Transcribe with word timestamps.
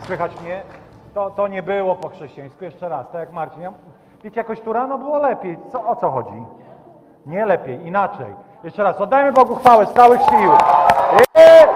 Słychać 0.00 0.40
mnie? 0.40 0.62
To, 1.14 1.30
to 1.30 1.48
nie 1.48 1.62
było 1.62 1.94
po 1.94 2.08
chrześcijańsku. 2.08 2.64
Jeszcze 2.64 2.88
raz, 2.88 3.06
tak 3.10 3.20
jak 3.20 3.32
Marcin. 3.32 3.62
Ja, 3.62 3.72
wiecie, 4.24 4.40
jakoś 4.40 4.60
tu 4.60 4.72
rano 4.72 4.98
było 4.98 5.18
lepiej. 5.18 5.58
Co, 5.72 5.88
o 5.88 5.96
co 5.96 6.10
chodzi? 6.10 6.44
Nie 7.26 7.46
lepiej, 7.46 7.86
inaczej. 7.86 8.34
Jeszcze 8.64 8.82
raz, 8.82 9.00
oddajmy 9.00 9.32
Bogu 9.32 9.54
chwałę 9.54 9.86
z 9.86 9.92
całych 9.92 10.20
sił. 10.20 10.50
Eee! 11.34 11.66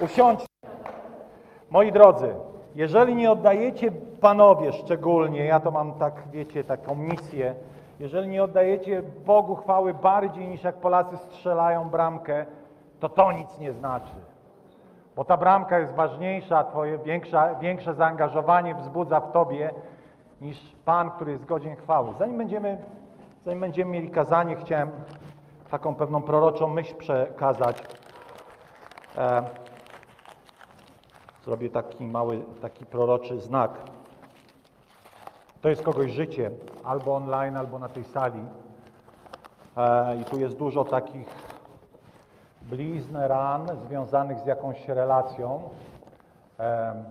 Usiądźcie. 0.00 0.46
Moi 1.70 1.92
drodzy, 1.92 2.34
jeżeli 2.74 3.14
nie 3.14 3.30
oddajecie 3.30 3.92
panowie 4.20 4.72
szczególnie, 4.72 5.44
ja 5.44 5.60
to 5.60 5.70
mam 5.70 5.92
tak, 5.92 6.14
wiecie, 6.32 6.64
taką 6.64 6.94
misję, 6.94 7.54
jeżeli 8.00 8.28
nie 8.28 8.44
oddajecie 8.44 9.02
Bogu 9.02 9.56
chwały 9.56 9.94
bardziej 9.94 10.48
niż 10.48 10.64
jak 10.64 10.76
Polacy 10.76 11.16
strzelają 11.16 11.88
bramkę, 11.88 12.46
to 13.00 13.08
to 13.08 13.32
nic 13.32 13.58
nie 13.58 13.72
znaczy. 13.72 14.12
Bo 15.16 15.24
ta 15.24 15.36
bramka 15.36 15.78
jest 15.78 15.94
ważniejsza, 15.94 16.64
twoje 16.64 16.98
większe 17.60 17.94
zaangażowanie 17.94 18.74
wzbudza 18.74 19.20
w 19.20 19.32
tobie 19.32 19.70
niż 20.40 20.74
Pan, 20.84 21.10
który 21.10 21.32
jest 21.32 21.44
godzien 21.44 21.76
chwały. 21.76 22.14
Zanim 22.18 22.38
będziemy, 22.38 22.78
zanim 23.44 23.60
będziemy 23.60 23.90
mieli 23.90 24.10
kazanie, 24.10 24.56
chciałem 24.56 24.90
taką 25.70 25.94
pewną 25.94 26.22
proroczą 26.22 26.68
myśl 26.68 26.94
przekazać. 26.96 27.82
E, 29.18 29.42
zrobię 31.44 31.70
taki 31.70 32.04
mały, 32.04 32.44
taki 32.62 32.86
proroczy 32.86 33.40
znak. 33.40 33.70
To 35.64 35.68
jest 35.68 35.82
kogoś 35.82 36.10
życie, 36.10 36.50
albo 36.82 37.16
online, 37.16 37.56
albo 37.56 37.78
na 37.78 37.88
tej 37.88 38.04
sali. 38.04 38.44
E, 39.76 40.16
I 40.16 40.24
tu 40.24 40.40
jest 40.40 40.56
dużo 40.56 40.84
takich 40.84 41.28
blizn, 42.62 43.16
ran 43.16 43.68
związanych 43.86 44.38
z 44.38 44.46
jakąś 44.46 44.88
relacją. 44.88 45.70
E, 46.58 46.62
e, 46.62 47.04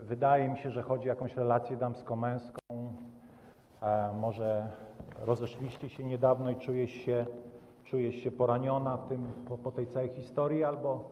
wydaje 0.00 0.48
mi 0.48 0.58
się, 0.58 0.70
że 0.70 0.82
chodzi 0.82 1.08
o 1.08 1.12
jakąś 1.12 1.36
relację 1.36 1.76
damsko-męską. 1.76 2.60
Może 4.20 4.66
rozeszliście 5.20 5.88
się 5.88 6.04
niedawno 6.04 6.50
i 6.50 6.56
czujesz 6.56 6.90
się, 6.90 7.26
czujesz 7.84 8.14
się 8.14 8.30
poraniona 8.30 8.98
tym, 8.98 9.32
po, 9.48 9.58
po 9.58 9.72
tej 9.72 9.86
całej 9.86 10.08
historii, 10.08 10.64
albo, 10.64 11.04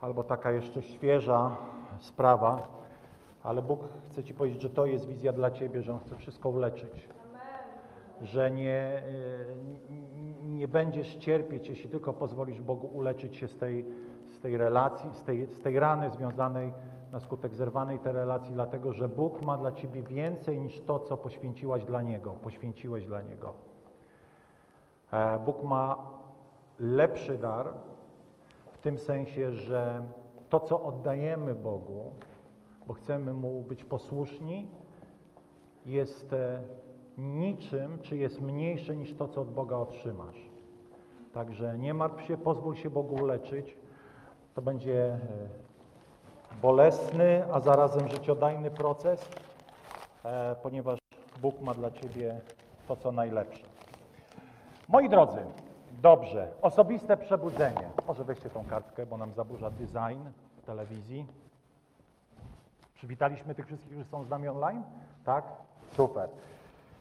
albo 0.00 0.24
taka 0.24 0.50
jeszcze 0.50 0.82
świeża 0.82 1.56
sprawa. 2.00 2.79
Ale 3.42 3.62
Bóg 3.62 3.80
chce 4.10 4.24
Ci 4.24 4.34
powiedzieć, 4.34 4.62
że 4.62 4.70
to 4.70 4.86
jest 4.86 5.06
wizja 5.06 5.32
dla 5.32 5.50
Ciebie, 5.50 5.82
że 5.82 5.92
On 5.92 5.98
chce 5.98 6.16
wszystko 6.16 6.48
uleczyć. 6.48 7.08
Że 8.22 8.50
nie, 8.50 9.02
nie 10.42 10.68
będziesz 10.68 11.16
cierpieć, 11.16 11.68
jeśli 11.68 11.90
tylko 11.90 12.12
pozwolisz 12.12 12.60
Bogu 12.60 12.86
uleczyć 12.86 13.36
się 13.36 13.48
z 13.48 13.56
tej, 13.56 13.86
z 14.30 14.40
tej 14.40 14.56
relacji, 14.56 15.10
z 15.12 15.22
tej, 15.22 15.46
z 15.46 15.62
tej 15.62 15.80
rany 15.80 16.10
związanej 16.10 16.72
na 17.12 17.20
skutek 17.20 17.54
zerwanej 17.54 17.98
tej 17.98 18.12
relacji, 18.12 18.52
dlatego 18.52 18.92
że 18.92 19.08
Bóg 19.08 19.42
ma 19.42 19.58
dla 19.58 19.72
Ciebie 19.72 20.02
więcej 20.02 20.60
niż 20.60 20.80
to, 20.80 20.98
co 20.98 21.16
poświęciłaś 21.16 21.84
dla 21.84 22.02
Niego, 22.02 22.30
poświęciłeś 22.30 23.06
dla 23.06 23.22
Niego. 23.22 23.54
E, 25.12 25.38
Bóg 25.38 25.62
ma 25.62 25.96
lepszy 26.80 27.38
dar 27.38 27.66
w 28.72 28.78
tym 28.78 28.98
sensie, 28.98 29.52
że 29.52 30.02
to, 30.48 30.60
co 30.60 30.82
oddajemy 30.82 31.54
Bogu, 31.54 32.12
bo 32.86 32.94
chcemy 32.94 33.32
Mu 33.32 33.62
być 33.62 33.84
posłuszni, 33.84 34.68
jest 35.86 36.32
e, 36.32 36.62
niczym, 37.18 37.98
czy 38.02 38.16
jest 38.16 38.40
mniejsze 38.40 38.96
niż 38.96 39.14
to, 39.14 39.28
co 39.28 39.40
od 39.40 39.50
Boga 39.50 39.76
otrzymasz. 39.76 40.50
Także 41.32 41.78
nie 41.78 41.94
martw 41.94 42.22
się, 42.22 42.36
pozwól 42.36 42.76
się 42.76 42.90
Bogu 42.90 43.14
uleczyć. 43.14 43.76
To 44.54 44.62
będzie 44.62 45.04
e, 45.04 45.18
bolesny, 46.62 47.44
a 47.52 47.60
zarazem 47.60 48.08
życiodajny 48.08 48.70
proces, 48.70 49.28
e, 50.24 50.56
ponieważ 50.62 50.98
Bóg 51.42 51.60
ma 51.60 51.74
dla 51.74 51.90
Ciebie 51.90 52.40
to, 52.88 52.96
co 52.96 53.12
najlepsze. 53.12 53.66
Moi 54.88 55.08
drodzy, 55.08 55.40
dobrze, 56.02 56.52
osobiste 56.62 57.16
przebudzenie. 57.16 57.90
Może 58.06 58.24
weźcie 58.24 58.50
tą 58.50 58.64
kartkę, 58.64 59.06
bo 59.06 59.16
nam 59.16 59.32
zaburza 59.32 59.70
design 59.70 60.20
w 60.56 60.66
telewizji. 60.66 61.26
Przywitaliśmy 63.00 63.54
tych 63.54 63.66
wszystkich, 63.66 63.90
którzy 63.90 64.04
są 64.04 64.24
z 64.24 64.28
nami 64.28 64.48
online? 64.48 64.82
Tak? 65.24 65.44
Super. 65.92 66.28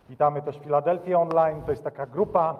Witamy 0.09 0.41
też 0.41 0.59
Filadelfię 0.59 1.19
Online. 1.19 1.61
To 1.61 1.71
jest 1.71 1.83
taka 1.83 2.05
grupa 2.05 2.57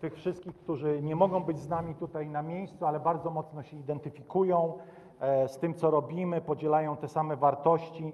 tych 0.00 0.14
wszystkich, 0.14 0.56
którzy 0.56 1.02
nie 1.02 1.16
mogą 1.16 1.42
być 1.44 1.58
z 1.58 1.68
nami 1.68 1.94
tutaj 1.94 2.28
na 2.28 2.42
miejscu, 2.42 2.86
ale 2.86 3.00
bardzo 3.00 3.30
mocno 3.30 3.62
się 3.62 3.76
identyfikują 3.76 4.78
e, 5.20 5.48
z 5.48 5.58
tym, 5.58 5.74
co 5.74 5.90
robimy, 5.90 6.40
podzielają 6.40 6.96
te 6.96 7.08
same 7.08 7.36
wartości, 7.36 8.12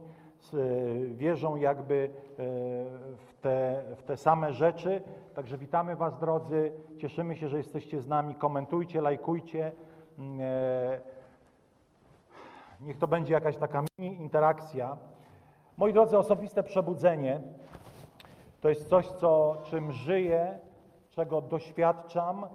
e, 0.54 0.56
wierzą 1.06 1.56
jakby 1.56 2.10
e, 2.10 2.36
w 3.16 3.34
te, 3.40 3.82
w 3.96 4.02
te 4.02 4.16
same 4.16 4.52
rzeczy. 4.52 5.02
Także 5.34 5.58
witamy 5.58 5.96
Was, 5.96 6.18
drodzy. 6.18 6.72
Cieszymy 6.98 7.36
się, 7.36 7.48
że 7.48 7.56
jesteście 7.56 8.00
z 8.00 8.08
nami. 8.08 8.34
Komentujcie, 8.34 9.00
lajkujcie. 9.00 9.72
Niech 12.82 12.98
to 12.98 13.08
będzie 13.08 13.34
jakaś 13.34 13.56
taka 13.56 13.84
mini 13.98 14.20
interakcja. 14.20 14.96
Moi 15.76 15.92
drodzy, 15.92 16.18
osobiste 16.18 16.62
przebudzenie 16.62 17.40
to 18.60 18.68
jest 18.68 18.88
coś, 18.88 19.06
co, 19.06 19.56
czym 19.64 19.92
żyję, 19.92 20.58
czego 21.10 21.40
doświadczam, 21.40 22.46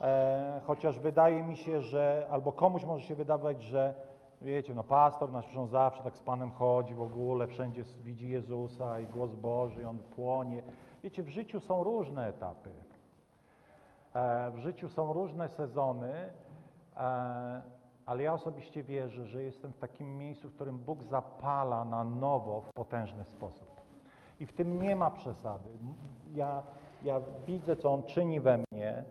e, 0.00 0.60
chociaż 0.66 0.98
wydaje 0.98 1.42
mi 1.42 1.56
się, 1.56 1.80
że 1.80 2.26
albo 2.30 2.52
komuś 2.52 2.84
może 2.84 3.04
się 3.04 3.14
wydawać, 3.14 3.62
że 3.62 3.94
wiecie, 4.42 4.74
no 4.74 4.84
pastor 4.84 5.32
nasz 5.32 5.56
on 5.56 5.68
zawsze 5.68 6.02
tak 6.02 6.16
z 6.16 6.22
Panem 6.22 6.50
chodzi 6.50 6.94
w 6.94 7.02
ogóle, 7.02 7.46
wszędzie 7.46 7.84
widzi 8.02 8.28
Jezusa 8.28 9.00
i 9.00 9.06
głos 9.06 9.34
Boży, 9.34 9.82
i 9.82 9.84
On 9.84 9.98
płonie. 9.98 10.62
Wiecie, 11.02 11.22
w 11.22 11.28
życiu 11.28 11.60
są 11.60 11.84
różne 11.84 12.28
etapy. 12.28 12.70
E, 14.14 14.50
w 14.50 14.58
życiu 14.58 14.88
są 14.88 15.12
różne 15.12 15.48
sezony. 15.48 16.30
E, 16.96 17.79
ale 18.10 18.22
ja 18.22 18.32
osobiście 18.32 18.82
wierzę, 18.82 19.26
że 19.26 19.42
jestem 19.42 19.72
w 19.72 19.78
takim 19.78 20.18
miejscu, 20.18 20.48
w 20.48 20.54
którym 20.54 20.78
Bóg 20.78 21.02
zapala 21.02 21.84
na 21.84 22.04
nowo 22.04 22.60
w 22.60 22.72
potężny 22.72 23.24
sposób. 23.24 23.80
I 24.40 24.46
w 24.46 24.52
tym 24.52 24.82
nie 24.82 24.96
ma 24.96 25.10
przesady. 25.10 25.68
Ja, 26.34 26.62
ja 27.02 27.20
widzę, 27.46 27.76
co 27.76 27.92
On 27.92 28.02
czyni 28.02 28.40
we 28.40 28.58
mnie 28.72 29.04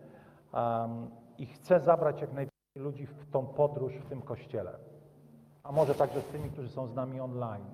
um, 0.52 1.10
i 1.38 1.46
chcę 1.46 1.80
zabrać 1.80 2.20
jak 2.20 2.32
najwięcej 2.32 2.82
ludzi 2.82 3.06
w 3.06 3.30
tą 3.30 3.46
podróż 3.46 3.92
w 3.94 4.06
tym 4.06 4.22
Kościele. 4.22 4.72
A 5.62 5.72
może 5.72 5.94
także 5.94 6.20
z 6.20 6.26
tymi, 6.26 6.50
którzy 6.50 6.68
są 6.68 6.86
z 6.86 6.94
nami 6.94 7.20
online. 7.20 7.64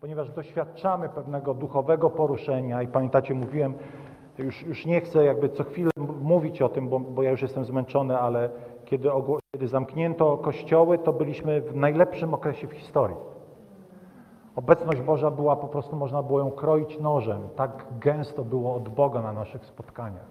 Ponieważ 0.00 0.30
doświadczamy 0.30 1.08
pewnego 1.08 1.54
duchowego 1.54 2.10
poruszenia 2.10 2.82
i 2.82 2.88
pamiętacie, 2.88 3.34
mówiłem, 3.34 3.74
już, 4.38 4.62
już 4.62 4.86
nie 4.86 5.00
chcę 5.00 5.24
jakby 5.24 5.48
co 5.48 5.64
chwilę 5.64 5.90
mówić 6.20 6.62
o 6.62 6.68
tym, 6.68 6.88
bo, 6.88 7.00
bo 7.00 7.22
ja 7.22 7.30
już 7.30 7.42
jestem 7.42 7.64
zmęczony, 7.64 8.18
ale 8.18 8.50
kiedy, 8.88 9.10
kiedy 9.52 9.68
zamknięto 9.68 10.36
kościoły, 10.36 10.98
to 10.98 11.12
byliśmy 11.12 11.60
w 11.60 11.76
najlepszym 11.76 12.34
okresie 12.34 12.66
w 12.66 12.72
historii. 12.72 13.16
Obecność 14.56 15.00
Boża 15.00 15.30
była 15.30 15.56
po 15.56 15.68
prostu, 15.68 15.96
można 15.96 16.22
było 16.22 16.38
ją 16.38 16.50
kroić 16.50 17.00
nożem. 17.00 17.48
Tak 17.56 17.84
gęsto 18.00 18.44
było 18.44 18.74
od 18.74 18.88
Boga 18.88 19.22
na 19.22 19.32
naszych 19.32 19.64
spotkaniach. 19.64 20.26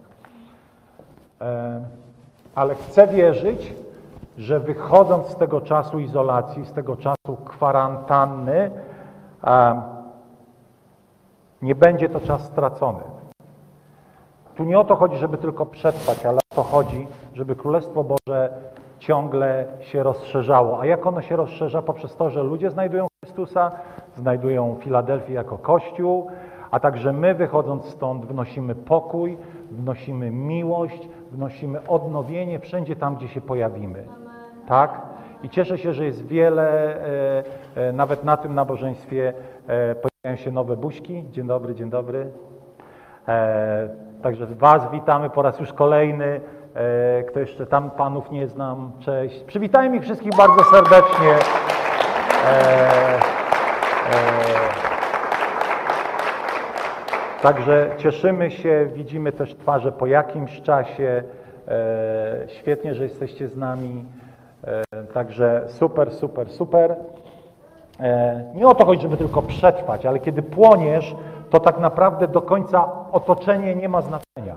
E, 1.41 1.85
ale 2.55 2.75
chcę 2.75 3.07
wierzyć, 3.07 3.73
że 4.37 4.59
wychodząc 4.59 5.27
z 5.27 5.35
tego 5.35 5.61
czasu 5.61 5.99
izolacji, 5.99 6.65
z 6.65 6.73
tego 6.73 6.95
czasu 6.95 7.37
kwarantanny, 7.45 8.71
e, 9.43 9.81
nie 11.61 11.75
będzie 11.75 12.09
to 12.09 12.19
czas 12.19 12.45
stracony. 12.45 13.16
Tu 14.57 14.63
nie 14.63 14.79
o 14.79 14.83
to 14.83 14.95
chodzi, 14.95 15.17
żeby 15.17 15.37
tylko 15.37 15.65
przetrwać, 15.65 16.25
ale 16.25 16.37
o 16.37 16.55
to 16.55 16.63
chodzi, 16.63 17.07
żeby 17.33 17.55
Królestwo 17.55 18.03
Boże 18.03 18.49
ciągle 18.99 19.65
się 19.79 20.03
rozszerzało. 20.03 20.79
A 20.79 20.85
jak 20.85 21.05
ono 21.05 21.21
się 21.21 21.35
rozszerza? 21.35 21.81
Poprzez 21.81 22.15
to, 22.15 22.29
że 22.29 22.43
ludzie 22.43 22.69
znajdują 22.69 23.07
Chrystusa, 23.23 23.71
znajdują 24.15 24.75
Filadelfię 24.79 25.33
jako 25.33 25.57
Kościół, 25.57 26.27
a 26.71 26.79
także 26.79 27.13
my 27.13 27.35
wychodząc 27.35 27.85
stąd 27.85 28.25
wnosimy 28.25 28.75
pokój, 28.75 29.37
wnosimy 29.71 30.31
miłość, 30.31 31.09
wnosimy 31.31 31.87
odnowienie 31.87 32.59
wszędzie 32.59 32.95
tam, 32.95 33.15
gdzie 33.15 33.27
się 33.27 33.41
pojawimy. 33.41 34.03
Tak? 34.67 35.01
I 35.43 35.49
cieszę 35.49 35.77
się, 35.77 35.93
że 35.93 36.05
jest 36.05 36.27
wiele, 36.27 36.95
e, 36.95 37.43
e, 37.75 37.93
nawet 37.93 38.23
na 38.23 38.37
tym 38.37 38.55
nabożeństwie 38.55 39.33
e, 39.67 39.95
pojawiają 39.95 40.43
się 40.43 40.51
nowe 40.51 40.77
buźki. 40.77 41.23
Dzień 41.31 41.47
dobry, 41.47 41.75
dzień 41.75 41.89
dobry. 41.89 42.31
Także 44.21 44.45
Was 44.45 44.91
witamy 44.91 45.29
po 45.29 45.41
raz 45.41 45.59
już 45.59 45.73
kolejny. 45.73 46.41
E, 46.75 47.23
kto 47.23 47.39
jeszcze 47.39 47.65
tam 47.65 47.91
panów 47.91 48.31
nie 48.31 48.47
znam, 48.47 48.91
cześć. 48.99 49.43
Przywitajmy 49.43 49.97
ich 49.97 50.03
wszystkich 50.03 50.35
bardzo 50.37 50.63
serdecznie. 50.63 51.33
E, 52.45 53.15
e, 53.15 53.19
Także 57.41 57.89
cieszymy 57.97 58.51
się, 58.51 58.89
widzimy 58.93 59.31
też 59.31 59.55
twarze 59.55 59.91
po 59.91 60.05
jakimś 60.07 60.61
czasie. 60.61 61.23
Świetnie, 62.47 62.95
że 62.95 63.03
jesteście 63.03 63.47
z 63.47 63.57
nami. 63.57 64.05
Także 65.13 65.63
super, 65.67 66.11
super, 66.11 66.49
super. 66.49 66.95
Nie 68.55 68.67
o 68.67 68.75
to 68.75 68.85
chodzi, 68.85 69.01
żeby 69.01 69.17
tylko 69.17 69.41
przetrwać, 69.41 70.05
ale 70.05 70.19
kiedy 70.19 70.41
płoniesz, 70.41 71.15
to 71.49 71.59
tak 71.59 71.79
naprawdę 71.79 72.27
do 72.27 72.41
końca 72.41 72.89
otoczenie 73.11 73.75
nie 73.75 73.89
ma 73.89 74.01
znaczenia. 74.01 74.55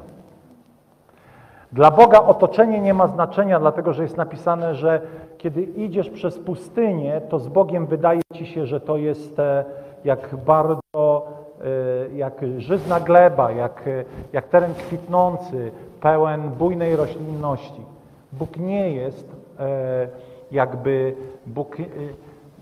Dla 1.72 1.90
Boga 1.90 2.22
otoczenie 2.22 2.80
nie 2.80 2.94
ma 2.94 3.06
znaczenia, 3.06 3.60
dlatego 3.60 3.92
że 3.92 4.02
jest 4.02 4.16
napisane, 4.16 4.74
że 4.74 5.00
kiedy 5.38 5.62
idziesz 5.62 6.10
przez 6.10 6.38
pustynię, 6.38 7.20
to 7.28 7.38
z 7.38 7.48
Bogiem 7.48 7.86
wydaje 7.86 8.20
ci 8.34 8.46
się, 8.46 8.66
że 8.66 8.80
to 8.80 8.96
jest 8.96 9.38
e, 9.38 9.64
jak 10.04 10.36
bardzo, 10.36 11.26
e, 11.60 12.16
jak 12.16 12.34
żyzna 12.58 13.00
gleba, 13.00 13.52
jak, 13.52 13.88
e, 13.88 14.04
jak 14.32 14.48
teren 14.48 14.74
kwitnący, 14.74 15.72
pełen 16.00 16.50
bujnej 16.50 16.96
roślinności. 16.96 17.80
Bóg 18.32 18.56
nie 18.56 18.92
jest 18.92 19.40
jakby, 20.50 21.16
Bóg 21.46 21.76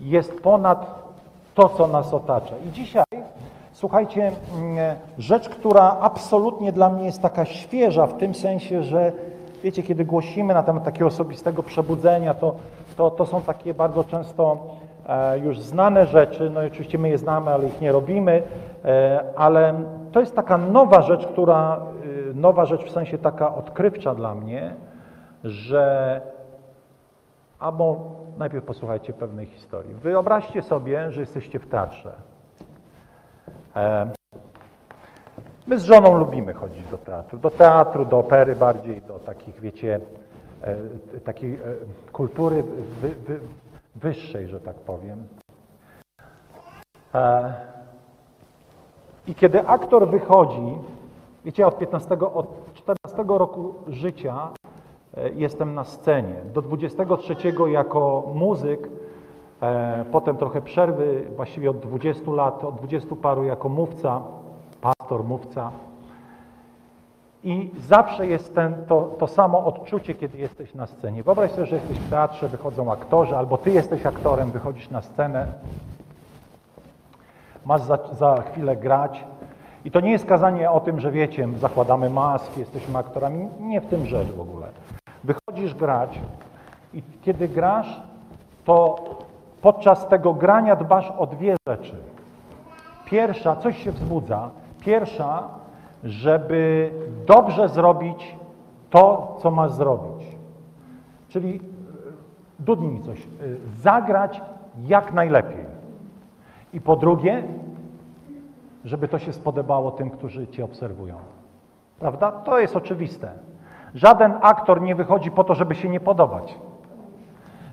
jest 0.01 0.41
ponad 0.41 1.03
to, 1.55 1.69
co 1.69 1.87
nas 1.87 2.13
otacza. 2.13 2.55
I 2.67 2.71
dzisiaj 2.71 3.03
Słuchajcie, 3.79 4.31
mm, 4.57 4.95
rzecz, 5.17 5.49
która 5.49 5.97
absolutnie 6.01 6.71
dla 6.71 6.89
mnie 6.89 7.05
jest 7.05 7.21
taka 7.21 7.45
świeża 7.45 8.07
w 8.07 8.17
tym 8.17 8.35
sensie, 8.35 8.83
że 8.83 9.11
wiecie, 9.63 9.83
kiedy 9.83 10.05
głosimy 10.05 10.53
na 10.53 10.63
temat 10.63 10.83
takiego 10.83 11.07
osobistego 11.07 11.63
przebudzenia, 11.63 12.33
to, 12.33 12.55
to, 12.97 13.11
to 13.11 13.25
są 13.25 13.41
takie 13.41 13.73
bardzo 13.73 14.03
często 14.03 14.57
e, 15.07 15.39
już 15.39 15.59
znane 15.59 16.05
rzeczy, 16.05 16.49
no 16.49 16.63
i 16.63 16.67
oczywiście 16.67 16.97
my 16.97 17.09
je 17.09 17.17
znamy, 17.17 17.51
ale 17.51 17.67
ich 17.67 17.81
nie 17.81 17.91
robimy, 17.91 18.43
e, 18.85 19.23
ale 19.35 19.73
to 20.11 20.19
jest 20.19 20.35
taka 20.35 20.57
nowa 20.57 21.01
rzecz, 21.01 21.27
która, 21.27 21.81
y, 22.31 22.33
nowa 22.33 22.65
rzecz 22.65 22.85
w 22.85 22.91
sensie 22.91 23.17
taka 23.17 23.55
odkrywcza 23.55 24.15
dla 24.15 24.35
mnie, 24.35 24.75
że 25.43 26.21
albo 27.59 28.11
najpierw 28.37 28.65
posłuchajcie 28.65 29.13
pewnej 29.13 29.45
historii. 29.45 29.93
Wyobraźcie 29.93 30.61
sobie, 30.61 31.11
że 31.11 31.19
jesteście 31.19 31.59
w 31.59 31.67
teatrze. 31.67 32.28
E, 33.75 34.11
my 35.67 35.79
z 35.79 35.83
żoną 35.83 36.17
lubimy 36.17 36.53
chodzić 36.53 36.83
do 36.91 36.97
teatru, 36.97 37.39
do 37.39 37.49
teatru, 37.49 38.05
do 38.05 38.19
opery 38.19 38.55
bardziej, 38.55 39.01
do 39.01 39.19
takich, 39.19 39.59
wiecie, 39.59 39.99
e, 40.61 41.19
takiej 41.19 41.53
e, 41.53 41.57
kultury 42.11 42.63
wy, 43.01 43.09
wy, 43.09 43.39
wyższej, 43.95 44.47
że 44.47 44.59
tak 44.59 44.75
powiem. 44.75 45.27
I 49.27 49.35
kiedy 49.35 49.67
aktor 49.67 50.09
wychodzi, 50.09 50.77
wiecie, 51.45 51.67
od 51.67 51.77
15, 51.77 52.17
od 52.33 52.73
14 52.73 53.23
roku 53.27 53.73
życia 53.87 54.49
jestem 55.35 55.75
na 55.75 55.83
scenie. 55.83 56.35
Do 56.53 56.61
23 56.61 57.35
jako 57.67 58.31
muzyk 58.35 58.89
potem 60.11 60.37
trochę 60.37 60.61
przerwy, 60.61 61.25
właściwie 61.35 61.69
od 61.69 61.79
20 61.79 62.31
lat, 62.31 62.63
od 62.63 62.75
20 62.75 63.15
paru 63.21 63.43
jako 63.43 63.69
mówca, 63.69 64.21
pastor, 64.81 65.23
mówca. 65.23 65.71
I 67.43 67.71
zawsze 67.87 68.27
jest 68.27 68.55
ten, 68.55 68.85
to, 68.87 69.01
to 69.01 69.27
samo 69.27 69.65
odczucie, 69.65 70.15
kiedy 70.15 70.37
jesteś 70.37 70.73
na 70.73 70.87
scenie. 70.87 71.23
Wyobraź 71.23 71.51
sobie, 71.51 71.65
że 71.65 71.75
jesteś 71.75 71.99
w 71.99 72.09
teatrze, 72.09 72.47
wychodzą 72.47 72.91
aktorzy, 72.91 73.37
albo 73.37 73.57
ty 73.57 73.71
jesteś 73.71 74.05
aktorem, 74.05 74.51
wychodzisz 74.51 74.89
na 74.89 75.01
scenę, 75.01 75.47
masz 77.65 77.81
za, 77.81 77.97
za 78.19 78.41
chwilę 78.41 78.75
grać. 78.75 79.23
I 79.85 79.91
to 79.91 79.99
nie 79.99 80.11
jest 80.11 80.25
kazanie 80.25 80.71
o 80.71 80.79
tym, 80.79 80.99
że 80.99 81.11
wiecie, 81.11 81.47
zakładamy 81.59 82.09
maski, 82.09 82.59
jesteśmy 82.59 82.97
aktorami. 82.97 83.49
Nie 83.59 83.81
w 83.81 83.85
tym 83.85 84.05
rzecz 84.05 84.27
w 84.27 84.41
ogóle. 84.41 84.67
Wychodzisz 85.23 85.75
grać 85.75 86.19
i 86.93 87.03
kiedy 87.21 87.47
grasz, 87.47 88.01
to 88.65 88.95
Podczas 89.61 90.07
tego 90.07 90.33
grania 90.33 90.75
dbasz 90.75 91.11
o 91.17 91.27
dwie 91.27 91.55
rzeczy. 91.67 91.95
Pierwsza, 93.05 93.55
coś 93.55 93.83
się 93.83 93.91
wzbudza. 93.91 94.49
Pierwsza, 94.79 95.43
żeby 96.03 96.91
dobrze 97.25 97.69
zrobić 97.69 98.37
to, 98.89 99.37
co 99.41 99.51
masz 99.51 99.71
zrobić. 99.71 100.27
Czyli 101.27 101.55
e, 101.55 101.59
dudnij 102.59 103.01
coś, 103.01 103.19
e, 103.19 103.25
zagrać 103.81 104.41
jak 104.87 105.13
najlepiej. 105.13 105.65
I 106.73 106.81
po 106.81 106.95
drugie, 106.95 107.43
żeby 108.85 109.07
to 109.07 109.19
się 109.19 109.33
spodobało 109.33 109.91
tym, 109.91 110.09
którzy 110.09 110.47
cię 110.47 110.65
obserwują. 110.65 111.15
Prawda? 111.99 112.31
To 112.31 112.59
jest 112.59 112.75
oczywiste. 112.75 113.31
Żaden 113.93 114.33
aktor 114.41 114.81
nie 114.81 114.95
wychodzi 114.95 115.31
po 115.31 115.43
to, 115.43 115.55
żeby 115.55 115.75
się 115.75 115.89
nie 115.89 115.99
podobać. 115.99 116.59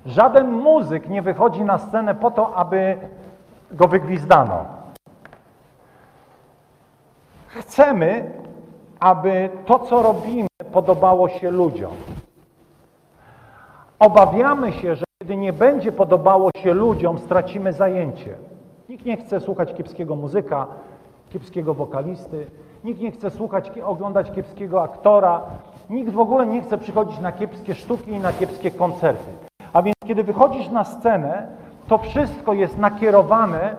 Żaden 0.07 0.51
muzyk 0.51 1.09
nie 1.09 1.21
wychodzi 1.21 1.63
na 1.63 1.77
scenę 1.77 2.15
po 2.15 2.31
to, 2.31 2.55
aby 2.55 2.97
go 3.71 3.87
wygwizdano. 3.87 4.65
Chcemy, 7.47 8.31
aby 8.99 9.49
to, 9.65 9.79
co 9.79 10.03
robimy, 10.03 10.47
podobało 10.71 11.29
się 11.29 11.51
ludziom. 11.51 11.91
Obawiamy 13.99 14.71
się, 14.71 14.95
że 14.95 15.05
kiedy 15.21 15.37
nie 15.37 15.53
będzie 15.53 15.91
podobało 15.91 16.49
się 16.57 16.73
ludziom, 16.73 17.19
stracimy 17.19 17.73
zajęcie. 17.73 18.35
Nikt 18.89 19.05
nie 19.05 19.17
chce 19.17 19.39
słuchać 19.39 19.73
kiepskiego 19.73 20.15
muzyka, 20.15 20.67
kiepskiego 21.29 21.73
wokalisty, 21.73 22.47
nikt 22.83 23.01
nie 23.01 23.11
chce 23.11 23.29
słuchać, 23.29 23.71
oglądać 23.83 24.31
kiepskiego 24.31 24.83
aktora, 24.83 25.41
nikt 25.89 26.11
w 26.11 26.19
ogóle 26.19 26.45
nie 26.45 26.61
chce 26.61 26.77
przychodzić 26.77 27.19
na 27.19 27.31
kiepskie 27.31 27.75
sztuki 27.75 28.11
i 28.11 28.19
na 28.19 28.33
kiepskie 28.33 28.71
koncerty. 28.71 29.46
A 29.77 29.81
więc 29.81 29.95
kiedy 30.07 30.23
wychodzisz 30.23 30.69
na 30.69 30.83
scenę, 30.83 31.47
to 31.87 31.97
wszystko 31.97 32.53
jest 32.53 32.77
nakierowane, 32.77 33.75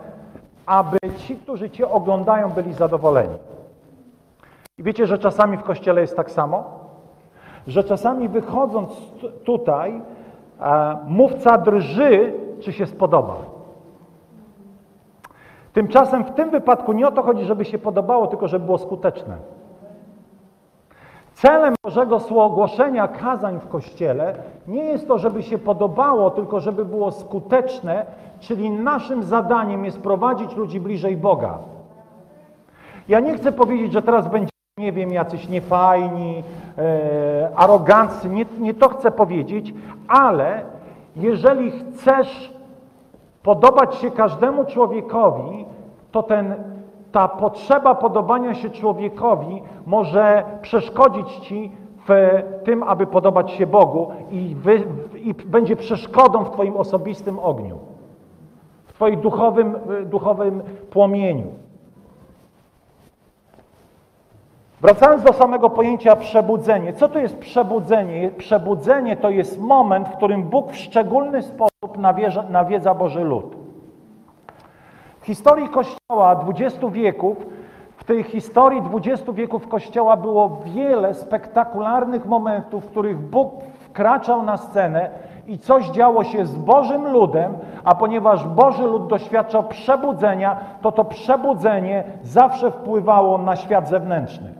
aby 0.66 0.98
ci, 1.16 1.36
którzy 1.36 1.70
Cię 1.70 1.90
oglądają, 1.90 2.50
byli 2.50 2.72
zadowoleni. 2.72 3.34
I 4.78 4.82
wiecie, 4.82 5.06
że 5.06 5.18
czasami 5.18 5.56
w 5.56 5.62
kościele 5.62 6.00
jest 6.00 6.16
tak 6.16 6.30
samo? 6.30 6.64
Że 7.66 7.84
czasami 7.84 8.28
wychodząc 8.28 8.90
tutaj, 9.44 10.02
e, 10.60 10.98
mówca 11.06 11.58
drży, 11.58 12.34
czy 12.60 12.72
się 12.72 12.86
spodoba. 12.86 13.36
Tymczasem 15.72 16.24
w 16.24 16.30
tym 16.30 16.50
wypadku 16.50 16.92
nie 16.92 17.08
o 17.08 17.12
to 17.12 17.22
chodzi, 17.22 17.44
żeby 17.44 17.64
się 17.64 17.78
podobało, 17.78 18.26
tylko 18.26 18.48
żeby 18.48 18.64
było 18.64 18.78
skuteczne. 18.78 19.36
Celem 21.38 21.75
Bożego 21.85 22.21
głoszenia 22.50 23.09
kazań 23.09 23.61
w 23.61 23.68
Kościele 23.68 24.35
nie 24.68 24.85
jest 24.85 25.09
to, 25.09 25.18
żeby 25.18 25.42
się 25.42 25.59
podobało, 25.59 26.30
tylko 26.30 26.61
żeby 26.61 26.85
było 26.85 27.12
skuteczne, 27.12 28.07
czyli 28.40 28.71
naszym 28.71 29.23
zadaniem 29.23 29.85
jest 29.85 30.00
prowadzić 30.00 30.57
ludzi 30.57 30.80
bliżej 30.80 31.16
Boga. 31.16 31.59
Ja 33.09 33.21
nie 33.21 33.35
chcę 33.35 33.52
powiedzieć, 33.52 33.92
że 33.92 34.02
teraz 34.02 34.28
będzie, 34.28 34.50
nie 34.78 34.92
wiem, 34.92 35.12
jacyś 35.12 35.49
niefajni, 35.49 36.45
e, 36.78 37.50
nie, 38.30 38.47
nie 38.59 38.75
to 38.75 38.88
chcę 38.88 39.11
powiedzieć, 39.11 39.75
ale 40.09 40.62
jeżeli 41.16 41.71
chcesz 41.71 42.54
podobać 43.42 43.95
się 43.95 44.11
każdemu 44.11 44.64
człowiekowi, 44.64 45.66
to 46.12 46.23
ten 46.23 46.54
ta 47.12 47.28
potrzeba 47.28 47.94
podobania 47.94 48.54
się 48.54 48.70
człowiekowi 48.70 49.62
może 49.86 50.44
przeszkodzić 50.62 51.36
ci 51.36 51.72
w 52.08 52.42
tym, 52.64 52.82
aby 52.82 53.06
podobać 53.06 53.50
się 53.50 53.66
Bogu 53.66 54.10
i, 54.30 54.54
wy, 54.54 54.84
i 55.14 55.34
będzie 55.34 55.76
przeszkodą 55.76 56.44
w 56.44 56.50
Twoim 56.50 56.76
osobistym 56.76 57.38
ogniu, 57.38 57.78
w 58.86 58.92
Twoim 58.92 59.20
duchowym, 59.20 59.78
duchowym 60.06 60.62
płomieniu. 60.90 61.52
Wracając 64.80 65.22
do 65.22 65.32
samego 65.32 65.70
pojęcia 65.70 66.16
przebudzenie. 66.16 66.92
Co 66.92 67.08
to 67.08 67.18
jest 67.18 67.38
przebudzenie? 67.38 68.30
Przebudzenie 68.30 69.16
to 69.16 69.30
jest 69.30 69.60
moment, 69.60 70.08
w 70.08 70.16
którym 70.16 70.42
Bóg 70.42 70.72
w 70.72 70.76
szczególny 70.76 71.42
sposób 71.42 71.98
nawiedza, 71.98 72.42
nawiedza 72.42 72.94
Boży 72.94 73.24
lud 73.24 73.57
historii 75.28 75.68
Kościoła 75.68 76.35
20 76.35 76.88
wieków 76.88 77.47
tej 78.08 78.23
historii 78.23 78.82
20 78.82 79.32
wieków 79.32 79.68
Kościoła 79.68 80.16
było 80.16 80.62
wiele 80.64 81.14
spektakularnych 81.14 82.26
momentów, 82.26 82.85
w 82.85 82.90
których 82.90 83.18
Bóg 83.18 83.54
wkraczał 83.80 84.42
na 84.42 84.56
scenę 84.56 85.11
i 85.47 85.58
coś 85.58 85.88
działo 85.88 86.25
się 86.25 86.47
z 86.47 86.56
Bożym 86.56 87.08
ludem, 87.08 87.58
a 87.85 87.94
ponieważ 87.94 88.47
Boży 88.47 88.82
lud 88.82 89.06
doświadczał 89.06 89.64
przebudzenia, 89.64 90.61
to 90.82 90.92
to 90.92 91.04
przebudzenie 91.04 92.04
zawsze 92.23 92.70
wpływało 92.70 93.38
na 93.38 93.56
świat 93.56 93.88
zewnętrzny. 93.88 94.54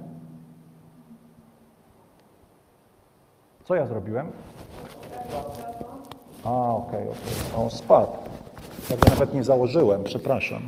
Co 3.65 3.75
ja 3.75 3.87
zrobiłem? 3.87 4.33
A, 6.45 6.51
okej, 6.51 6.75
okay, 6.75 7.01
okej. 7.01 7.11
Okay. 7.53 7.63
On 7.65 7.71
spadł. 7.71 8.13
Ja 8.91 8.97
nawet 9.11 9.35
nie 9.35 9.45
założyłem, 9.45 10.05
przepraszam. 10.05 10.63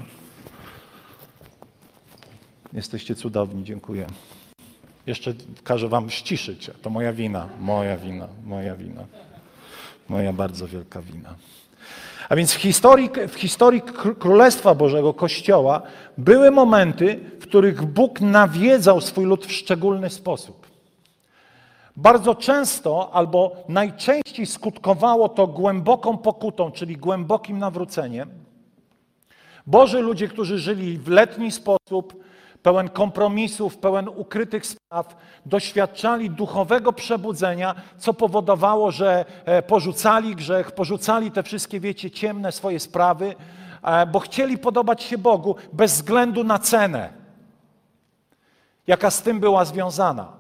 Jesteście 2.72 3.14
cudowni, 3.14 3.64
dziękuję. 3.64 4.06
Jeszcze 5.06 5.34
każę 5.64 5.88
wam 5.88 6.10
ściszyć. 6.10 6.70
To 6.82 6.90
moja 6.90 7.12
wina, 7.12 7.48
moja 7.60 7.96
wina, 7.96 8.28
moja 8.44 8.76
wina. 8.76 9.04
Moja 10.08 10.32
bardzo 10.32 10.68
wielka 10.68 11.02
wina. 11.02 11.34
A 12.28 12.36
więc 12.36 12.52
w 12.52 12.56
historii, 12.56 13.10
w 13.28 13.34
historii 13.34 13.82
Królestwa 14.18 14.74
Bożego, 14.74 15.14
Kościoła, 15.14 15.82
były 16.18 16.50
momenty, 16.50 17.20
w 17.40 17.42
których 17.42 17.82
Bóg 17.82 18.20
nawiedzał 18.20 19.00
swój 19.00 19.24
lud 19.24 19.46
w 19.46 19.52
szczególny 19.52 20.10
sposób. 20.10 20.60
Bardzo 22.00 22.35
często 22.35 23.11
albo 23.12 23.52
najczęściej 23.69 24.47
skutkowało 24.47 25.28
to 25.28 25.47
głęboką 25.47 26.19
pokutą, 26.19 26.71
czyli 26.73 26.97
głębokim 26.97 27.59
nawróceniem. 27.59 28.30
Boży 29.66 30.00
ludzie, 30.00 30.28
którzy 30.28 30.59
żyli 30.59 30.99
w 30.99 31.09
letni 31.09 31.52
sposób, 31.52 32.25
pełen 32.62 32.88
kompromisów, 32.88 33.78
pełen 33.78 34.09
ukrytych 34.09 34.66
spraw, 34.66 35.16
doświadczali 35.47 36.30
duchowego 36.30 36.92
przebudzenia, 36.92 37.75
co 37.99 38.14
powodowało, 38.14 38.90
że 38.90 39.25
e, 39.45 39.62
porzucali 39.62 40.37
grzech, 40.37 40.73
porzucali 40.73 41.30
te 41.30 41.42
wszystkie, 41.42 41.80
wiecie, 41.80 42.11
ciemne 42.11 42.52
swoje 42.52 42.80
sprawy, 42.80 43.35
e, 43.83 44.07
bo 44.07 44.19
chcieli 44.19 44.59
podobać 44.59 45.02
się 45.02 45.19
Bogu 45.19 45.57
bez 45.73 45.92
względu 45.92 46.45
na 46.45 46.59
cenę, 46.59 47.12
jaka 48.87 49.11
z 49.11 49.23
tym 49.23 49.40
była 49.40 49.64
związana. 49.64 50.39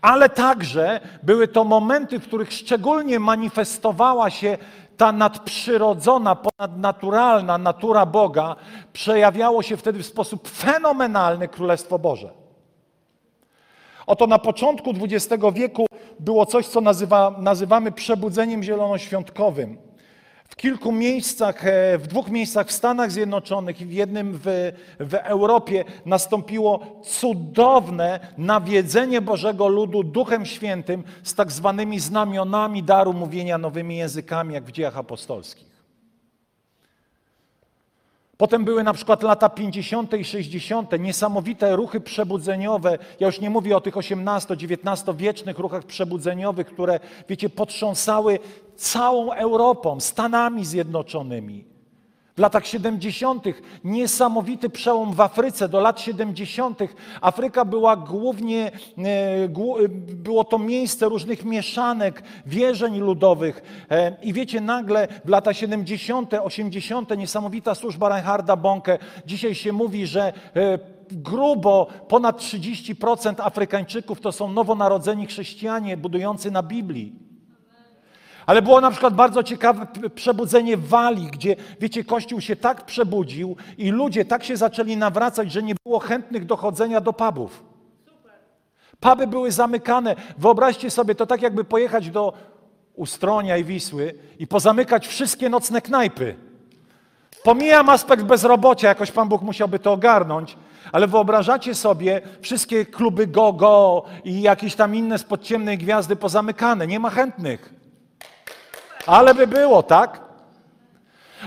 Ale 0.00 0.28
także 0.28 1.00
były 1.22 1.48
to 1.48 1.64
momenty, 1.64 2.18
w 2.18 2.26
których 2.26 2.52
szczególnie 2.52 3.20
manifestowała 3.20 4.30
się 4.30 4.58
ta 4.96 5.12
nadprzyrodzona, 5.12 6.36
ponadnaturalna 6.36 7.58
natura 7.58 8.06
Boga 8.06 8.56
przejawiało 8.92 9.62
się 9.62 9.76
wtedy 9.76 10.02
w 10.02 10.06
sposób 10.06 10.48
fenomenalny 10.48 11.48
Królestwo 11.48 11.98
Boże. 11.98 12.30
Oto 14.06 14.26
na 14.26 14.38
początku 14.38 14.90
XX 14.90 15.44
wieku 15.52 15.86
było 16.20 16.46
coś, 16.46 16.66
co 16.66 16.80
nazywa, 16.80 17.34
nazywamy 17.38 17.92
przebudzeniem 17.92 18.62
zielonoświątkowym. 18.62 19.91
W 20.52 20.56
kilku 20.56 20.92
miejscach, 20.92 21.66
e, 21.66 21.98
w 21.98 22.06
dwóch 22.06 22.28
miejscach 22.30 22.68
w 22.68 22.72
Stanach 22.72 23.12
Zjednoczonych 23.12 23.80
i 23.80 23.86
w 23.86 23.92
jednym 23.92 24.38
w, 24.44 24.72
w 25.00 25.14
Europie 25.14 25.84
nastąpiło 26.06 27.00
cudowne 27.04 28.20
nawiedzenie 28.38 29.20
Bożego 29.20 29.68
ludu 29.68 30.02
Duchem 30.02 30.46
Świętym 30.46 31.04
z 31.22 31.34
tak 31.34 31.52
zwanymi 31.52 32.00
znamionami 32.00 32.82
daru 32.82 33.12
mówienia 33.12 33.58
nowymi 33.58 33.96
językami, 33.96 34.54
jak 34.54 34.64
w 34.64 34.72
dziejach 34.72 34.96
apostolskich. 34.96 35.72
Potem 38.42 38.64
były 38.64 38.82
na 38.84 38.92
przykład 38.92 39.22
lata 39.22 39.48
50. 39.48 40.14
i 40.14 40.24
60., 40.24 40.90
niesamowite 40.98 41.76
ruchy 41.76 42.00
przebudzeniowe. 42.00 42.98
Ja 43.20 43.26
już 43.26 43.40
nie 43.40 43.50
mówię 43.50 43.76
o 43.76 43.80
tych 43.80 43.94
18-19 43.94 45.16
wiecznych 45.16 45.58
ruchach 45.58 45.84
przebudzeniowych, 45.84 46.66
które, 46.66 47.00
wiecie, 47.28 47.50
potrząsały 47.50 48.38
całą 48.76 49.32
Europą, 49.32 50.00
Stanami 50.00 50.64
Zjednoczonymi. 50.64 51.72
W 52.36 52.38
latach 52.38 52.66
70. 52.66 53.44
niesamowity 53.84 54.70
przełom 54.70 55.12
w 55.12 55.20
Afryce 55.20 55.68
do 55.68 55.80
lat 55.80 56.00
70. 56.00 56.78
Afryka 57.20 57.64
była 57.64 57.96
głównie, 57.96 58.72
e, 58.98 59.48
było 60.14 60.44
to 60.44 60.58
miejsce 60.58 61.08
różnych 61.08 61.44
mieszanek, 61.44 62.22
wierzeń 62.46 62.98
ludowych. 62.98 63.62
E, 63.90 64.16
I 64.22 64.32
wiecie, 64.32 64.60
nagle 64.60 65.08
w 65.24 65.28
lata 65.28 65.54
70., 65.54 66.34
80. 66.42 67.16
niesamowita 67.16 67.74
służba 67.74 68.08
Reinharda 68.08 68.56
Bonke. 68.56 68.98
Dzisiaj 69.26 69.54
się 69.54 69.72
mówi, 69.72 70.06
że 70.06 70.32
e, 70.56 70.78
grubo 71.10 71.86
ponad 72.08 72.40
30% 72.40 73.34
Afrykańczyków 73.38 74.20
to 74.20 74.32
są 74.32 74.52
nowonarodzeni 74.52 75.26
chrześcijanie 75.26 75.96
budujący 75.96 76.50
na 76.50 76.62
Biblii. 76.62 77.31
Ale 78.46 78.62
było 78.62 78.80
na 78.80 78.90
przykład 78.90 79.14
bardzo 79.14 79.42
ciekawe 79.42 79.86
przebudzenie 80.14 80.76
w 80.76 80.88
Walii, 80.88 81.26
gdzie, 81.26 81.56
wiecie, 81.80 82.04
Kościół 82.04 82.40
się 82.40 82.56
tak 82.56 82.86
przebudził 82.86 83.56
i 83.78 83.90
ludzie 83.90 84.24
tak 84.24 84.44
się 84.44 84.56
zaczęli 84.56 84.96
nawracać, 84.96 85.52
że 85.52 85.62
nie 85.62 85.74
było 85.84 85.98
chętnych 85.98 86.46
do 86.46 86.56
chodzenia 86.56 87.00
do 87.00 87.12
pubów. 87.12 87.64
Puby 89.00 89.26
były 89.26 89.52
zamykane. 89.52 90.16
Wyobraźcie 90.38 90.90
sobie, 90.90 91.14
to 91.14 91.26
tak 91.26 91.42
jakby 91.42 91.64
pojechać 91.64 92.10
do 92.10 92.32
Ustronia 92.94 93.56
i 93.56 93.64
Wisły 93.64 94.14
i 94.38 94.46
pozamykać 94.46 95.06
wszystkie 95.08 95.48
nocne 95.48 95.80
knajpy. 95.80 96.36
Pomijam 97.44 97.88
aspekt 97.88 98.22
bezrobocia, 98.22 98.88
jakoś 98.88 99.10
Pan 99.10 99.28
Bóg 99.28 99.42
musiałby 99.42 99.78
to 99.78 99.92
ogarnąć, 99.92 100.56
ale 100.92 101.06
wyobrażacie 101.06 101.74
sobie 101.74 102.20
wszystkie 102.40 102.86
kluby 102.86 103.26
go-go 103.26 104.04
i 104.24 104.42
jakieś 104.42 104.74
tam 104.74 104.94
inne 104.94 105.18
spod 105.18 105.42
ciemnej 105.42 105.78
gwiazdy 105.78 106.16
pozamykane. 106.16 106.86
Nie 106.86 107.00
ma 107.00 107.10
chętnych. 107.10 107.81
Ale 109.06 109.34
by 109.34 109.46
było, 109.46 109.82
tak? 109.82 110.32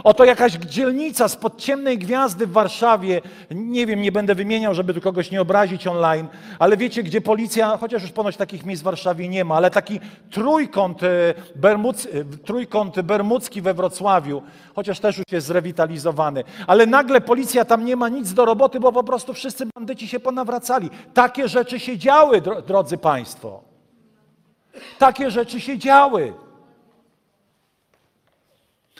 Oto 0.04 0.26
jakaś 0.26 0.54
dzielnica 0.54 1.28
z 1.28 1.38
ciemnej 1.58 1.98
gwiazdy 1.98 2.48
w 2.48 2.52
Warszawie, 2.52 3.22
nie 3.52 3.86
wiem, 3.86 4.02
nie 4.02 4.12
będę 4.12 4.36
wymieniał, 4.36 4.74
żeby 4.74 4.94
tu 4.94 5.02
kogoś 5.02 5.32
nie 5.32 5.42
obrazić 5.42 5.88
online, 5.88 6.28
ale 6.60 6.78
wiecie, 6.78 7.04
gdzie 7.04 7.22
policja, 7.22 7.78
chociaż 7.78 8.02
już 8.02 8.12
ponoć 8.12 8.38
takich 8.38 8.66
miejsc 8.66 8.82
w 8.82 8.86
Warszawie 8.86 9.30
nie 9.30 9.46
ma, 9.46 9.56
ale 9.56 9.72
taki 9.72 10.00
trójkąt, 10.32 11.04
e, 11.04 11.08
bermuc, 11.56 12.06
e, 12.06 12.10
trójkąt 12.46 13.02
bermudzki 13.02 13.62
we 13.62 13.74
Wrocławiu, 13.74 14.42
chociaż 14.76 15.00
też 15.00 15.18
już 15.18 15.26
jest 15.32 15.48
zrewitalizowany, 15.48 16.44
ale 16.68 16.86
nagle 16.86 17.22
policja 17.22 17.66
tam 17.66 17.86
nie 17.86 17.96
ma 17.96 18.10
nic 18.10 18.34
do 18.34 18.46
roboty, 18.46 18.80
bo 18.80 18.92
po 18.92 19.04
prostu 19.04 19.34
wszyscy 19.34 19.66
bandyci 19.76 20.08
się 20.08 20.20
ponawracali. 20.20 20.90
Takie 21.14 21.48
rzeczy 21.48 21.80
się 21.80 21.98
działy, 21.98 22.42
drodzy 22.68 22.98
Państwo. 22.98 23.62
Takie 25.00 25.32
rzeczy 25.32 25.62
się 25.62 25.78
działy. 25.78 26.34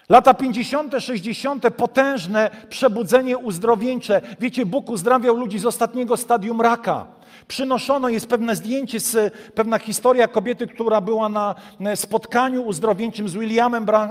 Lata 0.10 0.34
50., 0.34 0.94
60., 1.00 1.70
potężne 1.78 2.50
przebudzenie 2.70 3.38
uzdrowieńcze. 3.38 4.22
Wiecie, 4.40 4.66
Bóg 4.66 4.90
uzdrawiał 4.90 5.38
ludzi 5.38 5.60
z 5.60 5.66
ostatniego 5.66 6.18
stadium 6.18 6.62
raka. 6.62 7.08
Przynoszono 7.48 8.10
jest 8.10 8.28
pewne 8.28 8.56
zdjęcie, 8.56 9.00
z, 9.00 9.34
pewna 9.54 9.80
historia 9.80 10.28
kobiety, 10.28 10.68
która 10.68 11.02
była 11.02 11.30
na 11.30 11.56
spotkaniu 11.96 12.64
uzdrowieńczym 12.64 13.30
z 13.30 13.34
Williamem 13.34 13.86
Bran, 13.86 14.10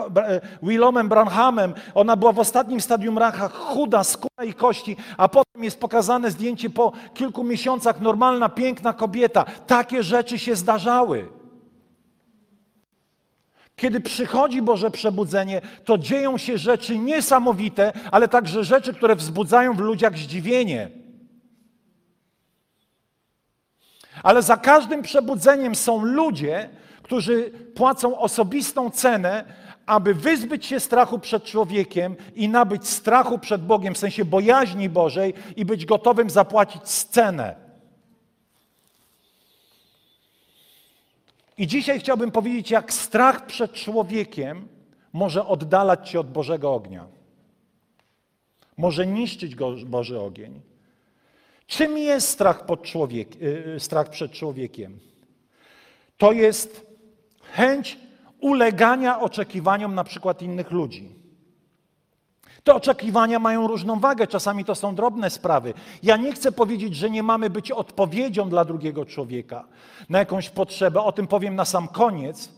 Williamem 0.63 1.09
Branhamem. 1.09 1.75
Ona 1.95 2.17
była 2.17 2.33
w 2.33 2.39
ostatnim 2.39 2.81
stadium 2.81 3.19
raka, 3.19 3.49
chuda, 3.49 4.05
skóra 4.05 4.45
i 4.45 4.55
kości, 4.55 4.97
a 5.17 5.29
potem 5.29 5.65
jest 5.65 5.81
pokazane 5.81 6.31
zdjęcie 6.31 6.71
po 6.71 6.93
kilku 7.15 7.45
miesiącach, 7.45 8.01
normalna, 8.01 8.49
piękna 8.49 8.93
kobieta. 8.93 9.45
Takie 9.67 10.03
rzeczy 10.03 10.39
się 10.39 10.57
zdarzały. 10.57 11.44
Kiedy 13.76 14.00
przychodzi 14.00 14.62
Boże 14.62 14.90
przebudzenie, 14.90 15.61
to 15.85 15.99
dzieją 15.99 16.38
się 16.38 16.59
rzeczy 16.59 16.99
niesamowite, 16.99 17.93
ale 18.11 18.28
także 18.28 18.64
rzeczy, 18.64 18.95
które 18.95 19.16
wzbudzają 19.16 19.75
w 19.75 19.81
ludziach 19.81 20.19
zdziwienie. 20.19 20.90
Ale 24.23 24.43
za 24.43 24.57
każdym 24.57 25.02
przebudzeniem 25.02 25.75
są 25.75 26.04
ludzie, 26.04 26.71
którzy 27.02 27.50
płacą 27.75 28.19
osobistą 28.19 28.90
cenę, 28.90 29.45
aby 29.87 30.14
wyzbyć 30.14 30.66
się 30.66 30.81
strachu 30.81 31.19
przed 31.19 31.45
człowiekiem 31.45 32.16
i 32.35 32.49
nabyć 32.49 32.88
strachu 32.88 33.38
przed 33.38 33.66
Bogiem, 33.66 33.95
w 33.95 33.99
sensie 33.99 34.25
bojaźni 34.25 34.88
Bożej 34.88 35.35
i 35.57 35.64
być 35.64 35.87
gotowym 35.87 36.31
zapłacić 36.31 36.83
cenę. 36.83 37.63
I 41.58 41.66
dzisiaj 41.66 42.00
chciałbym 42.00 42.30
powiedzieć, 42.30 42.70
jak 42.70 42.92
strach 42.92 43.46
przed 43.46 43.73
człowiekiem 43.73 44.68
może 45.12 45.46
oddalać 45.46 46.11
cię 46.11 46.20
od 46.20 46.30
Bożego 46.30 46.75
ognia. 46.75 47.06
Może 48.76 49.06
niszczyć 49.06 49.54
go 49.54 49.75
Boży 49.87 50.20
ogień. 50.20 50.61
Czym 51.66 51.99
jest 51.99 52.28
strach, 52.28 52.64
człowiek, 52.82 53.40
yy, 53.40 53.80
strach 53.80 54.11
przed 54.11 54.32
człowiekiem? 54.32 54.99
To 56.18 56.32
jest 56.32 56.87
chęć 57.42 57.99
ulegania 58.40 59.20
oczekiwaniom 59.20 59.94
na 59.94 60.04
przykład 60.04 60.42
innych 60.42 60.70
ludzi. 60.70 61.24
Te 62.64 62.75
oczekiwania 62.75 63.38
mają 63.38 63.66
różną 63.66 64.00
wagę, 64.00 64.26
czasami 64.26 64.64
to 64.64 64.75
są 64.75 64.94
drobne 64.94 65.30
sprawy. 65.30 65.75
Ja 66.02 66.16
nie 66.16 66.33
chcę 66.33 66.52
powiedzieć, 66.52 66.97
że 66.97 67.11
nie 67.11 67.23
mamy 67.23 67.50
być 67.50 67.73
odpowiedzią 67.73 68.49
dla 68.49 68.64
drugiego 68.64 69.04
człowieka 69.04 69.64
na 70.09 70.18
jakąś 70.18 70.50
potrzebę, 70.50 71.00
o 71.00 71.12
tym 71.12 71.26
powiem 71.26 71.54
na 71.54 71.64
sam 71.64 71.88
koniec. 71.88 72.52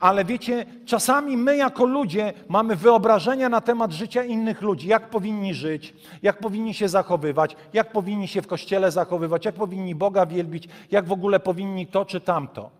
Ale 0.00 0.24
wiecie, 0.24 0.66
czasami 0.86 1.36
my 1.36 1.56
jako 1.56 1.84
ludzie 1.84 2.32
mamy 2.48 2.76
wyobrażenia 2.76 3.48
na 3.48 3.60
temat 3.60 3.92
życia 3.92 4.24
innych 4.24 4.62
ludzi, 4.62 4.88
jak 4.88 5.10
powinni 5.10 5.54
żyć, 5.54 5.94
jak 6.22 6.38
powinni 6.38 6.74
się 6.74 6.88
zachowywać, 6.88 7.56
jak 7.72 7.92
powinni 7.92 8.28
się 8.28 8.42
w 8.42 8.46
kościele 8.46 8.90
zachowywać, 8.90 9.44
jak 9.44 9.54
powinni 9.54 9.94
Boga 9.94 10.26
wielbić, 10.26 10.68
jak 10.90 11.06
w 11.06 11.12
ogóle 11.12 11.40
powinni 11.40 11.86
to 11.86 12.04
czy 12.04 12.20
tamto. 12.20 12.70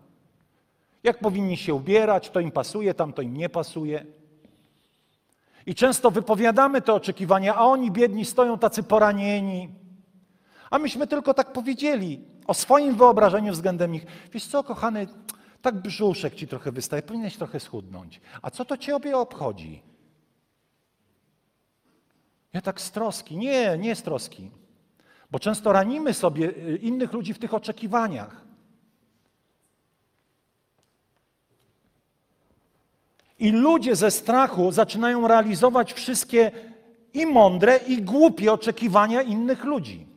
Jak 1.03 1.19
powinni 1.19 1.57
się 1.57 1.73
ubierać, 1.73 2.29
to 2.29 2.39
im 2.39 2.51
pasuje, 2.51 2.93
tamto 2.93 3.21
im 3.21 3.37
nie 3.37 3.49
pasuje. 3.49 4.20
I 5.65 5.75
często 5.75 6.11
wypowiadamy 6.11 6.81
te 6.81 6.93
oczekiwania, 6.93 7.55
a 7.55 7.65
oni 7.65 7.91
biedni 7.91 8.25
stoją 8.25 8.59
tacy 8.59 8.83
poranieni. 8.83 9.69
A 10.71 10.79
myśmy 10.79 11.07
tylko 11.07 11.33
tak 11.33 11.53
powiedzieli 11.53 12.25
o 12.47 12.53
swoim 12.53 12.95
wyobrażeniu 12.95 13.53
względem 13.53 13.91
nich. 13.91 14.05
Wiesz 14.31 14.45
co, 14.45 14.63
kochany, 14.63 15.07
tak 15.61 15.75
brzuszek 15.75 16.35
ci 16.35 16.47
trochę 16.47 16.71
wystaje, 16.71 17.01
powinieneś 17.01 17.37
trochę 17.37 17.59
schudnąć. 17.59 18.21
A 18.41 18.51
co 18.51 18.65
to 18.65 18.77
ciebie 18.77 19.17
obchodzi? 19.17 19.81
Ja 22.53 22.61
tak 22.61 22.81
z 22.81 22.91
troski. 22.91 23.37
Nie, 23.37 23.77
nie 23.77 23.95
z 23.95 24.03
troski. 24.03 24.51
Bo 25.31 25.39
często 25.39 25.71
ranimy 25.71 26.13
sobie 26.13 26.49
y, 26.49 26.79
innych 26.81 27.13
ludzi 27.13 27.33
w 27.33 27.39
tych 27.39 27.53
oczekiwaniach. 27.53 28.45
I 33.41 33.51
ludzie 33.51 33.95
ze 33.95 34.11
strachu 34.11 34.71
zaczynają 34.71 35.27
realizować 35.27 35.93
wszystkie 35.93 36.51
i 37.13 37.25
mądre, 37.25 37.77
i 37.77 38.01
głupie 38.01 38.53
oczekiwania 38.53 39.21
innych 39.21 39.63
ludzi. 39.63 40.07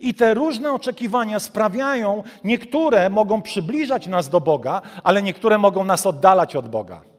I 0.00 0.14
te 0.14 0.34
różne 0.34 0.72
oczekiwania 0.72 1.40
sprawiają, 1.40 2.22
niektóre 2.44 3.10
mogą 3.10 3.42
przybliżać 3.42 4.06
nas 4.06 4.28
do 4.28 4.40
Boga, 4.40 4.82
ale 5.04 5.22
niektóre 5.22 5.58
mogą 5.58 5.84
nas 5.84 6.06
oddalać 6.06 6.56
od 6.56 6.68
Boga. 6.68 7.11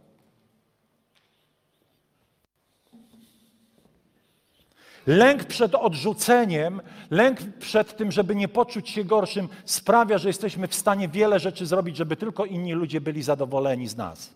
Lęk 5.08 5.44
przed 5.44 5.76
odrzuceniem, 5.76 6.82
lęk 7.12 7.40
przed 7.60 7.98
tym, 7.98 8.12
żeby 8.12 8.36
nie 8.36 8.48
poczuć 8.48 8.90
się 8.90 9.04
gorszym, 9.04 9.50
sprawia, 9.66 10.18
że 10.18 10.30
jesteśmy 10.30 10.68
w 10.68 10.76
stanie 10.76 11.08
wiele 11.08 11.40
rzeczy 11.40 11.66
zrobić, 11.66 11.98
żeby 11.98 12.16
tylko 12.16 12.46
inni 12.46 12.74
ludzie 12.74 13.02
byli 13.02 13.24
zadowoleni 13.24 13.88
z 13.88 13.98
nas. 13.98 14.34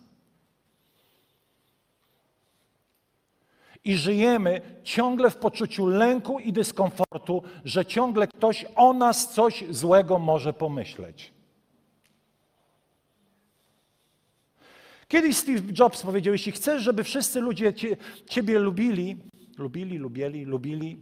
I 3.84 3.98
żyjemy 3.98 4.62
ciągle 4.84 5.30
w 5.30 5.36
poczuciu 5.36 5.86
lęku 5.88 6.40
i 6.40 6.54
dyskomfortu, 6.54 7.44
że 7.66 7.86
ciągle 7.86 8.28
ktoś 8.28 8.66
o 8.76 8.94
nas 8.94 9.34
coś 9.34 9.64
złego 9.70 10.20
może 10.20 10.54
pomyśleć. 10.54 11.34
Kiedyś 15.08 15.38
Steve 15.38 15.62
Jobs 15.80 16.02
powiedział: 16.02 16.34
Jeśli 16.34 16.52
chcesz, 16.52 16.84
żeby 16.84 17.04
wszyscy 17.04 17.42
ludzie 17.42 17.74
cie, 17.74 17.98
Ciebie 18.30 18.60
lubili, 18.60 19.18
lubili, 19.58 19.98
lubieli, 19.98 20.46
lubili, 20.46 21.00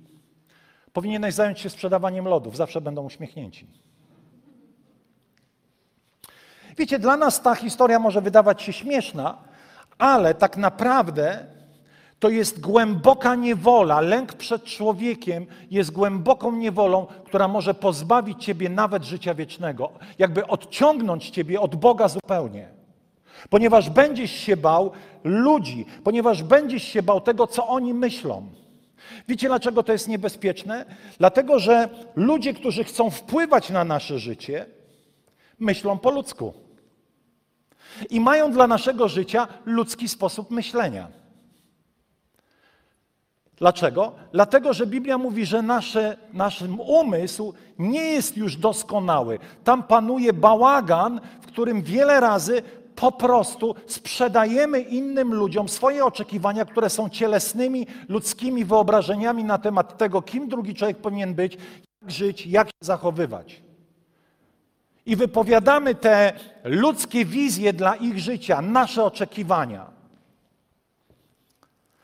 powinieneś 0.93 1.33
zająć 1.33 1.59
się 1.59 1.69
sprzedawaniem 1.69 2.25
lodów, 2.25 2.57
zawsze 2.57 2.81
będą 2.81 3.03
uśmiechnięci. 3.03 3.67
Wiecie, 6.77 6.99
dla 6.99 7.17
nas 7.17 7.41
ta 7.41 7.55
historia 7.55 7.99
może 7.99 8.21
wydawać 8.21 8.61
się 8.61 8.73
śmieszna, 8.73 9.37
ale 9.97 10.33
tak 10.33 10.57
naprawdę 10.57 11.45
to 12.19 12.29
jest 12.29 12.59
głęboka 12.59 13.35
niewola. 13.35 14.01
Lęk 14.01 14.33
przed 14.33 14.63
człowiekiem 14.63 15.45
jest 15.71 15.91
głęboką 15.91 16.51
niewolą, 16.51 17.05
która 17.05 17.47
może 17.47 17.73
pozbawić 17.73 18.43
ciebie 18.43 18.69
nawet 18.69 19.03
życia 19.03 19.33
wiecznego, 19.33 19.91
jakby 20.19 20.47
odciągnąć 20.47 21.29
ciebie 21.29 21.61
od 21.61 21.75
Boga 21.75 22.07
zupełnie. 22.07 22.69
Ponieważ 23.49 23.89
będziesz 23.89 24.31
się 24.31 24.57
bał 24.57 24.91
ludzi, 25.23 25.85
ponieważ 26.03 26.43
będziesz 26.43 26.83
się 26.83 27.03
bał 27.03 27.21
tego, 27.21 27.47
co 27.47 27.67
oni 27.67 27.93
myślą. 27.93 28.47
Wiecie, 29.27 29.47
dlaczego 29.47 29.83
to 29.83 29.91
jest 29.91 30.07
niebezpieczne? 30.07 30.85
Dlatego, 31.17 31.59
że 31.59 31.89
ludzie, 32.15 32.53
którzy 32.53 32.83
chcą 32.83 33.09
wpływać 33.09 33.69
na 33.69 33.83
nasze 33.83 34.19
życie, 34.19 34.65
myślą 35.59 35.97
po 35.97 36.11
ludzku. 36.11 36.53
I 38.09 38.19
mają 38.19 38.51
dla 38.51 38.67
naszego 38.67 39.07
życia 39.07 39.47
ludzki 39.65 40.09
sposób 40.09 40.51
myślenia. 40.51 41.07
Dlaczego? 43.57 44.11
Dlatego, 44.31 44.73
że 44.73 44.87
Biblia 44.87 45.17
mówi, 45.17 45.45
że 45.45 45.61
nasze, 45.61 46.17
nasz 46.33 46.63
umysł 46.79 47.53
nie 47.79 48.03
jest 48.03 48.37
już 48.37 48.57
doskonały. 48.57 49.39
Tam 49.63 49.83
panuje 49.83 50.33
bałagan, 50.33 51.21
w 51.41 51.45
którym 51.45 51.81
wiele 51.81 52.19
razy 52.19 52.61
po 52.95 53.11
prostu 53.11 53.75
sprzedajemy 53.87 54.81
innym 54.81 55.33
ludziom 55.33 55.69
swoje 55.69 56.05
oczekiwania, 56.05 56.65
które 56.65 56.89
są 56.89 57.09
cielesnymi, 57.09 57.87
ludzkimi 58.09 58.65
wyobrażeniami 58.65 59.43
na 59.43 59.57
temat 59.57 59.97
tego, 59.97 60.21
kim 60.21 60.49
drugi 60.49 60.73
człowiek 60.73 60.97
powinien 60.97 61.33
być, 61.33 61.57
jak 62.01 62.11
żyć, 62.11 62.47
jak 62.47 62.67
się 62.67 62.73
zachowywać. 62.81 63.61
I 65.05 65.15
wypowiadamy 65.15 65.95
te 65.95 66.33
ludzkie 66.63 67.25
wizje 67.25 67.73
dla 67.73 67.95
ich 67.95 68.19
życia, 68.19 68.61
nasze 68.61 69.03
oczekiwania. 69.03 69.85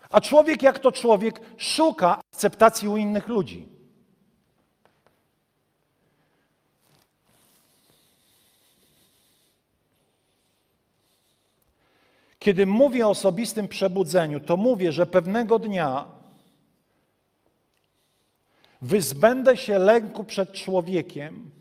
A 0.09 0.21
człowiek, 0.21 0.63
jak 0.63 0.79
to 0.79 0.91
człowiek, 0.91 1.41
szuka 1.57 2.21
akceptacji 2.33 2.87
u 2.87 2.97
innych 2.97 3.27
ludzi. 3.27 3.70
Kiedy 12.41 12.65
mówię 12.65 13.07
o 13.07 13.09
osobistym 13.09 13.67
przebudzeniu, 13.67 14.39
to 14.39 14.57
mówię, 14.57 14.91
że 14.91 15.05
pewnego 15.05 15.59
dnia 15.59 16.05
wyzbędę 18.81 19.57
się 19.57 19.79
lęku 19.79 20.23
przed 20.23 20.51
człowiekiem 20.51 21.51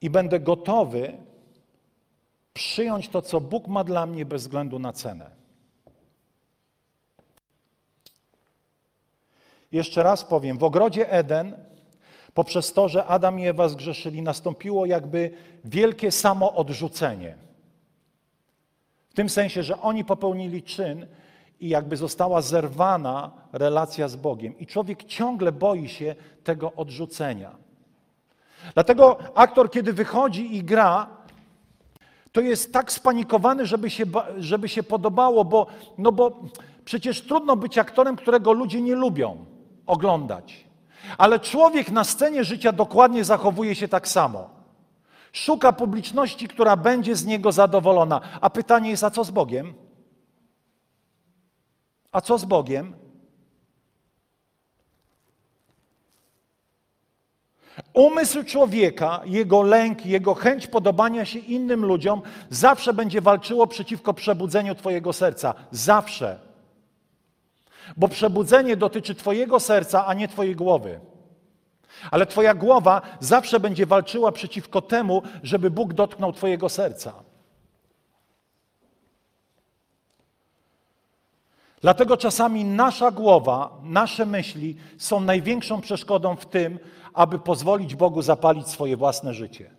i 0.00 0.10
będę 0.10 0.40
gotowy 0.40 1.18
przyjąć 2.54 3.08
to, 3.08 3.22
co 3.22 3.40
Bóg 3.40 3.68
ma 3.68 3.84
dla 3.84 4.06
mnie 4.06 4.26
bez 4.26 4.42
względu 4.42 4.78
na 4.78 4.92
cenę. 4.92 5.30
Jeszcze 9.72 10.02
raz 10.02 10.24
powiem, 10.24 10.58
w 10.58 10.64
ogrodzie 10.64 11.10
Eden, 11.10 11.65
poprzez 12.36 12.72
to, 12.72 12.88
że 12.88 13.06
Adam 13.06 13.40
i 13.40 13.46
Ewa 13.46 13.68
zgrzeszyli, 13.68 14.22
nastąpiło 14.22 14.86
jakby 14.86 15.30
wielkie 15.64 16.10
samoodrzucenie. 16.12 17.34
W 19.08 19.14
tym 19.14 19.28
sensie, 19.28 19.62
że 19.62 19.80
oni 19.80 20.04
popełnili 20.04 20.62
czyn 20.62 21.06
i 21.60 21.68
jakby 21.68 21.96
została 21.96 22.42
zerwana 22.42 23.30
relacja 23.52 24.08
z 24.08 24.16
Bogiem. 24.16 24.58
I 24.58 24.66
człowiek 24.66 25.04
ciągle 25.04 25.52
boi 25.52 25.88
się 25.88 26.14
tego 26.44 26.72
odrzucenia. 26.72 27.56
Dlatego 28.74 29.18
aktor, 29.34 29.70
kiedy 29.70 29.92
wychodzi 29.92 30.56
i 30.56 30.64
gra, 30.64 31.06
to 32.32 32.40
jest 32.40 32.72
tak 32.72 32.92
spanikowany, 32.92 33.66
żeby 33.66 33.90
się, 33.90 34.04
żeby 34.38 34.68
się 34.68 34.82
podobało, 34.82 35.44
bo, 35.44 35.66
no 35.98 36.12
bo 36.12 36.40
przecież 36.84 37.22
trudno 37.22 37.56
być 37.56 37.78
aktorem, 37.78 38.16
którego 38.16 38.52
ludzie 38.52 38.80
nie 38.80 38.94
lubią 38.94 39.44
oglądać. 39.86 40.65
Ale 41.18 41.40
człowiek 41.40 41.90
na 41.90 42.04
scenie 42.04 42.44
życia 42.44 42.72
dokładnie 42.72 43.24
zachowuje 43.24 43.74
się 43.74 43.88
tak 43.88 44.08
samo. 44.08 44.50
Szuka 45.32 45.72
publiczności, 45.72 46.48
która 46.48 46.76
będzie 46.76 47.16
z 47.16 47.24
niego 47.24 47.52
zadowolona. 47.52 48.20
A 48.40 48.50
pytanie 48.50 48.90
jest, 48.90 49.04
a 49.04 49.10
co 49.10 49.24
z 49.24 49.30
Bogiem? 49.30 49.74
A 52.12 52.20
co 52.20 52.38
z 52.38 52.44
Bogiem? 52.44 52.94
Umysł 57.92 58.44
człowieka, 58.44 59.20
jego 59.24 59.62
lęk, 59.62 60.06
jego 60.06 60.34
chęć 60.34 60.66
podobania 60.66 61.24
się 61.24 61.38
innym 61.38 61.84
ludziom 61.84 62.22
zawsze 62.50 62.94
będzie 62.94 63.20
walczyło 63.20 63.66
przeciwko 63.66 64.14
przebudzeniu 64.14 64.74
Twojego 64.74 65.12
serca. 65.12 65.54
Zawsze. 65.70 66.45
Bo 67.96 68.08
przebudzenie 68.08 68.76
dotyczy 68.76 69.14
Twojego 69.14 69.60
serca, 69.60 70.06
a 70.06 70.14
nie 70.14 70.28
Twojej 70.28 70.56
głowy. 70.56 71.00
Ale 72.10 72.26
Twoja 72.26 72.54
głowa 72.54 73.02
zawsze 73.20 73.60
będzie 73.60 73.86
walczyła 73.86 74.32
przeciwko 74.32 74.82
temu, 74.82 75.22
żeby 75.42 75.70
Bóg 75.70 75.92
dotknął 75.92 76.32
Twojego 76.32 76.68
serca. 76.68 77.12
Dlatego 81.80 82.16
czasami 82.16 82.64
nasza 82.64 83.10
głowa, 83.10 83.78
nasze 83.82 84.26
myśli 84.26 84.76
są 84.98 85.20
największą 85.20 85.80
przeszkodą 85.80 86.36
w 86.36 86.46
tym, 86.46 86.78
aby 87.14 87.38
pozwolić 87.38 87.94
Bogu 87.94 88.22
zapalić 88.22 88.68
swoje 88.68 88.96
własne 88.96 89.34
życie. 89.34 89.75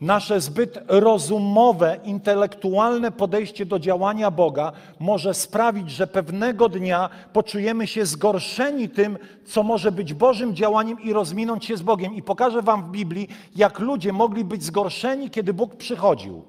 Nasze 0.00 0.40
zbyt 0.40 0.78
rozumowe, 0.88 1.96
intelektualne 2.04 3.12
podejście 3.12 3.66
do 3.66 3.78
działania 3.78 4.30
Boga 4.30 4.72
może 4.98 5.34
sprawić, 5.34 5.90
że 5.90 6.06
pewnego 6.06 6.68
dnia 6.68 7.10
poczujemy 7.32 7.86
się 7.86 8.06
zgorszeni 8.06 8.88
tym, 8.88 9.18
co 9.46 9.62
może 9.62 9.92
być 9.92 10.14
Bożym 10.14 10.54
działaniem 10.56 11.00
i 11.00 11.12
rozminąć 11.12 11.64
się 11.64 11.76
z 11.76 11.82
Bogiem. 11.82 12.14
I 12.14 12.22
pokażę 12.22 12.62
Wam 12.62 12.82
w 12.82 12.90
Biblii, 12.90 13.28
jak 13.56 13.78
ludzie 13.78 14.12
mogli 14.12 14.44
być 14.44 14.62
zgorszeni, 14.62 15.30
kiedy 15.30 15.54
Bóg 15.54 15.76
przychodził. 15.76 16.44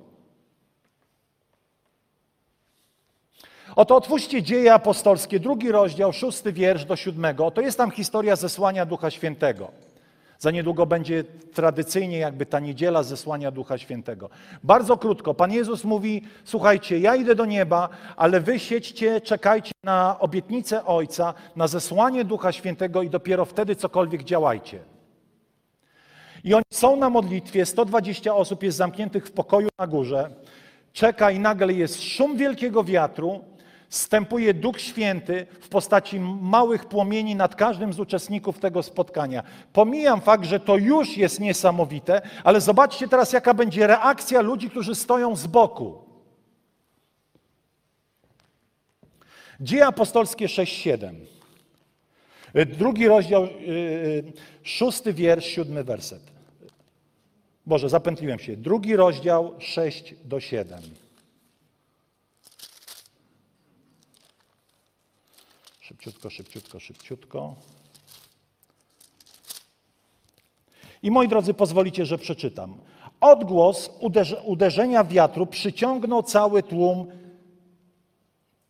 Oto 3.76 3.96
otwórzcie 3.96 4.44
dzieje 4.44 4.74
apostolskie, 4.74 5.40
drugi 5.40 5.72
rozdział, 5.72 6.14
szósty 6.14 6.54
wiersz 6.54 6.86
do 6.86 6.96
siódmego. 6.96 7.52
To 7.52 7.62
jest 7.62 7.78
tam 7.78 7.92
historia 7.92 8.36
zesłania 8.36 8.86
Ducha 8.86 9.12
Świętego. 9.12 9.91
Za 10.42 10.52
niedługo 10.52 10.86
będzie 10.86 11.24
tradycyjnie 11.54 12.18
jakby 12.18 12.46
ta 12.46 12.60
niedziela 12.60 13.04
zesłania 13.04 13.52
Ducha 13.52 13.78
Świętego. 13.78 14.30
Bardzo 14.64 14.98
krótko. 14.98 15.34
Pan 15.34 15.52
Jezus 15.52 15.84
mówi, 15.84 16.22
słuchajcie, 16.44 17.00
ja 17.00 17.16
idę 17.16 17.36
do 17.36 17.46
nieba, 17.46 17.90
ale 18.16 18.40
wy 18.40 18.60
siedźcie, 18.60 19.22
czekajcie 19.22 19.72
na 19.84 20.20
obietnicę 20.20 20.86
Ojca, 20.86 21.34
na 21.56 21.68
zesłanie 21.68 22.26
Ducha 22.26 22.52
Świętego 22.52 23.04
i 23.04 23.10
dopiero 23.10 23.46
wtedy 23.46 23.76
cokolwiek 23.76 24.24
działajcie. 24.24 24.80
I 26.44 26.54
oni 26.54 26.66
są 26.74 26.96
na 26.96 27.10
modlitwie, 27.10 27.66
120 27.66 28.36
osób 28.36 28.64
jest 28.64 28.78
zamkniętych 28.78 29.28
w 29.28 29.32
pokoju 29.32 29.70
na 29.80 29.88
górze, 29.88 30.30
czeka 30.94 31.32
i 31.32 31.40
nagle 31.40 31.74
jest 31.74 32.04
szum 32.04 32.38
wielkiego 32.38 32.84
wiatru, 32.84 33.44
Stępuje 33.92 34.54
Duch 34.54 34.82
Święty 34.82 35.46
w 35.62 35.70
postaci 35.70 36.20
małych 36.42 36.86
płomieni 36.86 37.36
nad 37.36 37.56
każdym 37.56 37.94
z 37.94 38.00
uczestników 38.00 38.60
tego 38.60 38.84
spotkania. 38.84 39.44
Pomijam 39.74 40.22
fakt, 40.22 40.46
że 40.46 40.60
to 40.60 40.78
już 40.78 41.18
jest 41.18 41.40
niesamowite, 41.40 42.22
ale 42.44 42.62
zobaczcie 42.62 43.08
teraz, 43.08 43.34
jaka 43.34 43.54
będzie 43.54 43.88
reakcja 43.88 44.42
ludzi, 44.42 44.70
którzy 44.70 44.96
stoją 44.96 45.36
z 45.36 45.48
boku. 45.48 46.02
Dzieje 49.60 49.86
apostolskie 49.86 50.48
6-7. 50.48 51.16
Drugi 52.78 53.08
rozdział, 53.08 53.44
yy, 53.44 54.34
szósty 54.64 55.14
wiersz, 55.14 55.46
siódmy 55.46 55.84
werset. 55.84 56.22
Boże, 57.66 57.90
zapętliłem 57.90 58.40
się. 58.40 58.58
Drugi 58.58 58.96
rozdział 58.96 59.56
6 59.60 60.16
do 60.26 60.40
7. 60.40 60.80
Szybciutko, 66.02 66.30
szybciutko, 66.30 66.80
szybciutko. 66.80 67.56
I 71.04 71.12
moi 71.12 71.28
drodzy, 71.28 71.54
pozwolicie, 71.54 72.06
że 72.06 72.18
przeczytam. 72.18 72.78
Odgłos 73.20 73.90
uderzenia 74.46 75.04
wiatru 75.04 75.46
przyciągnął 75.46 76.24
cały 76.24 76.64
tłum 76.64 77.08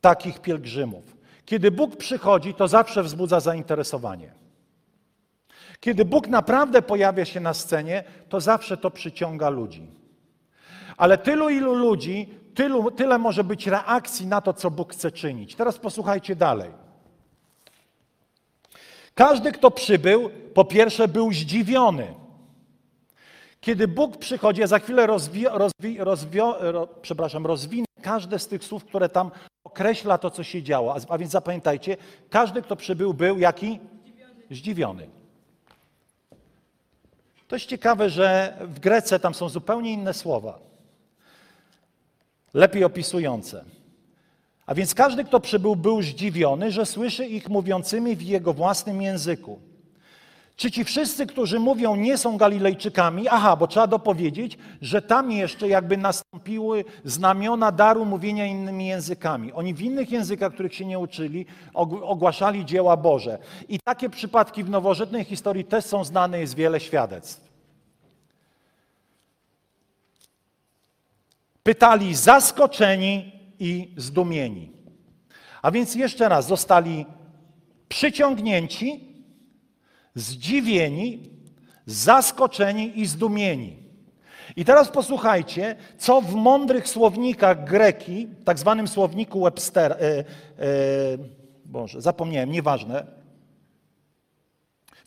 takich 0.02 0.40
pielgrzymów. 0.40 1.18
Kiedy 1.46 1.72
Bóg 1.72 1.96
przychodzi, 1.96 2.54
to 2.54 2.68
zawsze 2.68 3.04
wzbudza 3.04 3.40
zainteresowanie. 3.40 4.34
Kiedy 5.80 6.06
Bóg 6.06 6.28
naprawdę 6.28 6.82
pojawia 6.82 7.26
się 7.26 7.40
na 7.40 7.54
scenie, 7.54 8.04
to 8.30 8.42
zawsze 8.42 8.78
to 8.78 8.92
przyciąga 8.92 9.50
ludzi. 9.50 9.88
Ale 10.98 11.18
tylu, 11.18 11.50
ilu 11.50 11.74
ludzi, 11.74 12.30
tylu, 12.56 12.92
tyle 12.92 13.18
może 13.18 13.44
być 13.44 13.68
reakcji 13.68 14.28
na 14.28 14.42
to, 14.42 14.54
co 14.54 14.72
Bóg 14.72 14.94
chce 14.94 15.12
czynić. 15.12 15.56
Teraz 15.56 15.78
posłuchajcie 15.78 16.36
dalej. 16.36 16.91
Każdy, 19.16 19.52
kto 19.52 19.72
przybył, 19.72 20.30
po 20.54 20.66
pierwsze 20.66 21.08
był 21.08 21.34
zdziwiony. 21.34 22.14
Kiedy 23.62 23.88
Bóg 23.88 24.18
przychodzi, 24.18 24.62
ja 24.62 24.68
za 24.68 24.80
chwilę 24.80 25.08
rozwi, 25.08 25.46
rozwi, 25.98 26.40
ro, 26.60 26.88
przepraszam, 27.02 27.46
rozwinę 27.46 27.86
każde 28.02 28.40
z 28.40 28.48
tych 28.48 28.64
słów, 28.64 28.86
które 28.86 29.10
tam 29.10 29.32
określa 29.64 30.18
to, 30.18 30.32
co 30.32 30.44
się 30.44 30.64
działo. 30.64 30.96
A, 30.96 31.14
a 31.14 31.18
więc 31.18 31.32
zapamiętajcie, 31.32 31.98
każdy, 32.30 32.62
kto 32.62 32.76
przybył, 32.76 33.14
był 33.14 33.40
jaki? 33.40 33.80
Zdziwiony. 34.06 34.44
Zdziwiony. 34.52 35.10
To 37.48 37.56
jest 37.56 37.66
ciekawe, 37.66 38.10
że 38.10 38.58
w 38.62 38.80
Grece 38.80 39.20
tam 39.20 39.34
są 39.34 39.50
zupełnie 39.50 39.94
inne 39.94 40.14
słowa, 40.14 40.60
lepiej 42.54 42.84
opisujące. 42.84 43.66
A 44.66 44.76
więc 44.76 44.94
każdy, 44.94 45.24
kto 45.24 45.40
przybył, 45.40 45.76
był 45.76 46.02
zdziwiony, 46.02 46.72
że 46.72 46.86
słyszy 46.86 47.26
ich 47.26 47.50
mówiącymi 47.50 48.16
w 48.16 48.22
jego 48.22 48.54
własnym 48.54 49.02
języku. 49.02 49.60
Czy 50.56 50.72
ci 50.72 50.84
wszyscy, 50.84 51.26
którzy 51.26 51.60
mówią, 51.60 51.96
nie 51.96 52.18
są 52.18 52.38
Galilejczykami? 52.38 53.28
Aha, 53.28 53.56
bo 53.56 53.68
trzeba 53.68 53.88
dopowiedzieć, 53.88 54.58
że 54.82 55.02
tam 55.02 55.32
jeszcze 55.32 55.68
jakby 55.68 55.98
nastąpiły 55.98 56.86
znamiona 57.06 57.72
daru 57.72 58.06
mówienia 58.06 58.46
innymi 58.46 58.88
językami. 58.88 59.54
Oni 59.54 59.74
w 59.74 59.82
innych 59.82 60.12
językach, 60.12 60.54
których 60.54 60.76
się 60.76 60.86
nie 60.86 61.00
uczyli, 61.00 61.46
ogłaszali 62.04 62.66
dzieła 62.66 62.98
Boże. 62.98 63.38
I 63.70 63.80
takie 63.80 64.10
przypadki 64.10 64.64
w 64.64 64.70
nowożytnej 64.70 65.24
historii 65.24 65.66
też 65.66 65.86
są 65.86 66.04
znane, 66.04 66.40
jest 66.40 66.56
wiele 66.56 66.80
świadectw. 66.80 67.52
Pytali 71.64 72.16
zaskoczeni, 72.16 73.41
i 73.62 73.94
zdumieni. 73.98 74.72
A 75.62 75.72
więc 75.72 75.96
jeszcze 75.96 76.30
raz, 76.30 76.48
zostali 76.48 77.06
przyciągnięci, 77.90 79.16
zdziwieni, 80.16 81.20
zaskoczeni 81.86 83.00
i 83.00 83.06
zdumieni. 83.06 83.78
I 84.56 84.66
teraz 84.66 84.90
posłuchajcie, 84.90 85.76
co 85.98 86.22
w 86.22 86.36
mądrych 86.36 86.88
słownikach 86.88 87.64
greki, 87.64 88.28
tak 88.46 88.60
zwanym 88.60 88.88
słowniku 88.88 89.44
Webstera, 89.44 89.96
e, 89.96 90.00
e, 90.00 90.24
Boże, 91.66 92.02
zapomniałem, 92.02 92.52
nieważne, 92.52 93.21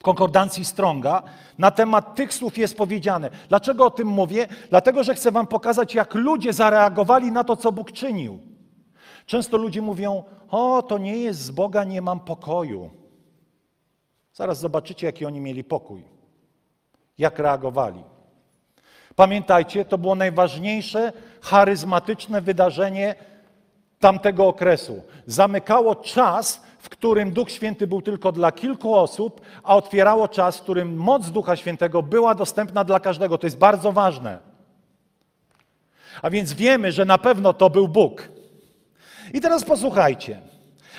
konkordancji 0.05 0.65
Stronga, 0.65 1.23
na 1.59 1.71
temat 1.71 2.15
tych 2.15 2.35
słów 2.35 2.59
jest 2.59 2.77
powiedziane. 2.77 3.31
Dlaczego 3.49 3.87
o 3.87 3.91
tym 3.91 4.09
mówię? 4.09 4.47
Dlatego, 4.71 5.05
że 5.05 5.15
chcę 5.15 5.33
wam 5.33 5.47
pokazać, 5.47 5.95
jak 5.95 6.15
ludzie 6.15 6.53
zareagowali 6.53 7.33
na 7.33 7.45
to, 7.45 7.57
co 7.57 7.73
Bóg 7.73 7.93
czynił. 7.93 8.39
Często 9.27 9.57
ludzie 9.57 9.83
mówią, 9.83 10.25
o, 10.51 10.83
to 10.83 10.99
nie 10.99 11.17
jest 11.17 11.41
z 11.41 11.51
Boga, 11.51 11.85
nie 11.85 12.03
mam 12.03 12.21
pokoju. 12.21 12.91
Zaraz 14.33 14.59
zobaczycie, 14.61 15.07
jaki 15.07 15.27
oni 15.27 15.41
mieli 15.41 15.65
pokój, 15.65 16.05
jak 17.19 17.39
reagowali. 17.39 18.05
Pamiętajcie, 19.17 19.85
to 19.85 19.99
było 19.99 20.15
najważniejsze 20.15 21.13
charyzmatyczne 21.41 22.41
wydarzenie 22.41 23.15
tamtego 23.99 24.49
okresu. 24.49 25.03
Zamykało 25.27 25.97
czas, 25.97 26.63
w 26.85 26.89
którym 26.89 27.33
Duch 27.33 27.51
Święty 27.51 27.87
był 27.87 28.03
tylko 28.03 28.33
dla 28.33 28.53
kilku 28.53 28.95
osób, 28.95 29.41
a 29.63 29.77
otwierało 29.77 30.29
czas, 30.29 30.59
w 30.59 30.63
którym 30.63 30.97
moc 30.97 31.31
Ducha 31.31 31.57
Świętego 31.57 32.03
była 32.03 32.35
dostępna 32.35 32.85
dla 32.85 33.01
każdego. 33.01 33.39
To 33.39 33.47
jest 33.47 33.59
bardzo 33.59 33.93
ważne. 33.93 34.39
A 36.23 36.31
więc 36.31 36.53
wiemy, 36.53 36.93
że 36.93 37.05
na 37.05 37.19
pewno 37.19 37.53
to 37.53 37.71
był 37.71 37.89
Bóg. 37.89 38.29
I 39.33 39.41
teraz 39.41 39.65
posłuchajcie. 39.65 40.41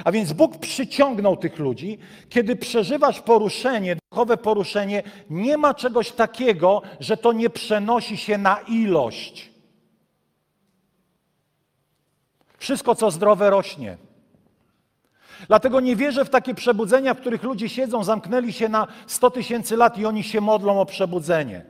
A 0.03 0.11
więc 0.11 0.33
Bóg 0.33 0.57
przyciągnął 0.57 1.37
tych 1.37 1.59
ludzi. 1.59 1.97
Kiedy 2.29 2.55
przeżywasz 2.55 3.21
poruszenie, 3.21 3.97
duchowe 4.11 4.37
poruszenie, 4.37 5.03
nie 5.29 5.57
ma 5.57 5.73
czegoś 5.73 6.11
takiego, 6.11 6.81
że 6.99 7.17
to 7.17 7.33
nie 7.33 7.49
przenosi 7.49 8.17
się 8.17 8.37
na 8.37 8.59
ilość. 8.67 9.51
Wszystko, 12.57 12.95
co 12.95 13.11
zdrowe, 13.11 13.49
rośnie. 13.49 13.97
Dlatego 15.47 15.79
nie 15.79 15.95
wierzę 15.95 16.25
w 16.25 16.29
takie 16.29 16.55
przebudzenia, 16.55 17.13
w 17.13 17.19
których 17.19 17.43
ludzie 17.43 17.69
siedzą, 17.69 18.03
zamknęli 18.03 18.53
się 18.53 18.69
na 18.69 18.87
100 19.07 19.31
tysięcy 19.31 19.77
lat 19.77 19.97
i 19.97 20.05
oni 20.05 20.23
się 20.23 20.41
modlą 20.41 20.81
o 20.81 20.85
przebudzenie. 20.85 21.65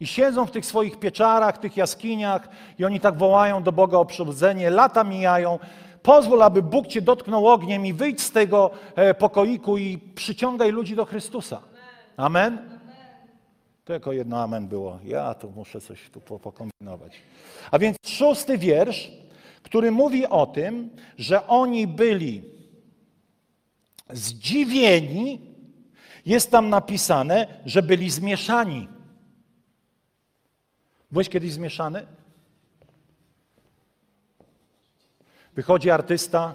I 0.00 0.06
siedzą 0.06 0.46
w 0.46 0.50
tych 0.50 0.66
swoich 0.66 0.98
pieczarach, 0.98 1.58
tych 1.58 1.76
jaskiniach 1.76 2.48
i 2.78 2.84
oni 2.84 3.00
tak 3.00 3.18
wołają 3.18 3.62
do 3.62 3.72
Boga 3.72 3.98
o 3.98 4.04
przebudzenie. 4.04 4.70
Lata 4.70 5.04
mijają. 5.04 5.58
Pozwól, 6.02 6.42
aby 6.42 6.62
Bóg 6.62 6.86
cię 6.86 7.02
dotknął 7.02 7.48
ogniem 7.48 7.86
i 7.86 7.92
wyjdź 7.92 8.20
z 8.20 8.30
tego 8.30 8.70
e, 8.96 9.14
pokoiku 9.14 9.78
i 9.78 9.98
przyciągaj 9.98 10.72
ludzi 10.72 10.96
do 10.96 11.04
Chrystusa. 11.04 11.60
Amen? 12.16 12.80
Tylko 13.84 14.12
jedno 14.12 14.42
amen 14.42 14.68
było. 14.68 14.98
Ja 15.04 15.34
tu 15.34 15.50
muszę 15.50 15.80
coś 15.80 16.10
tu 16.10 16.20
pokombinować. 16.20 17.12
A 17.70 17.78
więc 17.78 17.96
szósty 18.06 18.58
wiersz, 18.58 19.10
który 19.62 19.90
mówi 19.90 20.26
o 20.26 20.46
tym, 20.46 20.90
że 21.18 21.46
oni 21.46 21.86
byli 21.86 22.42
zdziwieni, 24.12 25.40
jest 26.26 26.50
tam 26.50 26.68
napisane, 26.68 27.60
że 27.66 27.82
byli 27.82 28.10
zmieszani. 28.10 28.88
Byłeś 31.10 31.28
kiedyś 31.28 31.52
zmieszany? 31.52 32.06
Wychodzi 35.54 35.90
artysta, 35.90 36.54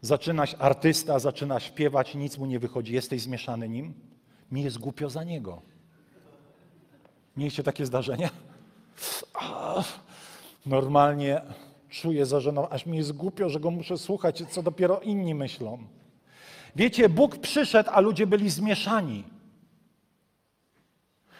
zaczyna, 0.00 0.44
artysta 0.58 1.18
zaczyna 1.18 1.60
śpiewać, 1.60 2.14
nic 2.14 2.38
mu 2.38 2.46
nie 2.46 2.58
wychodzi. 2.58 2.94
Jesteś 2.94 3.22
zmieszany 3.22 3.68
nim? 3.68 3.94
Mi 4.52 4.62
jest 4.62 4.78
głupio 4.78 5.10
za 5.10 5.24
niego. 5.24 5.62
Mieliście 7.36 7.62
takie 7.62 7.86
zdarzenia? 7.86 8.30
Normalnie 10.66 11.40
czuję 11.88 12.26
zażenowanie, 12.26 12.74
aż 12.74 12.86
mi 12.86 12.96
jest 12.96 13.12
głupio, 13.12 13.48
że 13.48 13.60
go 13.60 13.70
muszę 13.70 13.98
słuchać, 13.98 14.42
co 14.50 14.62
dopiero 14.62 15.00
inni 15.00 15.34
myślą. 15.34 15.78
Wiecie, 16.76 17.08
Bóg 17.08 17.38
przyszedł, 17.38 17.90
a 17.92 18.00
ludzie 18.00 18.26
byli 18.26 18.50
zmieszani. 18.50 19.24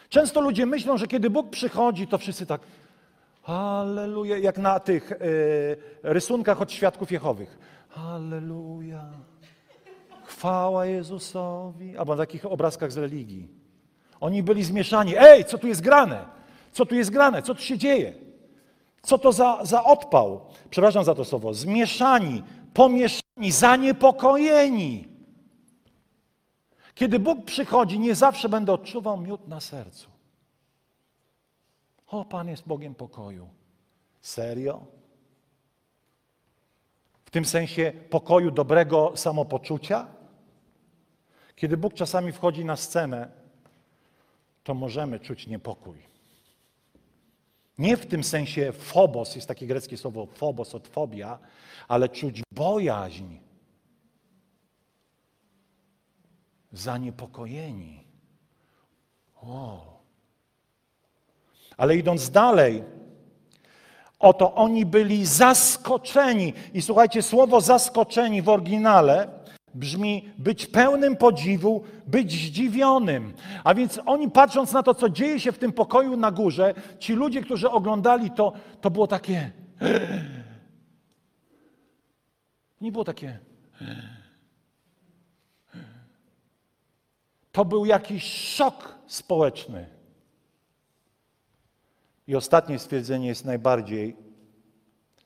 Często 0.09 0.41
ludzie 0.41 0.65
myślą, 0.65 0.97
że 0.97 1.07
kiedy 1.07 1.29
Bóg 1.29 1.49
przychodzi, 1.49 2.07
to 2.07 2.17
wszyscy 2.17 2.45
tak 2.45 2.61
Halleluja, 3.43 4.37
jak 4.37 4.57
na 4.57 4.79
tych 4.79 5.11
y, 5.11 5.17
rysunkach 6.03 6.61
od 6.61 6.71
świadków 6.71 7.11
Jehowych. 7.11 7.57
Halleluja. 7.89 9.05
Chwała 10.25 10.85
Jezusowi. 10.85 11.97
Albo 11.97 12.15
na 12.15 12.23
takich 12.23 12.45
obrazkach 12.45 12.91
z 12.91 12.97
religii. 12.97 13.47
Oni 14.19 14.43
byli 14.43 14.63
zmieszani. 14.63 15.13
Ej, 15.17 15.45
co 15.45 15.57
tu 15.57 15.67
jest 15.67 15.81
grane? 15.81 16.25
Co 16.71 16.85
tu 16.85 16.95
jest 16.95 17.09
grane? 17.09 17.41
Co 17.41 17.55
tu 17.55 17.61
się 17.61 17.77
dzieje? 17.77 18.13
Co 19.01 19.17
to 19.17 19.31
za, 19.31 19.59
za 19.63 19.83
odpał? 19.83 20.41
Przepraszam 20.69 21.03
za 21.03 21.15
to 21.15 21.25
słowo. 21.25 21.53
Zmieszani, 21.53 22.43
pomieszani, 22.73 23.51
zaniepokojeni. 23.51 25.16
Kiedy 26.97 27.19
Bóg 27.19 27.45
przychodzi, 27.45 27.99
nie 27.99 28.15
zawsze 28.15 28.49
będę 28.49 28.73
odczuwał 28.73 29.17
miód 29.17 29.47
na 29.47 29.59
sercu. 29.59 30.09
O, 32.07 32.25
Pan 32.25 32.47
jest 32.47 32.67
Bogiem 32.67 32.95
pokoju. 32.95 33.49
Serio? 34.21 34.85
W 37.25 37.31
tym 37.31 37.45
sensie 37.45 37.93
pokoju 38.09 38.51
dobrego 38.51 39.13
samopoczucia? 39.15 40.07
Kiedy 41.55 41.77
Bóg 41.77 41.93
czasami 41.93 42.31
wchodzi 42.31 42.65
na 42.65 42.75
scenę, 42.75 43.31
to 44.63 44.73
możemy 44.73 45.19
czuć 45.19 45.47
niepokój. 45.47 45.97
Nie 47.77 47.97
w 47.97 48.05
tym 48.05 48.23
sensie 48.23 48.71
phobos, 48.71 49.35
jest 49.35 49.47
takie 49.47 49.67
greckie 49.67 49.97
słowo 49.97 50.25
phobos 50.25 50.75
od 50.75 50.87
fobia, 50.87 51.39
ale 51.87 52.09
czuć 52.09 52.41
bojaźń, 52.51 53.46
zaniepokojeni. 56.71 58.03
O. 59.41 59.97
Ale 61.77 61.95
idąc 61.95 62.29
dalej, 62.29 62.83
oto 64.19 64.55
oni 64.55 64.85
byli 64.85 65.25
zaskoczeni. 65.25 66.53
I 66.73 66.81
słuchajcie, 66.81 67.21
słowo 67.21 67.61
zaskoczeni 67.61 68.41
w 68.41 68.49
oryginale 68.49 69.27
brzmi 69.73 70.29
być 70.37 70.65
pełnym 70.65 71.15
podziwu, 71.15 71.83
być 72.07 72.31
zdziwionym. 72.31 73.33
A 73.63 73.73
więc 73.73 73.99
oni 74.05 74.31
patrząc 74.31 74.71
na 74.71 74.83
to, 74.83 74.93
co 74.93 75.09
dzieje 75.09 75.39
się 75.39 75.51
w 75.51 75.57
tym 75.57 75.73
pokoju 75.73 76.17
na 76.17 76.31
górze, 76.31 76.73
ci 76.99 77.13
ludzie, 77.13 77.41
którzy 77.41 77.69
oglądali 77.69 78.31
to, 78.31 78.53
to 78.81 78.91
było 78.91 79.07
takie. 79.07 79.51
Nie 82.81 82.91
było 82.91 83.03
takie. 83.03 83.39
To 87.57 87.65
był 87.65 87.85
jakiś 87.85 88.23
szok 88.23 88.95
społeczny. 89.07 89.85
I 92.27 92.35
ostatnie 92.35 92.79
stwierdzenie 92.79 93.27
jest 93.27 93.45
najbardziej 93.45 94.15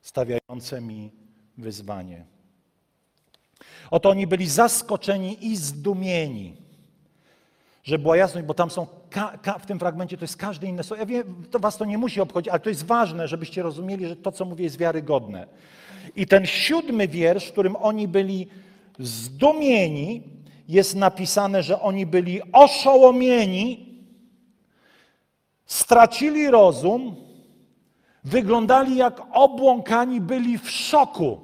stawiające 0.01 0.81
mi 0.81 1.11
wyzwanie. 1.57 2.25
Oto 3.91 4.09
oni 4.09 4.27
byli 4.27 4.47
zaskoczeni 4.47 5.45
i 5.45 5.57
zdumieni. 5.57 6.55
Że 7.83 7.99
była 7.99 8.17
jasność, 8.17 8.47
bo 8.47 8.53
tam 8.53 8.71
są, 8.71 8.87
ka, 9.09 9.37
ka, 9.37 9.59
w 9.59 9.65
tym 9.65 9.79
fragmencie 9.79 10.17
to 10.17 10.23
jest 10.23 10.37
każde 10.37 10.67
inne 10.67 10.83
słowo. 10.83 10.99
Ja 10.99 11.05
wiem, 11.05 11.45
to 11.51 11.59
was 11.59 11.77
to 11.77 11.85
nie 11.85 11.97
musi 11.97 12.21
obchodzić, 12.21 12.49
ale 12.49 12.59
to 12.59 12.69
jest 12.69 12.85
ważne, 12.85 13.27
żebyście 13.27 13.63
rozumieli, 13.63 14.07
że 14.07 14.15
to, 14.15 14.31
co 14.31 14.45
mówię, 14.45 14.63
jest 14.63 14.77
wiarygodne. 14.77 15.47
I 16.15 16.27
ten 16.27 16.45
siódmy 16.45 17.07
wiersz, 17.07 17.47
w 17.47 17.51
którym 17.51 17.75
oni 17.75 18.07
byli 18.07 18.47
zdumieni, 18.99 20.40
jest 20.67 20.95
napisane, 20.95 21.63
że 21.63 21.81
oni 21.81 22.05
byli 22.05 22.41
oszołomieni, 22.51 23.91
stracili 25.65 26.47
rozum, 26.51 27.15
wyglądali 28.23 28.97
jak 28.97 29.21
obłąkani, 29.31 30.21
byli 30.21 30.57
w 30.57 30.69
szoku. 30.71 31.41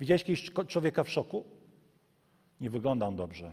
Widziałeś 0.00 0.24
kiedyś 0.24 0.50
człowieka 0.68 1.04
w 1.04 1.10
szoku? 1.10 1.44
Nie 2.60 2.70
wygląda 2.70 3.06
on 3.06 3.16
dobrze. 3.16 3.52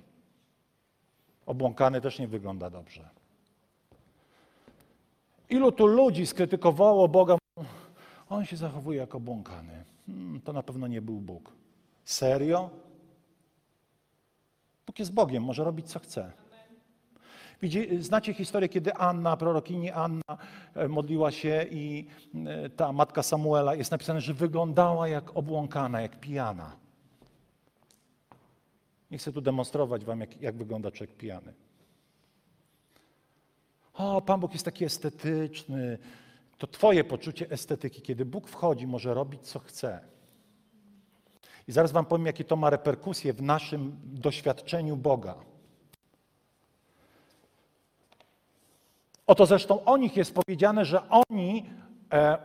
Obłąkany 1.45 2.01
też 2.01 2.19
nie 2.19 2.27
wygląda 2.27 2.69
dobrze. 2.69 3.10
Ilu 5.49 5.71
tu 5.71 5.88
ludzi 5.88 6.25
skrytykowało 6.25 7.08
Boga? 7.08 7.38
On 8.30 8.45
się 8.45 8.58
zachowuje 8.58 8.99
jak 8.99 9.15
obłąkany. 9.15 9.84
Hmm, 10.06 10.41
to 10.41 10.53
na 10.53 10.63
pewno 10.63 10.88
nie 10.88 11.01
był 11.01 11.15
Bóg. 11.15 11.51
Serio? 12.06 12.69
Bóg 14.88 15.00
jest 15.00 15.13
Bogiem, 15.13 15.43
może 15.43 15.63
robić 15.63 15.88
co 15.88 16.00
chce. 16.00 16.32
Widzi, 17.62 18.04
znacie 18.04 18.34
historię, 18.34 18.69
kiedy 18.69 18.93
Anna, 18.93 19.38
prorokini 19.38 19.91
Anna 19.91 20.38
e, 20.76 20.88
modliła 20.88 21.32
się 21.32 21.65
i 21.71 22.08
e, 22.45 22.69
ta 22.69 22.93
matka 22.93 23.23
Samuela, 23.23 23.76
jest 23.76 23.91
napisane, 23.91 24.21
że 24.21 24.34
wyglądała 24.34 25.08
jak 25.08 25.38
obłąkana, 25.38 26.02
jak 26.02 26.19
pijana. 26.19 26.76
Nie 29.12 29.17
chcę 29.17 29.34
tu 29.34 29.41
demonstrować 29.41 30.06
wam, 30.06 30.19
jak, 30.19 30.41
jak 30.41 30.58
wygląda 30.58 30.91
człowiek 30.91 31.15
pijany. 31.15 31.54
O, 33.93 34.21
Pan 34.21 34.39
Bóg 34.39 34.54
jest 34.54 34.65
taki 34.65 34.86
estetyczny. 34.86 35.97
To 36.58 36.67
twoje 36.67 37.04
poczucie 37.04 37.50
estetyki, 37.50 38.02
kiedy 38.02 38.26
Bóg 38.26 38.47
wchodzi, 38.47 38.88
może 38.88 39.13
robić, 39.13 39.41
co 39.41 39.60
chce. 39.60 40.00
I 41.67 41.71
zaraz 41.71 41.91
wam 41.91 42.06
powiem, 42.06 42.25
jakie 42.25 42.43
to 42.43 42.56
ma 42.56 42.69
reperkusje 42.69 43.34
w 43.34 43.41
naszym 43.41 43.97
doświadczeniu 44.03 44.97
Boga. 44.97 45.36
Oto 49.27 49.45
zresztą 49.45 49.86
o 49.86 49.97
nich 49.97 50.17
jest 50.17 50.36
powiedziane, 50.36 50.86
że 50.86 51.10
oni 51.10 51.65
e, 52.13 52.38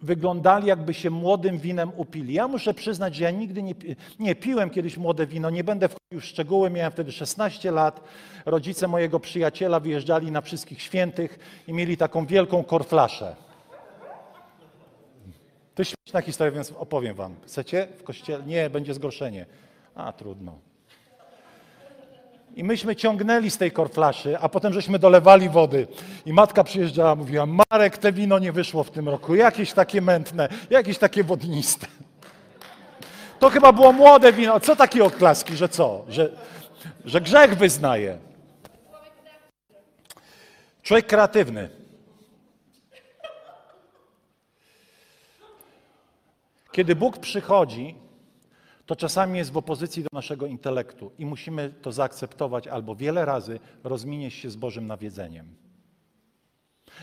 wyglądali 0.00 0.66
jakby 0.66 0.94
się 0.94 1.10
młodym 1.10 1.58
winem 1.58 1.92
upili. 1.96 2.34
Ja 2.34 2.48
muszę 2.48 2.74
przyznać, 2.74 3.14
że 3.14 3.24
ja 3.24 3.30
nigdy 3.30 3.62
nie, 3.62 3.74
nie 4.18 4.34
piłem 4.34 4.70
kiedyś 4.70 4.96
młode 4.96 5.26
wino, 5.26 5.50
nie 5.50 5.64
będę 5.64 5.88
wchodził 5.88 6.20
w 6.20 6.24
szczegóły, 6.24 6.70
miałem 6.70 6.92
wtedy 6.92 7.12
16 7.12 7.70
lat. 7.70 8.00
Rodzice 8.46 8.88
mojego 8.88 9.20
przyjaciela 9.20 9.80
wyjeżdżali 9.80 10.30
na 10.30 10.40
wszystkich 10.40 10.82
świętych 10.82 11.38
i 11.68 11.72
mieli 11.72 11.96
taką 11.96 12.26
wielką 12.26 12.64
korflaszę. 12.64 13.36
To 15.74 15.82
jest 15.82 15.94
śmieszna 15.98 16.20
historia, 16.20 16.52
więc 16.52 16.72
opowiem 16.78 17.14
wam. 17.14 17.34
Chcecie 17.46 17.88
w 17.98 18.02
kościele? 18.02 18.44
Nie, 18.44 18.70
będzie 18.70 18.94
zgorszenie. 18.94 19.46
A, 19.94 20.12
trudno. 20.12 20.58
I 22.54 22.64
myśmy 22.64 22.96
ciągnęli 22.96 23.50
z 23.50 23.58
tej 23.58 23.72
korflaszy, 23.72 24.38
a 24.38 24.48
potem 24.48 24.72
żeśmy 24.72 24.98
dolewali 24.98 25.48
wody. 25.48 25.86
I 26.26 26.32
matka 26.32 26.64
przyjeżdżała, 26.64 27.14
mówiła, 27.14 27.46
Marek, 27.46 27.98
te 27.98 28.12
wino 28.12 28.38
nie 28.38 28.52
wyszło 28.52 28.84
w 28.84 28.90
tym 28.90 29.08
roku, 29.08 29.34
jakieś 29.34 29.72
takie 29.72 30.00
mętne, 30.00 30.48
jakieś 30.70 30.98
takie 30.98 31.24
wodniste. 31.24 31.86
To 33.38 33.50
chyba 33.50 33.72
było 33.72 33.92
młode 33.92 34.32
wino. 34.32 34.60
Co 34.60 34.76
takie 34.76 35.04
oklaski, 35.04 35.56
że 35.56 35.68
co? 35.68 36.04
Że, 36.08 36.30
że 37.04 37.20
grzech 37.20 37.56
wyznaje. 37.56 38.18
Człowiek 40.82 41.06
kreatywny. 41.06 41.83
Kiedy 46.74 46.96
Bóg 46.96 47.18
przychodzi, 47.18 47.94
to 48.86 48.96
czasami 48.96 49.38
jest 49.38 49.52
w 49.52 49.56
opozycji 49.56 50.02
do 50.02 50.08
naszego 50.12 50.46
intelektu 50.46 51.12
i 51.18 51.26
musimy 51.26 51.70
to 51.82 51.92
zaakceptować 51.92 52.68
albo 52.68 52.94
wiele 52.94 53.24
razy 53.24 53.60
rozmienić 53.84 54.34
się 54.34 54.50
z 54.50 54.56
Bożym 54.56 54.86
nawiedzeniem. 54.86 55.56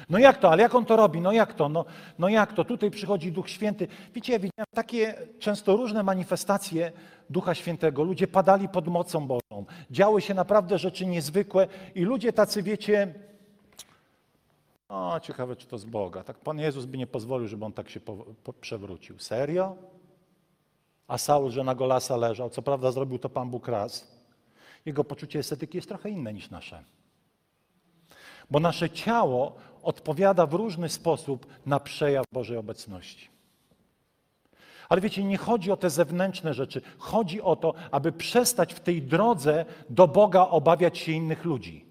No 0.10 0.20
jak 0.20 0.38
to? 0.38 0.52
Ale 0.52 0.64
jak 0.64 0.76
on 0.76 0.86
to 0.86 0.96
robi? 0.96 1.22
No 1.22 1.32
jak 1.32 1.54
to? 1.54 1.70
No, 1.70 1.86
no 2.20 2.30
jak 2.30 2.54
to? 2.54 2.66
Tutaj 2.66 2.92
przychodzi 2.92 3.32
Duch 3.32 3.50
Święty. 3.50 3.88
Wiecie, 4.14 4.34
ja 4.34 4.40
widziałem 4.40 4.66
takie 4.76 5.14
często 5.40 5.78
różne 5.78 6.04
manifestacje 6.04 6.92
Ducha 7.30 7.56
Świętego. 7.56 8.04
Ludzie 8.04 8.28
padali 8.28 8.70
pod 8.70 8.88
mocą 8.88 9.28
Bożą. 9.28 9.66
Działy 9.92 10.22
się 10.22 10.34
naprawdę 10.34 10.78
rzeczy 10.78 11.06
niezwykłe 11.06 11.68
i 11.96 12.02
ludzie 12.02 12.34
tacy, 12.34 12.64
wiecie, 12.64 13.14
o, 14.92 15.20
ciekawe, 15.20 15.56
czy 15.56 15.68
to 15.68 15.78
z 15.78 15.86
Boga. 15.86 16.24
Tak 16.24 16.38
Pan 16.38 16.60
Jezus 16.60 16.86
by 16.86 16.98
nie 16.98 17.08
pozwolił, 17.08 17.48
żeby 17.48 17.66
on 17.66 17.74
tak 17.74 17.90
się 17.90 18.00
po, 18.00 18.16
po, 18.44 18.54
przewrócił. 18.54 19.20
Serio? 19.20 19.76
A 21.08 21.18
Saul, 21.18 21.52
że 21.52 21.64
na 21.64 21.76
Golasa 21.76 22.18
leżał, 22.18 22.50
co 22.50 22.62
prawda 22.62 22.92
zrobił 22.92 23.20
to 23.20 23.30
Pan 23.30 23.50
Bóg 23.50 23.68
raz. 23.68 24.22
Jego 24.86 25.04
poczucie 25.04 25.40
estetyki 25.40 25.78
jest 25.78 25.88
trochę 25.88 26.10
inne 26.10 26.34
niż 26.34 26.50
nasze. 26.50 26.84
Bo 28.52 28.60
nasze 28.60 28.90
ciało 28.90 29.56
odpowiada 29.84 30.46
w 30.46 30.54
różny 30.54 30.90
sposób 30.90 31.48
na 31.66 31.80
przejaw 31.80 32.26
Bożej 32.32 32.58
obecności. 32.58 33.30
Ale 34.90 35.02
wiecie, 35.02 35.24
nie 35.24 35.38
chodzi 35.38 35.72
o 35.72 35.78
te 35.78 35.90
zewnętrzne 35.90 36.54
rzeczy. 36.54 36.82
Chodzi 36.98 37.42
o 37.42 37.56
to, 37.56 37.74
aby 37.92 38.12
przestać 38.12 38.74
w 38.74 38.80
tej 38.80 39.02
drodze 39.02 39.66
do 39.90 40.08
Boga 40.08 40.48
obawiać 40.48 40.98
się 40.98 41.12
innych 41.12 41.46
ludzi. 41.46 41.91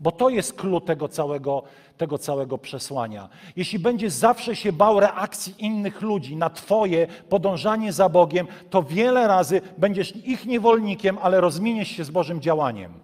Bo 0.00 0.12
to 0.12 0.28
jest 0.28 0.52
klucz 0.52 0.84
tego 0.84 1.08
całego, 1.08 1.62
tego 1.96 2.18
całego 2.18 2.58
przesłania. 2.58 3.28
Jeśli 3.56 3.78
będziesz 3.78 4.12
zawsze 4.12 4.56
się 4.56 4.72
bał 4.72 5.00
reakcji 5.00 5.54
innych 5.58 6.02
ludzi 6.02 6.36
na 6.36 6.50
Twoje 6.50 7.06
podążanie 7.28 7.92
za 7.92 8.08
Bogiem, 8.08 8.46
to 8.70 8.82
wiele 8.82 9.28
razy 9.28 9.60
będziesz 9.78 10.16
ich 10.16 10.46
niewolnikiem, 10.46 11.18
ale 11.22 11.40
rozminiesz 11.40 11.88
się 11.88 12.04
z 12.04 12.10
Bożym 12.10 12.40
działaniem. 12.40 12.94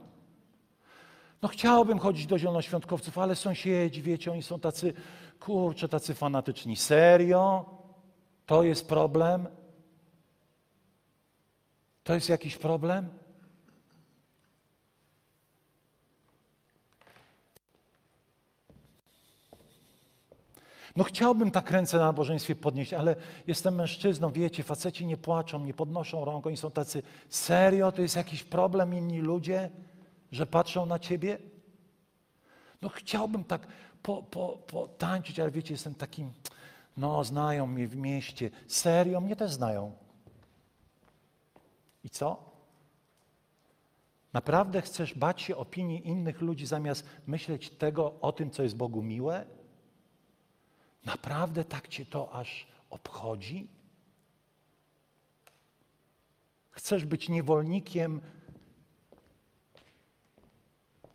No 1.43 1.49
chciałbym 1.49 1.99
chodzić 1.99 2.27
do 2.27 2.39
zielonoświątkowców, 2.39 3.19
ale 3.19 3.37
sąsiedzi, 3.37 4.03
wiecie, 4.03 4.33
oni 4.33 4.43
są 4.43 4.61
tacy, 4.61 4.93
kurczę, 5.41 5.89
tacy 5.89 6.15
fanatyczni. 6.15 6.77
Serio? 6.77 7.65
To 8.47 8.63
jest 8.63 8.89
problem? 8.89 9.49
To 12.05 12.15
jest 12.15 12.29
jakiś 12.29 12.57
problem? 12.57 13.09
No 21.01 21.05
chciałbym 21.05 21.51
tak 21.51 21.71
ręce 21.71 21.99
na 21.99 22.05
nabożeństwie 22.05 22.57
podnieść, 22.57 22.93
ale 22.93 23.17
jestem 23.47 23.75
mężczyzną, 23.75 24.33
wiecie, 24.33 24.63
faceci 24.63 25.07
nie 25.07 25.17
płaczą, 25.17 25.65
nie 25.65 25.75
podnoszą 25.75 26.25
rąk, 26.25 26.47
oni 26.47 26.57
są 26.57 26.71
tacy, 26.71 27.03
serio, 27.29 27.93
to 27.93 28.03
jest 28.03 28.17
jakiś 28.17 28.45
problem 28.45 28.95
inni 28.95 29.21
ludzie, 29.21 29.71
że 30.33 30.47
patrzą 30.47 30.87
na 30.87 30.99
ciebie? 30.99 31.39
No 32.83 32.89
chciałbym 32.89 33.45
tak 33.45 33.67
po, 34.03 34.23
po, 34.23 34.49
potańczyć, 34.49 35.41
ale 35.41 35.51
wiecie, 35.51 35.75
jestem 35.75 35.95
takim, 35.95 36.33
no 36.97 37.25
znają 37.25 37.67
mnie 37.67 37.89
w 37.89 37.97
mieście, 37.97 38.51
serio, 38.69 39.21
mnie 39.21 39.37
też 39.37 39.53
znają. 39.53 39.93
I 42.05 42.11
co? 42.11 42.51
Naprawdę 44.33 44.83
chcesz 44.83 45.15
bać 45.15 45.43
się 45.43 45.57
opinii 45.57 46.09
innych 46.09 46.41
ludzi 46.41 46.67
zamiast 46.67 47.07
myśleć 47.27 47.71
tego 47.71 48.21
o 48.21 48.33
tym, 48.33 48.51
co 48.51 48.63
jest 48.63 48.77
Bogu 48.77 49.03
miłe? 49.03 49.60
Naprawdę 51.05 51.65
tak 51.65 51.89
cię 51.89 52.07
to 52.07 52.33
aż 52.33 52.67
obchodzi? 52.91 53.69
Chcesz 56.71 57.05
być 57.05 57.29
niewolnikiem 57.29 58.21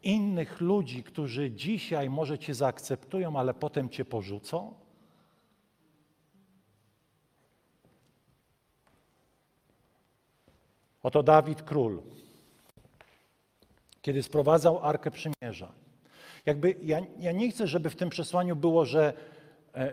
innych 0.04 0.62
ludzi, 0.62 1.04
którzy 1.04 1.52
dzisiaj 1.52 2.10
może 2.10 2.40
cię 2.40 2.54
zaakceptują, 2.54 3.40
ale 3.40 3.54
potem 3.54 3.90
cię 3.90 4.06
porzucą? 4.06 4.74
Oto 11.04 11.24
Dawid 11.24 11.62
król, 11.62 12.02
kiedy 14.02 14.24
sprowadzał 14.24 14.80
Arkę 14.86 15.12
Przymierza. 15.12 15.72
Jakby 16.46 16.76
ja, 16.84 17.00
ja 17.20 17.32
nie 17.32 17.52
chcę, 17.52 17.68
żeby 17.68 17.90
w 17.90 17.96
tym 17.96 18.10
przesłaniu 18.10 18.56
było, 18.56 18.86
że 18.86 19.14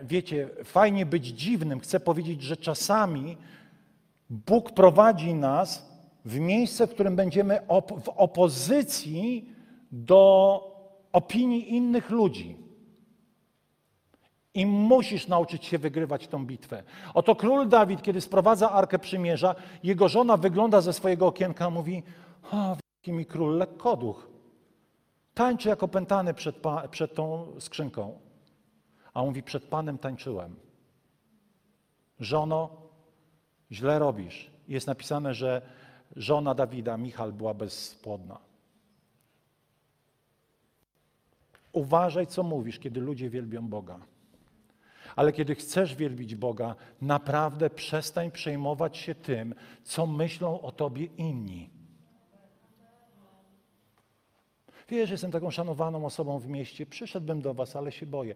wiecie, 0.03 0.49
fajnie 0.65 1.07
być 1.07 1.27
dziwnym. 1.27 1.81
Chcę 1.81 2.01
powiedzieć, 2.01 2.43
że 2.43 2.57
czasami 2.57 3.37
Bóg 4.31 4.73
prowadzi 4.73 5.35
nas 5.35 5.93
w 6.25 6.39
miejsce, 6.39 6.87
w 6.87 6.91
którym 6.91 7.17
będziemy 7.17 7.67
op 7.67 8.05
w 8.05 8.09
opozycji 8.09 9.49
do 9.93 10.61
opinii 11.13 11.75
innych 11.75 12.11
ludzi. 12.11 12.57
I 14.55 14.67
musisz 14.67 15.29
nauczyć 15.29 15.65
się 15.65 15.79
wygrywać 15.79 16.29
tą 16.29 16.47
bitwę. 16.47 16.83
Oto 17.15 17.37
król 17.37 17.69
Dawid, 17.69 18.03
kiedy 18.03 18.21
sprowadza 18.21 18.71
Arkę 18.71 18.99
Przymierza, 18.99 19.55
jego 19.83 20.09
żona 20.09 20.37
wygląda 20.37 20.81
ze 20.81 20.93
swojego 20.93 21.27
okienka 21.27 21.69
i 21.69 21.73
mówi, 21.73 22.03
o, 22.53 22.77
wielki 22.77 23.13
mi 23.13 23.27
król, 23.27 23.59
lekkoduch. 23.59 24.29
Tańczy 25.35 25.69
jak 25.69 25.83
opętany 25.83 26.35
przed, 26.35 26.57
przed 26.91 27.15
tą 27.15 27.47
skrzynką. 27.59 28.19
A 29.15 29.21
on 29.21 29.27
mówi, 29.27 29.43
przed 29.43 29.65
Panem 29.65 29.99
tańczyłem. 29.99 30.57
Żono, 32.21 32.71
źle 33.73 33.99
robisz. 33.99 34.51
Jest 34.69 34.87
napisane, 34.87 35.35
że 35.35 35.63
żona 36.17 36.55
Dawida, 36.55 36.97
Michal, 36.97 37.33
była 37.33 37.55
bezpłodna. 37.55 38.39
Uważaj, 41.73 42.27
co 42.27 42.43
mówisz, 42.43 42.79
kiedy 42.79 43.01
ludzie 43.01 43.31
wielbią 43.31 43.69
Boga. 43.69 43.99
Ale 45.17 45.33
kiedy 45.33 45.55
chcesz 45.55 45.95
wielbić 45.95 46.35
Boga, 46.35 46.75
naprawdę 47.03 47.71
przestań 47.71 48.31
przejmować 48.31 48.97
się 48.97 49.15
tym, 49.15 49.55
co 49.83 50.07
myślą 50.07 50.61
o 50.61 50.73
tobie 50.73 51.05
inni. 51.05 51.71
Wiesz, 54.89 55.11
jestem 55.11 55.31
taką 55.31 55.51
szanowaną 55.51 56.07
osobą 56.07 56.39
w 56.39 56.49
mieście, 56.49 56.87
przyszedłbym 56.87 57.43
do 57.43 57.55
was, 57.55 57.77
ale 57.77 57.93
się 57.93 58.07
boję. 58.07 58.35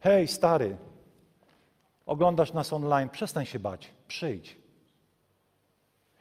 Hej, 0.00 0.28
stary, 0.28 0.76
oglądasz 2.06 2.52
nas 2.52 2.72
online, 2.72 3.08
przestań 3.08 3.46
się 3.46 3.58
bać, 3.58 3.90
przyjdź. 4.08 4.56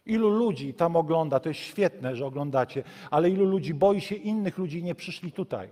Ilu 0.06 0.30
ludzi 0.30 0.74
tam 0.74 0.96
ogląda, 0.96 1.40
to 1.40 1.50
jest 1.50 1.62
świetne, 1.62 2.16
że 2.16 2.26
oglądacie, 2.26 2.84
ale 3.12 3.30
ilu 3.30 3.46
ludzi 3.46 3.74
boi 3.74 4.02
się 4.02 4.16
innych 4.16 4.58
ludzi 4.58 4.80
i 4.80 4.84
nie 4.84 4.96
przyszli 4.96 5.32
tutaj. 5.32 5.70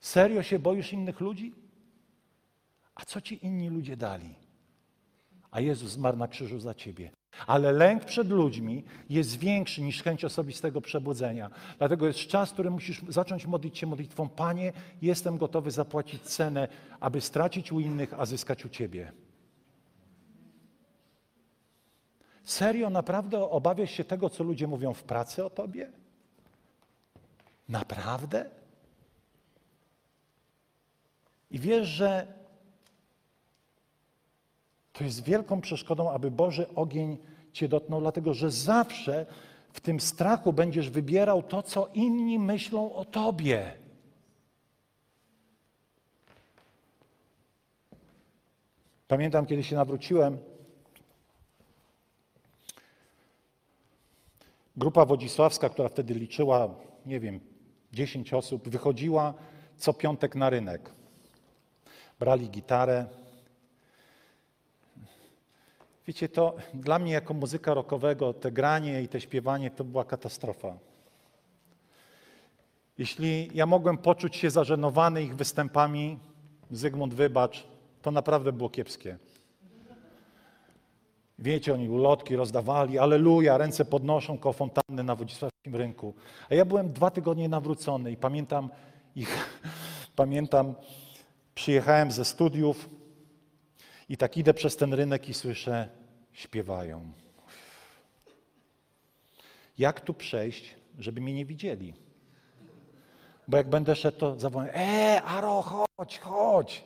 Serio 0.00 0.42
się 0.42 0.58
boisz 0.58 0.92
innych 0.92 1.20
ludzi? 1.20 1.52
A 2.94 3.04
co 3.04 3.20
ci 3.20 3.46
inni 3.46 3.68
ludzie 3.68 3.96
dali? 3.96 4.34
A 5.54 5.60
Jezus 5.60 5.90
zmarł 5.90 6.16
na 6.16 6.28
krzyżu 6.28 6.60
za 6.60 6.74
ciebie. 6.74 7.10
Ale 7.46 7.72
lęk 7.72 8.04
przed 8.04 8.28
ludźmi 8.28 8.84
jest 9.10 9.38
większy 9.38 9.82
niż 9.82 10.02
chęć 10.02 10.24
osobistego 10.24 10.80
przebudzenia. 10.80 11.50
Dlatego 11.78 12.06
jest 12.06 12.18
czas, 12.18 12.50
w 12.50 12.52
którym 12.52 12.72
musisz 12.72 13.02
zacząć 13.08 13.46
modlić 13.46 13.78
się 13.78 13.86
modlitwą: 13.86 14.28
Panie, 14.28 14.72
jestem 15.02 15.38
gotowy 15.38 15.70
zapłacić 15.70 16.22
cenę, 16.22 16.68
aby 17.00 17.20
stracić 17.20 17.72
u 17.72 17.80
innych, 17.80 18.14
a 18.14 18.26
zyskać 18.26 18.64
u 18.64 18.68
Ciebie. 18.68 19.12
Serio, 22.44 22.90
naprawdę 22.90 23.50
obawiasz 23.50 23.90
się 23.90 24.04
tego, 24.04 24.30
co 24.30 24.44
ludzie 24.44 24.66
mówią 24.66 24.94
w 24.94 25.02
pracy 25.02 25.44
o 25.44 25.50
Tobie? 25.50 25.92
Naprawdę? 27.68 28.50
I 31.50 31.58
wiesz, 31.58 31.88
że 31.88 32.26
to 34.94 35.04
jest 35.04 35.24
wielką 35.24 35.60
przeszkodą, 35.60 36.10
aby 36.10 36.30
Boży 36.30 36.74
ogień 36.74 37.18
Cię 37.52 37.68
dotknął, 37.68 38.00
dlatego 38.00 38.34
że 38.34 38.50
zawsze 38.50 39.26
w 39.72 39.80
tym 39.80 40.00
strachu 40.00 40.52
będziesz 40.52 40.90
wybierał 40.90 41.42
to, 41.42 41.62
co 41.62 41.88
inni 41.94 42.38
myślą 42.38 42.94
o 42.94 43.04
Tobie. 43.04 43.72
Pamiętam, 49.08 49.46
kiedy 49.46 49.64
się 49.64 49.76
nawróciłem, 49.76 50.38
grupa 54.76 55.04
wodzisławska, 55.04 55.68
która 55.68 55.88
wtedy 55.88 56.14
liczyła, 56.14 56.68
nie 57.06 57.20
wiem, 57.20 57.40
10 57.92 58.34
osób, 58.34 58.68
wychodziła 58.68 59.34
co 59.76 59.92
piątek 59.92 60.34
na 60.34 60.50
rynek. 60.50 60.90
Brali 62.18 62.50
gitarę, 62.50 63.06
Wiecie, 66.06 66.28
to 66.28 66.54
dla 66.74 66.98
mnie 66.98 67.12
jako 67.12 67.34
muzyka 67.34 67.74
rockowego, 67.74 68.32
te 68.32 68.52
granie 68.52 69.02
i 69.02 69.08
te 69.08 69.20
śpiewanie 69.20 69.70
to 69.70 69.84
była 69.84 70.04
katastrofa. 70.04 70.76
Jeśli 72.98 73.50
ja 73.54 73.66
mogłem 73.66 73.98
poczuć 73.98 74.36
się 74.36 74.50
zażenowany 74.50 75.22
ich 75.22 75.36
występami, 75.36 76.18
Zygmunt 76.70 77.14
wybacz, 77.14 77.66
to 78.02 78.10
naprawdę 78.10 78.52
było 78.52 78.70
kiepskie. 78.70 79.18
Wiecie, 81.38 81.74
oni 81.74 81.88
ulotki 81.88 82.36
rozdawali, 82.36 82.98
aleluja, 82.98 83.58
ręce 83.58 83.84
podnoszą 83.84 84.38
koło 84.38 84.52
fontanny 84.52 85.04
na 85.04 85.16
Wodzisławskim 85.16 85.76
rynku. 85.76 86.14
A 86.50 86.54
ja 86.54 86.64
byłem 86.64 86.92
dwa 86.92 87.10
tygodnie 87.10 87.48
nawrócony 87.48 88.12
i 88.12 88.16
pamiętam 88.16 88.68
ich, 89.16 89.60
pamiętam, 90.16 90.74
przyjechałem 91.54 92.10
ze 92.12 92.24
studiów, 92.24 92.88
i 94.08 94.16
tak 94.16 94.36
idę 94.36 94.54
przez 94.54 94.76
ten 94.76 94.94
rynek 94.94 95.28
i 95.28 95.34
słyszę, 95.34 95.88
śpiewają. 96.32 97.12
Jak 99.78 100.00
tu 100.00 100.14
przejść, 100.14 100.74
żeby 100.98 101.20
mnie 101.20 101.34
nie 101.34 101.44
widzieli? 101.44 101.94
Bo 103.48 103.56
jak 103.56 103.68
będę 103.68 103.96
szedł, 103.96 104.18
to 104.18 104.40
zawołam, 104.40 104.68
e, 104.74 105.22
Aro, 105.22 105.62
chodź, 105.62 106.18
chodź. 106.18 106.84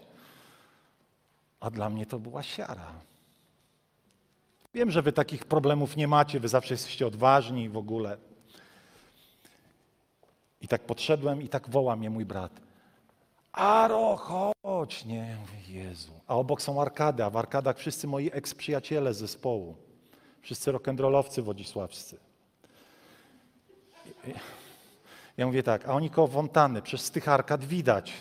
A 1.61 1.71
dla 1.71 1.91
mnie 1.91 2.07
to 2.07 2.19
była 2.19 2.43
siara. 2.43 3.01
Wiem, 4.75 4.91
że 4.91 5.03
wy 5.03 5.13
takich 5.13 5.45
problemów 5.45 5.97
nie 5.97 6.09
macie, 6.09 6.41
wy 6.41 6.49
zawsze 6.49 6.75
jesteście 6.75 7.07
odważni 7.07 7.69
w 7.69 7.77
ogóle. 7.77 8.19
I 10.61 10.69
tak 10.69 10.83
podszedłem 10.83 11.43
i 11.43 11.49
tak 11.49 11.71
woła 11.71 11.97
mnie 11.97 12.11
mój 12.11 12.25
brat. 12.25 12.68
Aro, 13.59 14.17
chodź. 14.17 15.05
Nie, 15.05 15.37
Jezu. 15.69 16.13
A 16.27 16.35
obok 16.35 16.63
są 16.63 16.81
arkady, 16.83 17.25
a 17.25 17.31
w 17.31 17.37
arkadach 17.37 17.79
wszyscy 17.79 18.07
moi 18.07 18.31
eks-przyjaciele 18.33 19.15
z 19.15 19.19
zespołu. 19.19 19.77
Wszyscy 20.43 20.73
rock'n'rollowcy 20.73 21.43
wodzisławscy. 21.43 22.19
Ja 25.37 25.47
mówię 25.47 25.63
tak, 25.63 25.89
a 25.89 25.93
oni 25.93 26.11
koło 26.11 26.29
fontanny, 26.29 26.83
przez 26.83 27.11
tych 27.11 27.29
arkad 27.29 27.65
widać. 27.65 28.13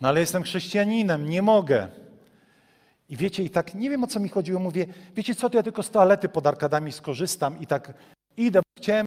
No 0.00 0.08
ale 0.08 0.20
jestem 0.20 0.42
chrześcijaninem, 0.42 1.28
nie 1.28 1.42
mogę. 1.42 1.88
I 3.08 3.16
wiecie, 3.16 3.42
i 3.42 3.50
tak 3.50 3.74
nie 3.74 3.90
wiem 3.90 4.04
o 4.04 4.06
co 4.06 4.20
mi 4.20 4.28
chodziło, 4.28 4.60
mówię, 4.60 4.86
wiecie 5.14 5.34
co, 5.34 5.50
to 5.50 5.56
ja 5.56 5.62
tylko 5.62 5.82
z 5.82 5.90
toalety 5.90 6.28
pod 6.28 6.46
arkadami 6.46 6.92
skorzystam 6.92 7.60
i 7.60 7.66
tak 7.66 7.92
idę, 8.36 8.60
chciałem 8.78 9.06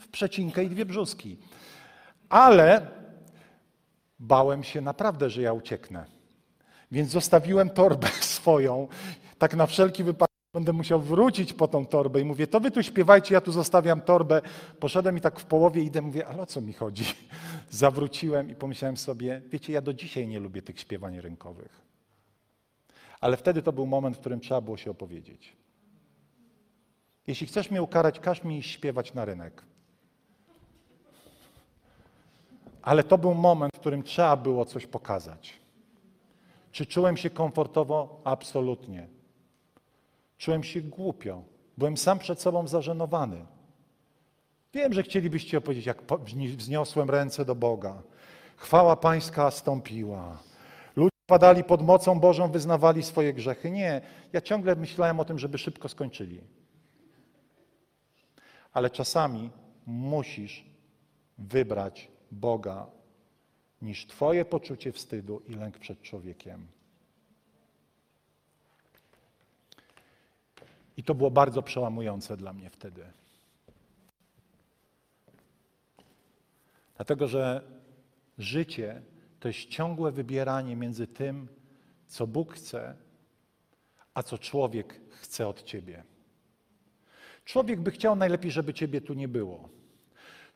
w 0.00 0.08
przecinkę 0.08 0.64
i 0.64 0.70
dwie 0.70 0.86
brzuski. 0.86 1.38
Ale 2.28 2.97
bałem 4.18 4.64
się 4.64 4.80
naprawdę, 4.80 5.30
że 5.30 5.42
ja 5.42 5.52
ucieknę. 5.52 6.04
Więc 6.90 7.10
zostawiłem 7.10 7.70
torbę 7.70 8.08
swoją, 8.36 8.88
tak 9.38 9.56
na 9.56 9.66
wszelki 9.66 10.04
wypadek 10.04 10.28
będę 10.52 10.72
musiał 10.72 11.00
wrócić 11.00 11.52
po 11.52 11.68
tą 11.68 11.86
torbę 11.86 12.20
i 12.20 12.24
mówię, 12.24 12.46
to 12.46 12.60
wy 12.60 12.70
tu 12.70 12.82
śpiewajcie, 12.82 13.34
ja 13.34 13.40
tu 13.40 13.52
zostawiam 13.52 14.00
torbę. 14.00 14.42
Poszedłem 14.80 15.18
i 15.18 15.20
tak 15.20 15.40
w 15.40 15.44
połowie 15.44 15.82
idę, 15.82 16.02
mówię, 16.02 16.26
ale 16.26 16.42
o 16.42 16.46
co 16.46 16.60
mi 16.60 16.72
chodzi? 16.72 17.04
Zawróciłem 17.70 18.50
i 18.50 18.54
pomyślałem 18.54 18.96
sobie, 18.96 19.42
wiecie, 19.46 19.72
ja 19.72 19.80
do 19.80 19.94
dzisiaj 19.94 20.28
nie 20.28 20.40
lubię 20.40 20.62
tych 20.62 20.80
śpiewań 20.80 21.20
rynkowych. 21.20 21.82
Ale 23.20 23.36
wtedy 23.36 23.62
to 23.62 23.72
był 23.72 23.86
moment, 23.86 24.16
w 24.16 24.20
którym 24.20 24.40
trzeba 24.40 24.60
było 24.60 24.76
się 24.76 24.90
opowiedzieć. 24.90 25.56
Jeśli 27.26 27.46
chcesz 27.46 27.70
mnie 27.70 27.82
ukarać, 27.82 28.20
każ 28.20 28.44
mi 28.44 28.62
śpiewać 28.62 29.14
na 29.14 29.24
rynek. 29.24 29.62
Ale 32.88 33.04
to 33.04 33.18
był 33.18 33.34
moment, 33.34 33.72
w 33.76 33.80
którym 33.80 34.02
trzeba 34.02 34.36
było 34.36 34.64
coś 34.64 34.86
pokazać. 34.86 35.60
Czy 36.72 36.86
czułem 36.86 37.16
się 37.16 37.30
komfortowo? 37.30 38.20
Absolutnie. 38.24 39.08
Czułem 40.38 40.62
się 40.62 40.80
głupio. 40.80 41.42
Byłem 41.78 41.96
sam 41.96 42.18
przed 42.18 42.40
sobą 42.40 42.68
zażenowany. 42.68 43.46
Wiem, 44.74 44.92
że 44.92 45.02
chcielibyście 45.02 45.58
opowiedzieć, 45.58 45.86
jak 45.86 46.02
wzniosłem 46.56 47.10
ręce 47.10 47.44
do 47.44 47.54
Boga. 47.54 48.02
Chwała 48.56 48.96
Pańska 48.96 49.50
stąpiła. 49.50 50.38
Ludzie 50.96 51.16
padali 51.26 51.64
pod 51.64 51.82
mocą 51.82 52.20
Bożą, 52.20 52.50
wyznawali 52.50 53.02
swoje 53.02 53.34
grzechy. 53.34 53.70
Nie, 53.70 54.00
ja 54.32 54.40
ciągle 54.40 54.76
myślałem 54.76 55.20
o 55.20 55.24
tym, 55.24 55.38
żeby 55.38 55.58
szybko 55.58 55.88
skończyli. 55.88 56.40
Ale 58.72 58.90
czasami 58.90 59.50
musisz 59.86 60.64
wybrać 61.38 62.17
Boga 62.30 62.86
niż 63.82 64.06
Twoje 64.06 64.44
poczucie 64.44 64.92
wstydu 64.92 65.42
i 65.48 65.54
lęk 65.54 65.78
przed 65.78 66.02
człowiekiem. 66.02 66.66
I 70.96 71.02
to 71.02 71.14
było 71.14 71.30
bardzo 71.30 71.62
przełamujące 71.62 72.36
dla 72.36 72.52
mnie 72.52 72.70
wtedy. 72.70 73.04
Dlatego, 76.96 77.28
że 77.28 77.62
życie 78.38 79.02
to 79.40 79.48
jest 79.48 79.68
ciągłe 79.68 80.12
wybieranie 80.12 80.76
między 80.76 81.06
tym, 81.06 81.48
co 82.06 82.26
Bóg 82.26 82.54
chce, 82.54 82.96
a 84.14 84.22
co 84.22 84.38
człowiek 84.38 85.00
chce 85.10 85.48
od 85.48 85.62
ciebie. 85.62 86.04
Człowiek 87.44 87.80
by 87.80 87.90
chciał 87.90 88.16
najlepiej, 88.16 88.50
żeby 88.50 88.74
ciebie 88.74 89.00
tu 89.00 89.14
nie 89.14 89.28
było. 89.28 89.68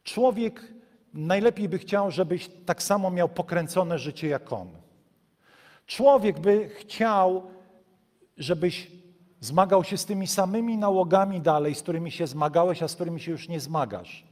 Człowiek 0.04 0.72
najlepiej 1.14 1.68
by 1.68 1.78
chciał, 1.78 2.10
żebyś 2.10 2.50
tak 2.66 2.82
samo 2.82 3.10
miał 3.10 3.28
pokręcone 3.28 3.98
życie 3.98 4.28
jak 4.28 4.52
on. 4.52 4.68
Człowiek 5.86 6.40
by 6.40 6.68
chciał, 6.68 7.50
żebyś 8.36 8.90
zmagał 9.40 9.84
się 9.84 9.96
z 9.96 10.06
tymi 10.06 10.26
samymi 10.26 10.78
nałogami 10.78 11.40
dalej, 11.40 11.74
z 11.74 11.82
którymi 11.82 12.10
się 12.10 12.26
zmagałeś, 12.26 12.82
a 12.82 12.88
z 12.88 12.94
którymi 12.94 13.20
się 13.20 13.32
już 13.32 13.48
nie 13.48 13.60
zmagasz. 13.60 14.26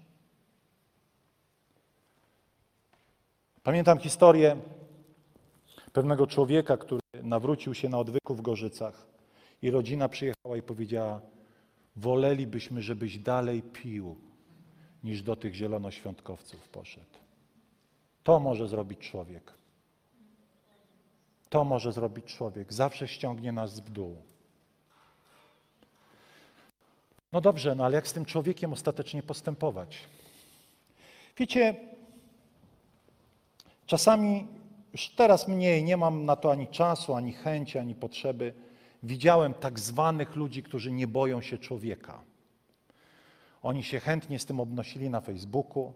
Pamiętam 3.63 3.99
historię 3.99 4.57
pewnego 5.93 6.27
człowieka, 6.27 6.77
który 6.77 7.01
nawrócił 7.23 7.75
się 7.75 7.89
na 7.89 7.99
odwyku 7.99 8.35
w 8.35 8.41
Gorzycach 8.41 9.07
i 9.63 9.71
rodzina 9.71 10.09
przyjechała 10.09 10.57
i 10.57 10.63
powiedziała: 10.63 11.21
Wolelibyśmy, 11.97 12.83
żebyś 12.83 13.19
dalej 13.19 13.63
pił, 13.63 14.17
niż 15.05 15.23
do 15.23 15.37
tych 15.37 15.55
zielonoświątkowców 15.55 16.69
poszedł. 16.69 17.19
To 18.25 18.41
może 18.41 18.69
zrobić 18.69 18.99
człowiek. 18.99 19.53
To 21.49 21.65
może 21.65 21.93
zrobić 21.93 22.25
człowiek. 22.25 22.73
Zawsze 22.73 23.09
ściągnie 23.09 23.53
nas 23.53 23.81
w 23.81 23.91
dół. 23.91 24.17
No 27.33 27.41
dobrze, 27.41 27.75
no 27.75 27.85
ale 27.85 27.95
jak 27.97 28.09
z 28.09 28.13
tym 28.13 28.25
człowiekiem 28.25 28.73
ostatecznie 28.73 29.23
postępować? 29.23 29.99
Wiecie, 31.37 31.75
czasami, 33.87 34.47
już 34.93 35.09
teraz 35.09 35.49
mniej, 35.49 35.85
nie 35.85 35.97
mam 35.97 36.25
na 36.25 36.37
to 36.37 36.53
ani 36.53 36.69
czasu, 36.69 37.15
ani 37.15 37.33
chęci, 37.33 37.79
ani 37.79 37.95
potrzeby. 37.95 38.55
Widziałem 39.03 39.55
tak 39.55 39.79
zwanych 39.79 40.37
ludzi, 40.37 40.63
którzy 40.63 40.93
nie 40.93 41.07
boją 41.07 41.43
się 41.43 41.59
człowieka. 41.59 42.23
Oni 43.63 43.83
się 43.83 44.01
chętnie 44.01 44.39
z 44.39 44.47
tym 44.47 44.61
obnosili 44.61 45.11
na 45.11 45.21
Facebooku. 45.21 45.93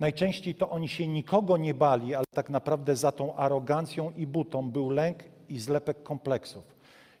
Najczęściej 0.00 0.54
to 0.54 0.70
oni 0.70 0.88
się 0.88 1.06
nikogo 1.06 1.56
nie 1.56 1.74
bali, 1.74 2.14
ale 2.14 2.24
tak 2.34 2.50
naprawdę 2.50 2.96
za 2.96 3.12
tą 3.12 3.36
arogancją 3.36 4.12
i 4.16 4.26
butą 4.26 4.70
był 4.70 4.90
lęk 4.90 5.18
i 5.48 5.58
zlepek 5.58 6.02
kompleksów. 6.02 6.64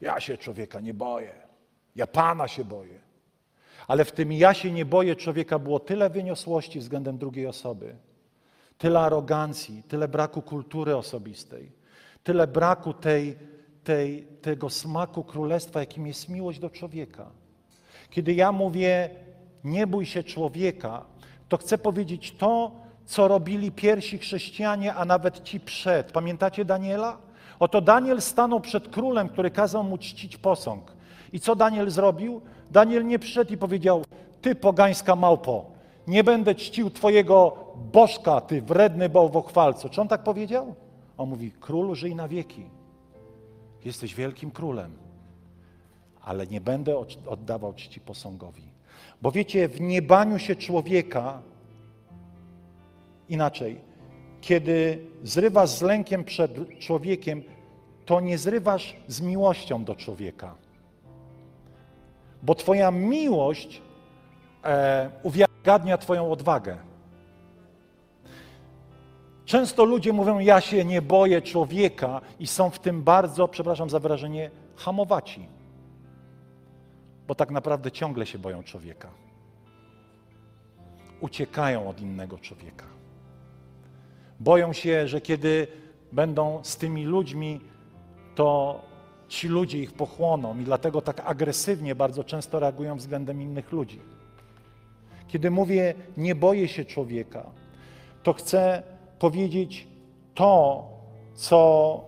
Ja 0.00 0.20
się 0.20 0.38
człowieka 0.38 0.80
nie 0.80 0.94
boję. 0.94 1.32
Ja 1.96 2.06
Pana 2.06 2.48
się 2.48 2.64
boję. 2.64 2.98
Ale 3.88 4.04
w 4.04 4.12
tym 4.12 4.32
ja 4.32 4.54
się 4.54 4.72
nie 4.72 4.84
boję 4.84 5.16
człowieka 5.16 5.58
było 5.58 5.80
tyle 5.80 6.10
wyniosłości 6.10 6.80
względem 6.80 7.18
drugiej 7.18 7.46
osoby, 7.46 7.96
tyle 8.78 9.00
arogancji, 9.00 9.82
tyle 9.88 10.08
braku 10.08 10.42
kultury 10.42 10.96
osobistej, 10.96 11.72
tyle 12.22 12.46
braku 12.46 12.92
tej, 12.92 13.36
tej, 13.84 14.22
tego 14.22 14.70
smaku 14.70 15.24
królestwa, 15.24 15.80
jakim 15.80 16.06
jest 16.06 16.28
miłość 16.28 16.58
do 16.58 16.70
człowieka. 16.70 17.30
Kiedy 18.10 18.34
ja 18.34 18.52
mówię, 18.52 19.10
nie 19.66 19.86
bój 19.86 20.06
się 20.06 20.22
człowieka, 20.22 21.04
to 21.48 21.56
chcę 21.56 21.78
powiedzieć 21.78 22.34
to, 22.38 22.70
co 23.06 23.28
robili 23.28 23.72
pierwsi 23.72 24.18
chrześcijanie, 24.18 24.94
a 24.94 25.04
nawet 25.04 25.42
ci 25.42 25.60
przed. 25.60 26.12
Pamiętacie 26.12 26.64
Daniela? 26.64 27.18
Oto 27.58 27.80
Daniel 27.80 28.22
stanął 28.22 28.60
przed 28.60 28.88
królem, 28.88 29.28
który 29.28 29.50
kazał 29.50 29.84
mu 29.84 29.98
czcić 29.98 30.36
posąg. 30.36 30.92
I 31.32 31.40
co 31.40 31.56
Daniel 31.56 31.90
zrobił? 31.90 32.40
Daniel 32.70 33.06
nie 33.06 33.18
przyszedł 33.18 33.52
i 33.52 33.56
powiedział: 33.56 34.04
Ty, 34.42 34.54
pogańska 34.54 35.16
małpo, 35.16 35.70
nie 36.06 36.24
będę 36.24 36.54
czcił 36.54 36.90
Twojego 36.90 37.56
bożka, 37.92 38.40
ty 38.40 38.62
wredny 38.62 39.08
bałwochwalco. 39.08 39.88
Czy 39.88 40.00
on 40.00 40.08
tak 40.08 40.22
powiedział? 40.22 40.74
On 41.18 41.28
mówi: 41.28 41.52
Królu, 41.60 41.94
żyj 41.94 42.14
na 42.14 42.28
wieki. 42.28 42.66
Jesteś 43.84 44.14
wielkim 44.14 44.50
królem, 44.50 44.92
ale 46.22 46.46
nie 46.46 46.60
będę 46.60 47.04
oddawał 47.26 47.72
czci 47.74 48.00
posągowi. 48.00 48.75
Bo 49.22 49.30
wiecie, 49.30 49.68
w 49.68 49.80
niebaniu 49.80 50.38
się 50.38 50.56
człowieka 50.56 51.42
inaczej, 53.28 53.80
kiedy 54.40 55.06
zrywasz 55.22 55.70
z 55.70 55.82
lękiem 55.82 56.24
przed 56.24 56.78
człowiekiem, 56.78 57.42
to 58.04 58.20
nie 58.20 58.38
zrywasz 58.38 58.96
z 59.06 59.20
miłością 59.20 59.84
do 59.84 59.96
człowieka. 59.96 60.54
Bo 62.42 62.54
Twoja 62.54 62.90
miłość 62.90 63.82
e, 64.64 65.10
Twoją 66.00 66.32
odwagę. 66.32 66.76
Często 69.44 69.84
ludzie 69.84 70.12
mówią, 70.12 70.38
ja 70.38 70.60
się 70.60 70.84
nie 70.84 71.02
boję 71.02 71.42
człowieka 71.42 72.20
i 72.40 72.46
są 72.46 72.70
w 72.70 72.78
tym 72.78 73.02
bardzo, 73.02 73.48
przepraszam 73.48 73.90
za 73.90 73.98
wyrażenie, 73.98 74.50
hamowaci 74.76 75.55
bo 77.28 77.34
tak 77.34 77.50
naprawdę 77.50 77.90
ciągle 77.90 78.26
się 78.26 78.38
boją 78.38 78.62
człowieka. 78.62 79.08
Uciekają 81.20 81.88
od 81.88 82.00
innego 82.00 82.38
człowieka. 82.38 82.84
Boją 84.40 84.72
się, 84.72 85.08
że 85.08 85.20
kiedy 85.20 85.66
będą 86.12 86.60
z 86.64 86.76
tymi 86.76 87.04
ludźmi, 87.04 87.60
to 88.34 88.80
ci 89.28 89.48
ludzie 89.48 89.78
ich 89.78 89.92
pochłoną 89.92 90.58
i 90.58 90.64
dlatego 90.64 91.02
tak 91.02 91.22
agresywnie 91.24 91.94
bardzo 91.94 92.24
często 92.24 92.60
reagują 92.60 92.96
względem 92.96 93.42
innych 93.42 93.72
ludzi. 93.72 94.00
Kiedy 95.28 95.50
mówię, 95.50 95.94
nie 96.16 96.34
boję 96.34 96.68
się 96.68 96.84
człowieka, 96.84 97.46
to 98.22 98.32
chcę 98.32 98.82
powiedzieć 99.18 99.86
to, 100.34 100.84
co 101.34 102.00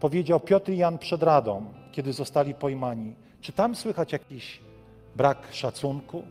powiedział 0.00 0.40
Piotr 0.40 0.70
i 0.72 0.76
Jan 0.76 0.98
przed 0.98 1.22
Radą, 1.22 1.66
kiedy 1.92 2.12
zostali 2.12 2.54
pojmani. 2.54 3.14
Czy 3.46 3.52
tam 3.52 3.74
słychać 3.74 4.12
jakiś 4.12 4.60
brak 5.16 5.38
szacunku? 5.50 6.22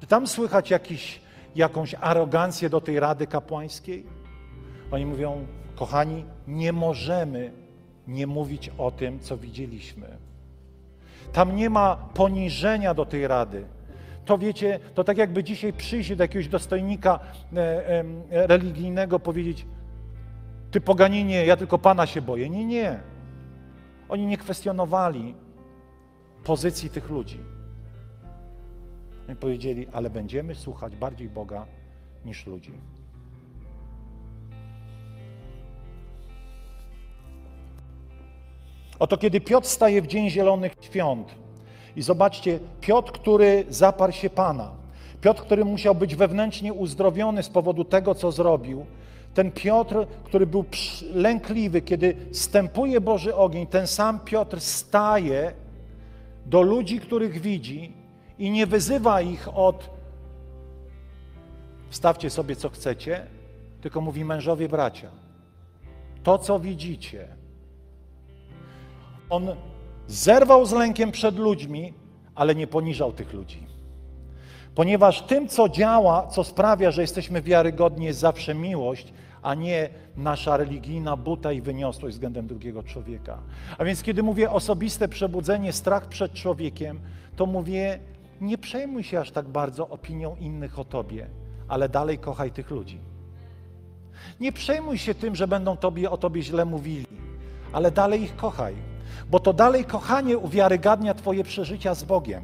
Czy 0.00 0.06
tam 0.06 0.26
słychać 0.26 0.70
jakiś, 0.70 1.20
jakąś 1.56 1.94
arogancję 2.00 2.70
do 2.70 2.80
tej 2.80 3.00
rady 3.00 3.26
kapłańskiej? 3.26 4.06
Oni 4.90 5.06
mówią, 5.06 5.46
kochani, 5.76 6.24
nie 6.48 6.72
możemy 6.72 7.52
nie 8.08 8.26
mówić 8.26 8.70
o 8.78 8.90
tym, 8.90 9.20
co 9.20 9.36
widzieliśmy. 9.36 10.06
Tam 11.32 11.56
nie 11.56 11.70
ma 11.70 11.96
poniżenia 11.96 12.94
do 12.94 13.06
tej 13.06 13.28
rady. 13.28 13.64
to 14.24 14.38
wiecie, 14.38 14.80
to 14.94 15.04
tak 15.04 15.18
jakby 15.18 15.44
dzisiaj 15.44 15.72
przyjść 15.72 16.16
do 16.16 16.24
jakiegoś 16.24 16.48
dostojnika 16.48 17.20
e, 17.56 18.04
religijnego, 18.30 19.20
powiedzieć, 19.20 19.66
ty 20.70 20.80
poganinie, 20.80 21.46
ja 21.46 21.56
tylko 21.56 21.78
Pana 21.78 22.06
się 22.06 22.22
boję. 22.22 22.50
Nie, 22.50 22.64
nie. 22.64 23.00
Oni 24.08 24.26
nie 24.26 24.36
kwestionowali 24.36 25.34
pozycji 26.44 26.90
tych 26.90 27.10
ludzi. 27.10 27.40
Oni 29.28 29.36
powiedzieli, 29.36 29.86
ale 29.92 30.10
będziemy 30.10 30.54
słuchać 30.54 30.96
bardziej 30.96 31.28
Boga 31.28 31.66
niż 32.24 32.46
ludzi. 32.46 32.72
Oto 38.98 39.16
kiedy 39.16 39.40
Piotr 39.40 39.66
staje 39.66 40.02
w 40.02 40.06
Dzień 40.06 40.30
Zielonych 40.30 40.72
Świąt 40.80 41.34
i 41.96 42.02
zobaczcie, 42.02 42.58
Piotr, 42.80 43.12
który 43.12 43.64
zaparł 43.68 44.12
się 44.12 44.30
Pana, 44.30 44.70
Piotr, 45.20 45.42
który 45.42 45.64
musiał 45.64 45.94
być 45.94 46.14
wewnętrznie 46.14 46.72
uzdrowiony 46.72 47.42
z 47.42 47.48
powodu 47.48 47.84
tego, 47.84 48.14
co 48.14 48.32
zrobił, 48.32 48.86
ten 49.34 49.52
Piotr, 49.52 50.06
który 50.24 50.46
był 50.46 50.64
lękliwy, 51.12 51.82
kiedy 51.82 52.16
stępuje 52.32 53.00
Boży 53.00 53.34
ogień, 53.34 53.66
ten 53.66 53.86
sam 53.86 54.20
Piotr 54.20 54.60
staje 54.60 55.52
do 56.50 56.62
ludzi, 56.62 57.00
których 57.00 57.40
widzi 57.40 57.92
i 58.38 58.50
nie 58.50 58.66
wyzywa 58.66 59.20
ich 59.20 59.48
od 59.54 59.90
wstawcie 61.90 62.30
sobie 62.30 62.56
co 62.56 62.68
chcecie, 62.68 63.26
tylko 63.80 64.00
mówi 64.00 64.24
mężowie 64.24 64.68
bracia. 64.68 65.10
To, 66.22 66.38
co 66.38 66.60
widzicie, 66.60 67.28
on 69.30 69.48
zerwał 70.06 70.66
z 70.66 70.72
lękiem 70.72 71.12
przed 71.12 71.38
ludźmi, 71.38 71.94
ale 72.34 72.54
nie 72.54 72.66
poniżał 72.66 73.12
tych 73.12 73.32
ludzi. 73.32 73.66
Ponieważ 74.74 75.22
tym, 75.22 75.48
co 75.48 75.68
działa, 75.68 76.26
co 76.26 76.44
sprawia, 76.44 76.90
że 76.90 77.02
jesteśmy 77.02 77.42
wiarygodni, 77.42 78.06
jest 78.06 78.18
zawsze 78.18 78.54
miłość, 78.54 79.12
a 79.42 79.54
nie 79.54 79.88
nasza 80.16 80.56
religijna 80.56 81.16
buta 81.16 81.52
i 81.52 81.60
wyniosłość 81.60 82.14
względem 82.14 82.46
drugiego 82.46 82.82
człowieka. 82.82 83.38
A 83.78 83.84
więc, 83.84 84.02
kiedy 84.02 84.22
mówię 84.22 84.50
osobiste 84.50 85.08
przebudzenie, 85.08 85.72
strach 85.72 86.06
przed 86.06 86.32
człowiekiem, 86.32 87.00
to 87.36 87.46
mówię, 87.46 87.98
nie 88.40 88.58
przejmuj 88.58 89.04
się 89.04 89.20
aż 89.20 89.30
tak 89.30 89.48
bardzo 89.48 89.88
opinią 89.88 90.36
innych 90.36 90.78
o 90.78 90.84
tobie, 90.84 91.26
ale 91.68 91.88
dalej 91.88 92.18
kochaj 92.18 92.50
tych 92.50 92.70
ludzi. 92.70 92.98
Nie 94.40 94.52
przejmuj 94.52 94.98
się 94.98 95.14
tym, 95.14 95.36
że 95.36 95.48
będą 95.48 95.76
tobie 95.76 96.10
o 96.10 96.16
tobie 96.16 96.42
źle 96.42 96.64
mówili, 96.64 97.06
ale 97.72 97.90
dalej 97.90 98.22
ich 98.22 98.36
kochaj, 98.36 98.74
bo 99.30 99.40
to 99.40 99.52
dalej 99.52 99.84
kochanie 99.84 100.38
uwiarygadnia 100.38 101.14
twoje 101.14 101.44
przeżycia 101.44 101.94
z 101.94 102.04
Bogiem. 102.04 102.42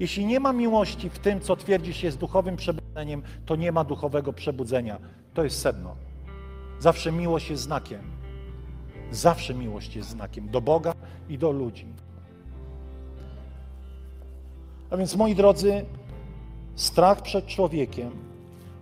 Jeśli 0.00 0.26
nie 0.26 0.40
ma 0.40 0.52
miłości 0.52 1.10
w 1.10 1.18
tym, 1.18 1.40
co 1.40 1.56
twierdzisz 1.56 2.02
jest 2.02 2.18
duchowym 2.18 2.56
przebudzeniem, 2.56 3.22
to 3.46 3.56
nie 3.56 3.72
ma 3.72 3.84
duchowego 3.84 4.32
przebudzenia. 4.32 4.98
To 5.34 5.44
jest 5.44 5.60
sedno. 5.60 5.96
Zawsze 6.78 7.12
miłość 7.12 7.50
jest 7.50 7.62
znakiem. 7.62 8.02
Zawsze 9.10 9.54
miłość 9.54 9.96
jest 9.96 10.08
znakiem 10.08 10.48
do 10.48 10.60
Boga 10.60 10.94
i 11.28 11.38
do 11.38 11.50
ludzi. 11.50 11.86
A 14.90 14.96
więc, 14.96 15.16
moi 15.16 15.34
drodzy, 15.34 15.84
strach 16.74 17.22
przed 17.22 17.46
człowiekiem 17.46 18.10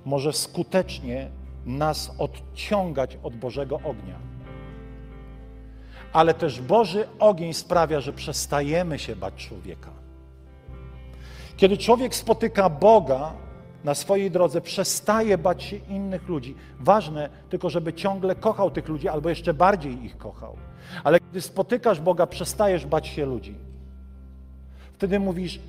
może 0.04 0.32
skutecznie 0.32 1.30
nas 1.66 2.14
odciągać 2.18 3.18
od 3.22 3.36
Bożego 3.36 3.76
ognia. 3.76 4.18
Ale 6.12 6.34
też 6.34 6.60
Boży 6.60 7.08
ogień 7.18 7.54
sprawia, 7.54 8.00
że 8.00 8.12
przestajemy 8.12 8.98
się 8.98 9.16
bać 9.16 9.34
człowieka. 9.34 9.90
Kiedy 11.56 11.76
człowiek 11.76 12.14
spotyka 12.14 12.70
Boga 12.70 13.32
na 13.84 13.94
swojej 13.94 14.30
drodze, 14.30 14.60
przestaje 14.60 15.38
bać 15.38 15.62
się 15.62 15.76
innych 15.76 16.28
ludzi. 16.28 16.54
Ważne 16.80 17.28
tylko, 17.48 17.70
żeby 17.70 17.92
ciągle 17.92 18.34
kochał 18.34 18.70
tych 18.70 18.88
ludzi, 18.88 19.08
albo 19.08 19.28
jeszcze 19.28 19.54
bardziej 19.54 20.04
ich 20.04 20.18
kochał. 20.18 20.56
Ale 21.04 21.20
kiedy 21.20 21.40
spotykasz 21.40 22.00
Boga, 22.00 22.26
przestajesz 22.26 22.86
bać 22.86 23.06
się 23.06 23.26
ludzi. 23.26 23.54
Wtedy 24.92 25.20
mówisz, 25.20 25.60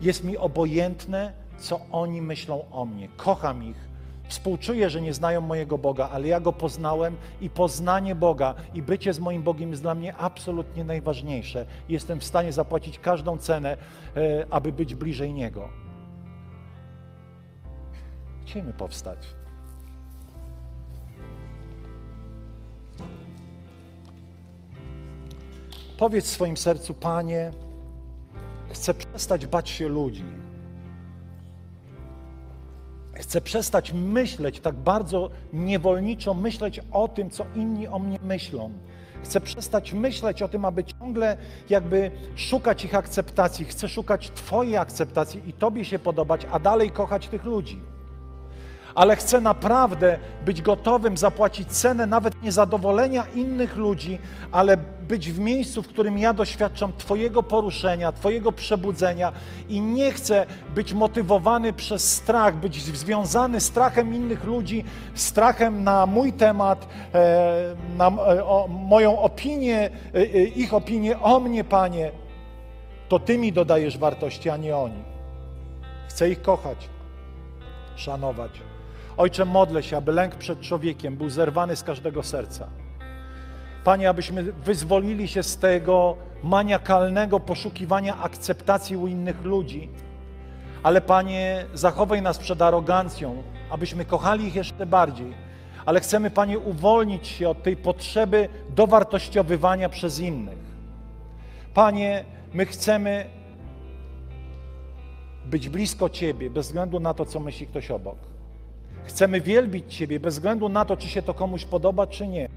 jest 0.00 0.24
mi 0.24 0.36
obojętne, 0.36 1.32
co 1.58 1.80
oni 1.92 2.22
myślą 2.22 2.64
o 2.70 2.84
mnie. 2.84 3.08
Kocham 3.16 3.64
ich, 3.64 3.88
Współczuję, 4.28 4.90
że 4.90 5.00
nie 5.00 5.14
znają 5.14 5.40
mojego 5.40 5.78
Boga, 5.78 6.08
ale 6.12 6.28
ja 6.28 6.40
go 6.40 6.52
poznałem 6.52 7.16
i 7.40 7.50
poznanie 7.50 8.14
Boga 8.14 8.54
i 8.74 8.82
bycie 8.82 9.12
z 9.12 9.20
moim 9.20 9.42
Bogiem 9.42 9.70
jest 9.70 9.82
dla 9.82 9.94
mnie 9.94 10.16
absolutnie 10.16 10.84
najważniejsze. 10.84 11.66
Jestem 11.88 12.20
w 12.20 12.24
stanie 12.24 12.52
zapłacić 12.52 12.98
każdą 12.98 13.38
cenę, 13.38 13.76
e, 14.16 14.46
aby 14.50 14.72
być 14.72 14.94
bliżej 14.94 15.32
Niego. 15.32 15.87
Chcielibyśmy 18.48 18.78
powstać. 18.78 19.18
Powiedz 25.98 26.24
w 26.24 26.28
swoim 26.28 26.56
sercu, 26.56 26.94
Panie, 26.94 27.50
chcę 28.70 28.94
przestać 28.94 29.46
bać 29.46 29.68
się 29.68 29.88
ludzi. 29.88 30.24
Chcę 33.14 33.40
przestać 33.40 33.92
myśleć 33.92 34.60
tak 34.60 34.74
bardzo 34.74 35.30
niewolniczo, 35.52 36.34
myśleć 36.34 36.80
o 36.92 37.08
tym, 37.08 37.30
co 37.30 37.46
inni 37.54 37.88
o 37.88 37.98
mnie 37.98 38.18
myślą. 38.22 38.72
Chcę 39.24 39.40
przestać 39.40 39.92
myśleć 39.92 40.42
o 40.42 40.48
tym, 40.48 40.64
aby 40.64 40.84
ciągle 40.84 41.36
jakby 41.70 42.10
szukać 42.36 42.84
ich 42.84 42.94
akceptacji. 42.94 43.64
Chcę 43.64 43.88
szukać 43.88 44.30
Twojej 44.30 44.76
akceptacji 44.76 45.48
i 45.48 45.52
Tobie 45.52 45.84
się 45.84 45.98
podobać, 45.98 46.46
a 46.50 46.58
dalej 46.58 46.90
kochać 46.90 47.28
tych 47.28 47.44
ludzi 47.44 47.97
ale 48.94 49.16
chcę 49.16 49.40
naprawdę 49.40 50.18
być 50.44 50.62
gotowym 50.62 51.16
zapłacić 51.16 51.68
cenę 51.68 52.06
nawet 52.06 52.42
niezadowolenia 52.42 53.24
innych 53.34 53.76
ludzi, 53.76 54.18
ale 54.52 54.76
być 55.08 55.32
w 55.32 55.38
miejscu, 55.38 55.82
w 55.82 55.88
którym 55.88 56.18
ja 56.18 56.34
doświadczam 56.34 56.92
Twojego 56.92 57.42
poruszenia, 57.42 58.12
Twojego 58.12 58.52
przebudzenia 58.52 59.32
i 59.68 59.80
nie 59.80 60.12
chcę 60.12 60.46
być 60.74 60.92
motywowany 60.92 61.72
przez 61.72 62.12
strach, 62.12 62.56
być 62.56 62.82
związany 62.82 63.60
strachem 63.60 64.14
innych 64.14 64.44
ludzi, 64.44 64.84
strachem 65.14 65.84
na 65.84 66.06
mój 66.06 66.32
temat, 66.32 66.88
e, 67.14 67.74
na 67.96 68.08
e, 68.08 68.44
moją 68.68 69.18
opinię, 69.18 69.90
e, 70.14 70.24
ich 70.44 70.74
opinię 70.74 71.20
o 71.20 71.40
mnie, 71.40 71.64
Panie. 71.64 72.10
To 73.08 73.18
Ty 73.18 73.38
mi 73.38 73.52
dodajesz 73.52 73.98
wartości, 73.98 74.50
a 74.50 74.56
nie 74.56 74.76
oni. 74.76 75.02
Chcę 76.08 76.30
ich 76.30 76.42
kochać, 76.42 76.88
szanować. 77.96 78.67
Ojcze, 79.18 79.44
modlę 79.44 79.82
się, 79.82 79.96
aby 79.96 80.12
lęk 80.12 80.34
przed 80.34 80.60
człowiekiem 80.60 81.16
był 81.16 81.30
zerwany 81.30 81.76
z 81.76 81.82
każdego 81.82 82.22
serca. 82.22 82.68
Panie, 83.84 84.08
abyśmy 84.08 84.42
wyzwolili 84.42 85.28
się 85.28 85.42
z 85.42 85.56
tego 85.56 86.16
maniakalnego 86.42 87.40
poszukiwania 87.40 88.16
akceptacji 88.16 88.96
u 88.96 89.06
innych 89.06 89.44
ludzi, 89.44 89.88
ale 90.82 91.00
Panie, 91.00 91.66
zachowaj 91.74 92.22
nas 92.22 92.38
przed 92.38 92.62
arogancją, 92.62 93.42
abyśmy 93.70 94.04
kochali 94.04 94.46
ich 94.46 94.54
jeszcze 94.54 94.86
bardziej. 94.86 95.34
Ale 95.86 96.00
chcemy, 96.00 96.30
Panie, 96.30 96.58
uwolnić 96.58 97.26
się 97.26 97.48
od 97.48 97.62
tej 97.62 97.76
potrzeby 97.76 98.48
dowartościowywania 98.70 99.88
przez 99.88 100.20
innych. 100.20 100.58
Panie, 101.74 102.24
my 102.52 102.66
chcemy 102.66 103.24
być 105.46 105.68
blisko 105.68 106.08
Ciebie, 106.08 106.50
bez 106.50 106.66
względu 106.66 107.00
na 107.00 107.14
to, 107.14 107.24
co 107.24 107.40
myśli 107.40 107.66
ktoś 107.66 107.90
obok. 107.90 108.37
Chcemy 109.08 109.40
wielbić 109.40 109.94
Ciebie 109.94 110.20
bez 110.20 110.34
względu 110.34 110.68
na 110.68 110.84
to, 110.84 110.96
czy 110.96 111.08
się 111.08 111.22
to 111.22 111.34
komuś 111.34 111.64
podoba, 111.64 112.06
czy 112.06 112.26
nie. 112.26 112.48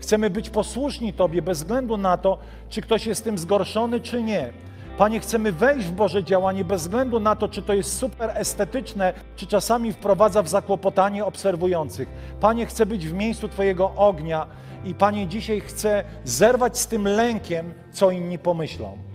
Chcemy 0.00 0.30
być 0.30 0.50
posłuszni 0.50 1.12
Tobie 1.12 1.42
bez 1.42 1.58
względu 1.58 1.96
na 1.96 2.16
to, 2.16 2.38
czy 2.68 2.82
ktoś 2.82 3.06
jest 3.06 3.24
tym 3.24 3.38
zgorszony, 3.38 4.00
czy 4.00 4.22
nie. 4.22 4.52
Panie, 4.98 5.20
chcemy 5.20 5.52
wejść 5.52 5.86
w 5.86 5.92
Boże 5.92 6.24
działanie 6.24 6.64
bez 6.64 6.82
względu 6.82 7.20
na 7.20 7.36
to, 7.36 7.48
czy 7.48 7.62
to 7.62 7.74
jest 7.74 7.98
super 7.98 8.30
estetyczne, 8.34 9.12
czy 9.36 9.46
czasami 9.46 9.92
wprowadza 9.92 10.42
w 10.42 10.48
zakłopotanie 10.48 11.24
obserwujących. 11.24 12.08
Panie, 12.40 12.66
chcę 12.66 12.86
być 12.86 13.08
w 13.08 13.12
miejscu 13.12 13.48
Twojego 13.48 13.92
ognia 13.96 14.46
i 14.84 14.94
Panie, 14.94 15.26
dzisiaj 15.26 15.60
chcę 15.60 16.04
zerwać 16.24 16.78
z 16.78 16.86
tym 16.86 17.04
lękiem, 17.04 17.74
co 17.92 18.10
inni 18.10 18.38
pomyślą. 18.38 19.07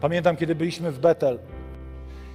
Pamiętam, 0.00 0.36
kiedy 0.36 0.54
byliśmy 0.54 0.92
w 0.92 0.98
Betel 0.98 1.38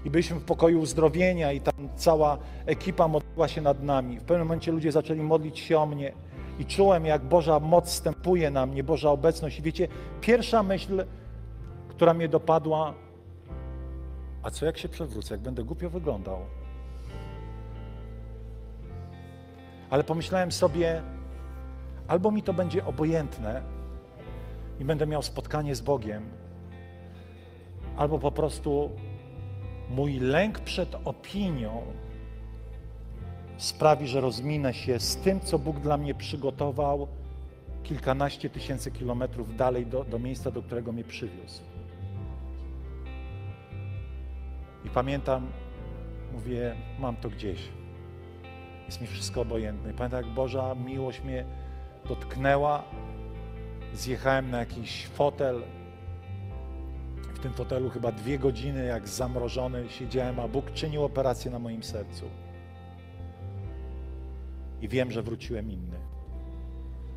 i 0.06 0.10
byliśmy 0.10 0.40
w 0.40 0.44
pokoju 0.44 0.82
uzdrowienia 0.82 1.52
i 1.52 1.62
tam 1.62 1.90
cała 1.96 2.38
ekipa 2.66 3.08
modliła 3.08 3.48
się 3.48 3.62
nad 3.62 3.84
nami. 3.84 4.20
W 4.20 4.24
pewnym 4.24 4.48
momencie 4.48 4.72
ludzie 4.72 4.92
zaczęli 4.92 5.22
modlić 5.22 5.60
się 5.60 5.80
o 5.80 5.86
mnie 5.86 6.14
i 6.60 6.66
czułem, 6.66 7.06
jak 7.06 7.22
Boża 7.26 7.60
moc 7.60 7.86
wstępuje 7.86 8.52
na 8.52 8.66
mnie, 8.66 8.84
Boża 8.84 9.10
obecność. 9.10 9.60
I 9.60 9.62
wiecie, 9.62 9.88
pierwsza 10.22 10.64
myśl, 10.64 11.06
która 11.90 12.14
mnie 12.14 12.30
dopadła, 12.30 12.94
a 14.44 14.52
co 14.52 14.66
jak 14.66 14.78
się 14.78 14.90
przewrócę, 14.90 15.34
jak 15.34 15.42
będę 15.42 15.64
głupio 15.64 15.90
wyglądał? 15.90 16.40
Ale 19.90 20.04
pomyślałem 20.04 20.52
sobie, 20.52 21.02
albo 22.08 22.32
mi 22.32 22.44
to 22.44 22.54
będzie 22.54 22.86
obojętne, 22.86 23.62
i 24.80 24.86
będę 24.86 25.08
miał 25.08 25.22
spotkanie 25.22 25.76
z 25.76 25.82
Bogiem, 25.82 26.41
albo 27.98 28.20
po 28.20 28.32
prostu 28.32 28.90
mój 29.90 30.20
lęk 30.20 30.60
przed 30.60 30.96
opinią 31.06 31.82
sprawi, 33.58 34.08
że 34.08 34.22
rozminę 34.22 34.74
się 34.74 35.00
z 35.00 35.18
tym, 35.18 35.40
co 35.40 35.60
Bóg 35.60 35.80
dla 35.80 35.98
mnie 35.98 36.16
przygotował 36.16 37.08
kilkanaście 37.84 38.50
tysięcy 38.50 38.92
kilometrów 38.92 39.56
dalej 39.56 39.86
do, 39.86 40.04
do 40.04 40.20
miejsca, 40.20 40.52
do 40.52 40.62
którego 40.62 40.92
mnie 40.92 41.04
przywiózł. 41.04 41.62
I 44.86 44.90
pamiętam, 44.90 45.48
mówię, 46.34 46.76
mam 47.00 47.16
to 47.16 47.30
gdzieś. 47.30 47.60
Jest 48.86 49.02
mi 49.02 49.08
wszystko 49.08 49.42
obojętne. 49.42 49.92
I 49.92 49.94
pamiętam, 49.94 50.26
jak 50.26 50.34
Boża 50.34 50.76
miłość 50.76 51.22
mnie 51.22 51.46
dotknęła. 52.08 52.84
Zjechałem 53.94 54.52
na 54.52 54.60
jakiś 54.60 55.08
fotel. 55.08 55.62
Tym 57.42 57.54
fotelu 57.54 57.90
chyba 57.90 58.12
dwie 58.12 58.40
godziny, 58.40 58.86
jak 58.86 59.08
zamrożony, 59.08 59.90
siedziałem, 59.90 60.40
a 60.40 60.48
Bóg 60.48 60.74
czynił 60.74 61.04
operację 61.04 61.52
na 61.52 61.60
moim 61.60 61.84
sercu. 61.84 62.26
I 64.82 64.88
wiem, 64.88 65.12
że 65.12 65.24
wróciłem 65.24 65.72
inny. 65.72 65.98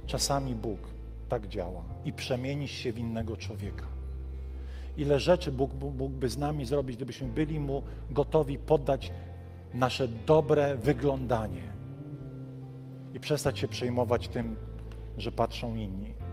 Czasami 0.06 0.54
Bóg 0.54 0.78
tak 1.28 1.48
działa 1.48 1.82
i 2.04 2.12
przemienisz 2.12 2.70
się 2.70 2.92
w 2.92 2.98
innego 2.98 3.36
człowieka. 3.36 3.86
Ile 4.96 5.20
rzeczy 5.20 5.52
Bóg 5.52 5.70
mógłby 5.74 6.28
z 6.28 6.38
nami 6.38 6.64
zrobić, 6.66 6.96
gdybyśmy 6.96 7.28
byli 7.28 7.60
Mu 7.60 7.82
gotowi 8.10 8.58
poddać 8.58 9.12
nasze 9.74 10.08
dobre 10.08 10.76
wyglądanie 10.76 11.62
i 13.14 13.20
przestać 13.20 13.58
się 13.58 13.68
przejmować 13.68 14.28
tym, 14.28 14.56
że 15.18 15.32
patrzą 15.32 15.74
inni. 15.74 16.23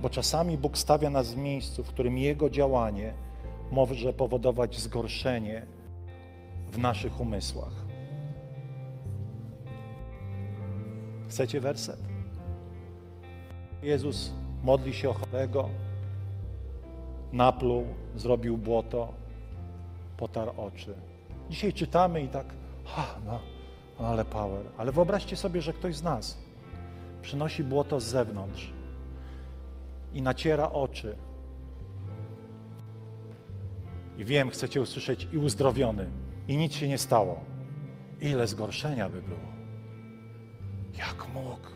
Bo 0.00 0.10
czasami 0.10 0.58
Bóg 0.58 0.78
stawia 0.78 1.10
nas 1.10 1.34
w 1.34 1.36
miejscu, 1.36 1.84
w 1.84 1.88
którym 1.88 2.18
Jego 2.18 2.50
działanie 2.50 3.14
może 3.70 4.12
powodować 4.12 4.78
zgorszenie 4.78 5.66
w 6.70 6.78
naszych 6.78 7.20
umysłach. 7.20 7.72
Chcecie 11.28 11.60
werset? 11.60 12.00
Jezus 13.82 14.32
modli 14.62 14.94
się 14.94 15.10
o 15.10 15.12
chorego, 15.12 15.68
napluł, 17.32 17.86
zrobił 18.16 18.58
błoto, 18.58 19.12
potarł 20.16 20.52
oczy. 20.56 20.94
Dzisiaj 21.50 21.72
czytamy 21.72 22.22
i 22.22 22.28
tak, 22.28 22.46
ha, 22.84 23.06
no, 23.26 23.40
no 24.00 24.06
ale 24.06 24.24
power. 24.24 24.66
Ale 24.76 24.92
wyobraźcie 24.92 25.36
sobie, 25.36 25.62
że 25.62 25.72
ktoś 25.72 25.96
z 25.96 26.02
nas 26.02 26.38
przynosi 27.22 27.64
błoto 27.64 28.00
z 28.00 28.04
zewnątrz 28.04 28.77
i 30.12 30.22
naciera 30.22 30.70
oczy. 30.70 31.16
I 34.18 34.24
wiem, 34.24 34.50
chcecie 34.50 34.80
usłyszeć 34.80 35.28
i 35.32 35.38
uzdrowiony, 35.38 36.10
i 36.48 36.56
nic 36.56 36.72
się 36.74 36.88
nie 36.88 36.98
stało. 36.98 37.40
Ile 38.20 38.46
zgorszenia 38.46 39.08
by 39.08 39.22
było. 39.22 39.48
Jak 40.98 41.28
mógł 41.34 41.68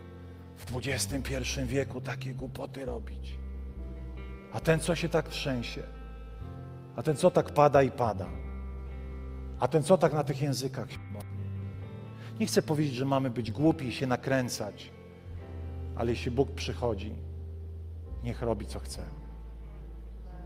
w 0.57 0.87
XXI 0.87 1.35
wieku 1.67 2.01
takie 2.01 2.35
głupoty 2.35 2.85
robić? 2.85 3.39
A 4.53 4.61
ten, 4.61 4.81
co 4.81 4.95
się 4.95 5.09
tak 5.09 5.29
trzęsie? 5.29 5.83
A 6.97 7.03
ten, 7.03 7.17
co 7.17 7.31
tak 7.31 7.51
pada 7.51 7.83
i 7.83 7.91
pada? 7.91 8.27
A 9.61 9.69
ten, 9.69 9.83
co 9.83 9.99
tak 9.99 10.13
na 10.13 10.25
tych 10.25 10.43
językach 10.43 10.89
Nie 12.41 12.47
chcę 12.47 12.63
powiedzieć, 12.63 12.95
że 12.95 13.05
mamy 13.05 13.31
być 13.31 13.51
głupi 13.51 13.87
i 13.87 13.93
się 13.93 14.07
nakręcać, 14.07 14.91
ale 15.97 16.11
jeśli 16.11 16.31
Bóg 16.31 16.53
przychodzi, 16.53 17.15
niech 18.25 18.43
robi, 18.43 18.67
co 18.67 18.79
chce. 18.79 19.03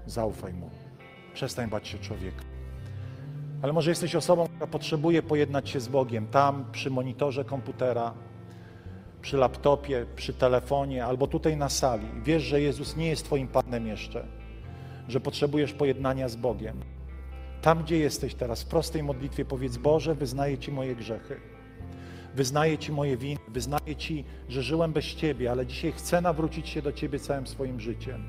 Zaufaj 0.07 0.53
Mu. 0.55 0.71
Przestań 1.35 1.71
bać 1.71 1.89
się 1.89 1.99
człowieka. 1.99 2.43
Ale 3.63 3.73
może 3.73 3.91
jesteś 3.91 4.15
osobą, 4.15 4.47
która 4.47 4.67
potrzebuje 4.67 5.23
pojednać 5.23 5.69
się 5.69 5.81
z 5.81 5.89
Bogiem 5.89 6.27
tam, 6.27 6.65
przy 6.73 6.91
monitorze 6.91 7.45
komputera, 7.45 8.15
przy 9.23 9.37
laptopie, 9.37 10.07
przy 10.17 10.35
telefonie 10.35 11.05
albo 11.05 11.27
tutaj 11.27 11.57
na 11.57 11.69
sali. 11.69 12.07
Wiesz, 12.23 12.43
że 12.43 12.61
Jezus 12.61 12.97
nie 12.97 13.09
jest 13.09 13.25
Twoim 13.25 13.49
Panem 13.49 13.87
jeszcze, 13.87 14.27
że 15.09 15.21
potrzebujesz 15.21 15.73
pojednania 15.73 16.29
z 16.29 16.37
Bogiem. 16.37 16.81
Tam, 17.63 17.83
gdzie 17.83 17.99
jesteś 17.99 18.35
teraz, 18.35 18.63
w 18.63 18.67
prostej 18.67 19.03
modlitwie 19.03 19.45
powiedz: 19.45 19.77
Boże, 19.77 20.15
wyznaję 20.15 20.59
Ci 20.59 20.73
moje 20.73 20.97
grzechy. 20.97 21.56
Wyznaję 22.37 22.79
Ci 22.79 22.93
moje 22.93 23.17
winy, 23.17 23.41
wyznaję 23.49 23.97
Ci, 23.97 24.25
że 24.49 24.63
żyłem 24.63 24.93
bez 24.93 25.05
Ciebie, 25.05 25.51
ale 25.51 25.67
dzisiaj 25.67 25.93
chcę 25.93 26.21
nawrócić 26.21 26.69
się 26.69 26.83
do 26.83 26.93
Ciebie 26.93 27.19
całym 27.19 27.47
swoim 27.47 27.81
życiem. 27.81 28.23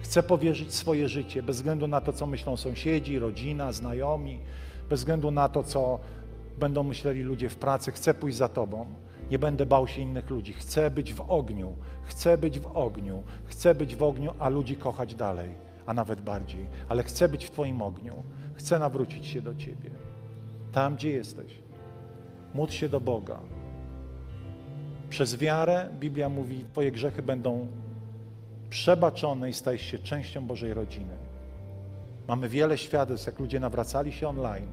Chcę 0.00 0.22
powierzyć 0.22 0.74
swoje 0.74 1.08
życie, 1.08 1.42
bez 1.42 1.56
względu 1.56 1.86
na 1.86 2.00
to, 2.00 2.12
co 2.12 2.26
myślą 2.26 2.56
sąsiedzi, 2.56 3.18
rodzina, 3.18 3.72
znajomi, 3.72 4.38
bez 4.90 5.00
względu 5.00 5.30
na 5.30 5.48
to, 5.48 5.62
co 5.62 5.98
będą 6.58 6.82
myśleli 6.82 7.22
ludzie 7.22 7.48
w 7.48 7.56
pracy. 7.56 7.92
Chcę 7.92 8.14
pójść 8.14 8.36
za 8.36 8.48
Tobą. 8.48 8.86
Nie 9.30 9.38
będę 9.38 9.66
bał 9.66 9.88
się 9.88 10.02
innych 10.02 10.30
ludzi. 10.30 10.52
Chcę 10.52 10.90
być 10.90 11.14
w 11.14 11.20
ogniu. 11.20 11.76
Chcę 12.04 12.38
być 12.38 12.60
w 12.60 12.76
ogniu. 12.76 13.22
Chcę 13.44 13.74
być 13.74 13.96
w 13.96 14.02
ogniu, 14.02 14.34
a 14.38 14.48
ludzi 14.48 14.76
kochać 14.76 15.14
dalej, 15.14 15.54
a 15.86 15.94
nawet 15.94 16.20
bardziej. 16.20 16.66
Ale 16.88 17.02
chcę 17.02 17.28
być 17.28 17.44
w 17.44 17.50
Twoim 17.50 17.82
ogniu. 17.82 18.22
Chcę 18.54 18.78
nawrócić 18.78 19.26
się 19.26 19.42
do 19.42 19.54
Ciebie. 19.54 19.90
Tam, 20.72 20.94
gdzie 20.94 21.10
jesteś. 21.10 21.58
Módl 22.54 22.72
się 22.72 22.88
do 22.88 23.00
Boga. 23.00 23.51
Przez 25.12 25.36
wiarę, 25.36 25.88
Biblia 26.00 26.28
mówi, 26.28 26.64
Twoje 26.72 26.92
grzechy 26.92 27.22
będą 27.22 27.66
przebaczone 28.70 29.50
i 29.50 29.52
stajesz 29.52 29.82
się 29.82 29.98
częścią 29.98 30.46
Bożej 30.46 30.74
rodziny. 30.74 31.16
Mamy 32.28 32.48
wiele 32.48 32.78
świadectw, 32.78 33.26
jak 33.26 33.38
ludzie 33.38 33.60
nawracali 33.60 34.12
się 34.12 34.28
online. 34.28 34.66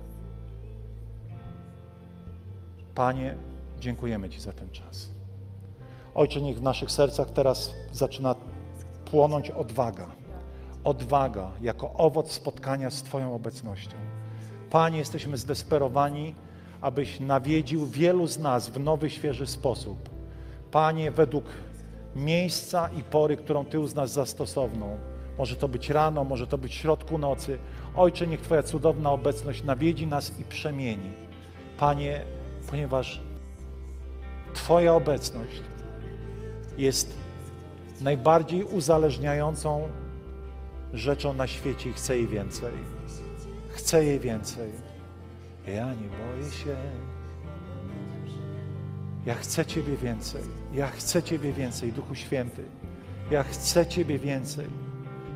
Panie, 2.96 3.36
dziękujemy 3.80 4.30
Ci 4.30 4.40
za 4.40 4.54
ten 4.54 4.70
czas. 4.70 5.10
Ojcze, 6.16 6.42
niech 6.42 6.58
w 6.58 6.62
naszych 6.62 6.92
sercach 6.92 7.30
teraz 7.30 7.74
zaczyna 7.92 8.36
płonąć 9.06 9.52
odwaga. 9.52 10.08
Odwaga 10.84 11.52
jako 11.62 11.94
owoc 11.94 12.32
spotkania 12.32 12.92
z 12.92 13.04
Twoją 13.04 13.36
obecnością. 13.36 13.98
Panie, 14.70 14.98
jesteśmy 14.98 15.38
zdesperowani, 15.38 16.36
abyś 16.82 17.20
nawiedził 17.20 17.86
wielu 17.86 18.28
z 18.28 18.40
nas 18.40 18.70
w 18.70 18.80
nowy, 18.80 19.10
świeży 19.10 19.48
sposób. 19.48 20.09
Panie, 20.72 21.12
według 21.12 21.46
miejsca 22.16 22.90
i 22.98 23.04
pory, 23.04 23.38
którą 23.38 23.66
Ty 23.66 23.80
uznasz 23.80 24.10
za 24.10 24.26
stosowną. 24.26 24.98
Może 25.38 25.56
to 25.56 25.68
być 25.68 25.90
rano, 25.90 26.24
może 26.24 26.48
to 26.48 26.58
być 26.58 26.72
w 26.72 26.76
środku 26.76 27.18
nocy. 27.18 27.60
Ojcze, 27.96 28.28
niech 28.28 28.42
Twoja 28.42 28.64
cudowna 28.64 29.12
obecność 29.12 29.64
nawiedzi 29.64 30.08
nas 30.08 30.40
i 30.40 30.44
przemieni. 30.44 31.12
Panie, 31.78 32.22
ponieważ 32.70 33.22
Twoja 34.54 34.94
obecność 34.94 35.62
jest 36.78 37.14
najbardziej 38.02 38.64
uzależniającą 38.64 39.90
rzeczą 40.94 41.34
na 41.34 41.48
świecie 41.48 41.90
i 41.90 41.94
chcę 41.94 42.18
jej 42.18 42.28
więcej. 42.28 42.74
Chcę 43.70 44.06
jej 44.06 44.20
więcej. 44.20 44.72
Ja 45.68 45.94
nie 45.94 46.10
boję 46.10 46.52
się. 46.52 46.76
Ja 49.26 49.36
chcę 49.36 49.66
Ciebie 49.66 49.98
więcej. 49.98 50.42
Ja 50.74 50.88
chcę 50.88 51.24
Ciebie 51.24 51.54
więcej, 51.54 51.94
Duchu 51.94 52.16
Święty. 52.16 52.64
Ja 53.32 53.44
chcę 53.44 53.86
Ciebie 53.86 54.20
więcej. 54.20 54.68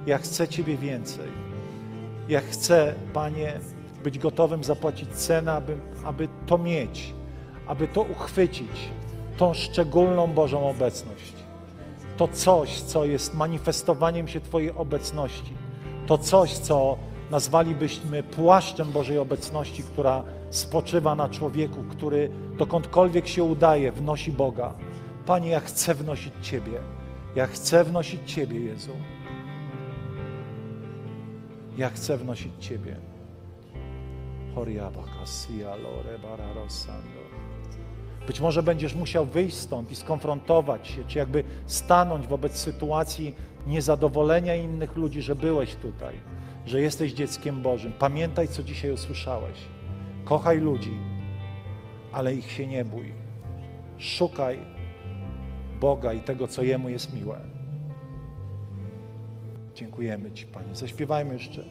Ja 0.05 0.17
chcę 0.17 0.47
Ciebie 0.47 0.77
więcej. 0.77 1.27
Ja 2.29 2.41
chcę, 2.41 2.95
Panie, 3.13 3.59
być 4.03 4.19
gotowym 4.19 4.63
zapłacić 4.63 5.09
cenę, 5.09 5.53
aby, 5.53 5.77
aby 6.03 6.27
to 6.45 6.57
mieć, 6.57 7.13
aby 7.67 7.87
to 7.87 8.01
uchwycić, 8.01 8.89
tą 9.37 9.53
szczególną 9.53 10.27
Bożą 10.27 10.69
obecność. 10.69 11.33
To 12.17 12.27
coś, 12.27 12.81
co 12.81 13.05
jest 13.05 13.33
manifestowaniem 13.33 14.27
się 14.27 14.41
Twojej 14.41 14.71
obecności. 14.71 15.53
To 16.07 16.17
coś, 16.17 16.53
co 16.53 16.97
nazwalibyśmy 17.31 18.23
płaszczem 18.23 18.91
Bożej 18.91 19.17
obecności, 19.17 19.83
która 19.83 20.23
spoczywa 20.55 21.15
na 21.15 21.29
człowieku, 21.29 21.83
który 21.89 22.29
dokądkolwiek 22.57 23.27
się 23.27 23.43
udaje, 23.43 23.91
wnosi 23.91 24.31
Boga. 24.31 24.73
Panie, 25.25 25.49
ja 25.49 25.59
chcę 25.59 25.95
wnosić 25.95 26.33
Ciebie. 26.41 26.79
Ja 27.35 27.47
chcę 27.47 27.83
wnosić 27.83 28.31
Ciebie, 28.31 28.59
Jezu. 28.59 28.91
Ja 31.77 31.89
chcę 31.89 32.17
wnosić 32.17 32.51
Ciebie. 32.59 32.95
Być 38.27 38.41
może 38.41 38.63
będziesz 38.63 38.95
musiał 38.95 39.25
wyjść 39.25 39.55
stąd 39.57 39.91
i 39.91 39.95
skonfrontować 39.95 40.87
się, 40.87 41.03
czy 41.03 41.17
jakby 41.17 41.43
stanąć 41.65 42.27
wobec 42.27 42.57
sytuacji 42.57 43.35
niezadowolenia 43.67 44.55
innych 44.55 44.95
ludzi, 44.95 45.21
że 45.21 45.35
byłeś 45.35 45.75
tutaj, 45.75 46.15
że 46.65 46.81
jesteś 46.81 47.13
dzieckiem 47.13 47.61
Bożym. 47.61 47.93
Pamiętaj, 47.99 48.47
co 48.47 48.63
dzisiaj 48.63 48.91
usłyszałeś. 48.91 49.72
Kochaj 50.25 50.59
ludzi, 50.59 50.97
ale 52.11 52.35
ich 52.35 52.51
się 52.51 52.67
nie 52.67 52.85
bój. 52.85 53.13
Szukaj 53.97 54.59
Boga 55.79 56.13
i 56.13 56.21
tego, 56.21 56.47
co 56.47 56.63
Jemu 56.63 56.89
jest 56.89 57.13
miłe. 57.13 57.39
Dziękujemy 59.75 60.31
Ci, 60.31 60.45
Panie. 60.45 60.75
Zaśpiewajmy 60.75 61.33
jeszcze. 61.33 61.63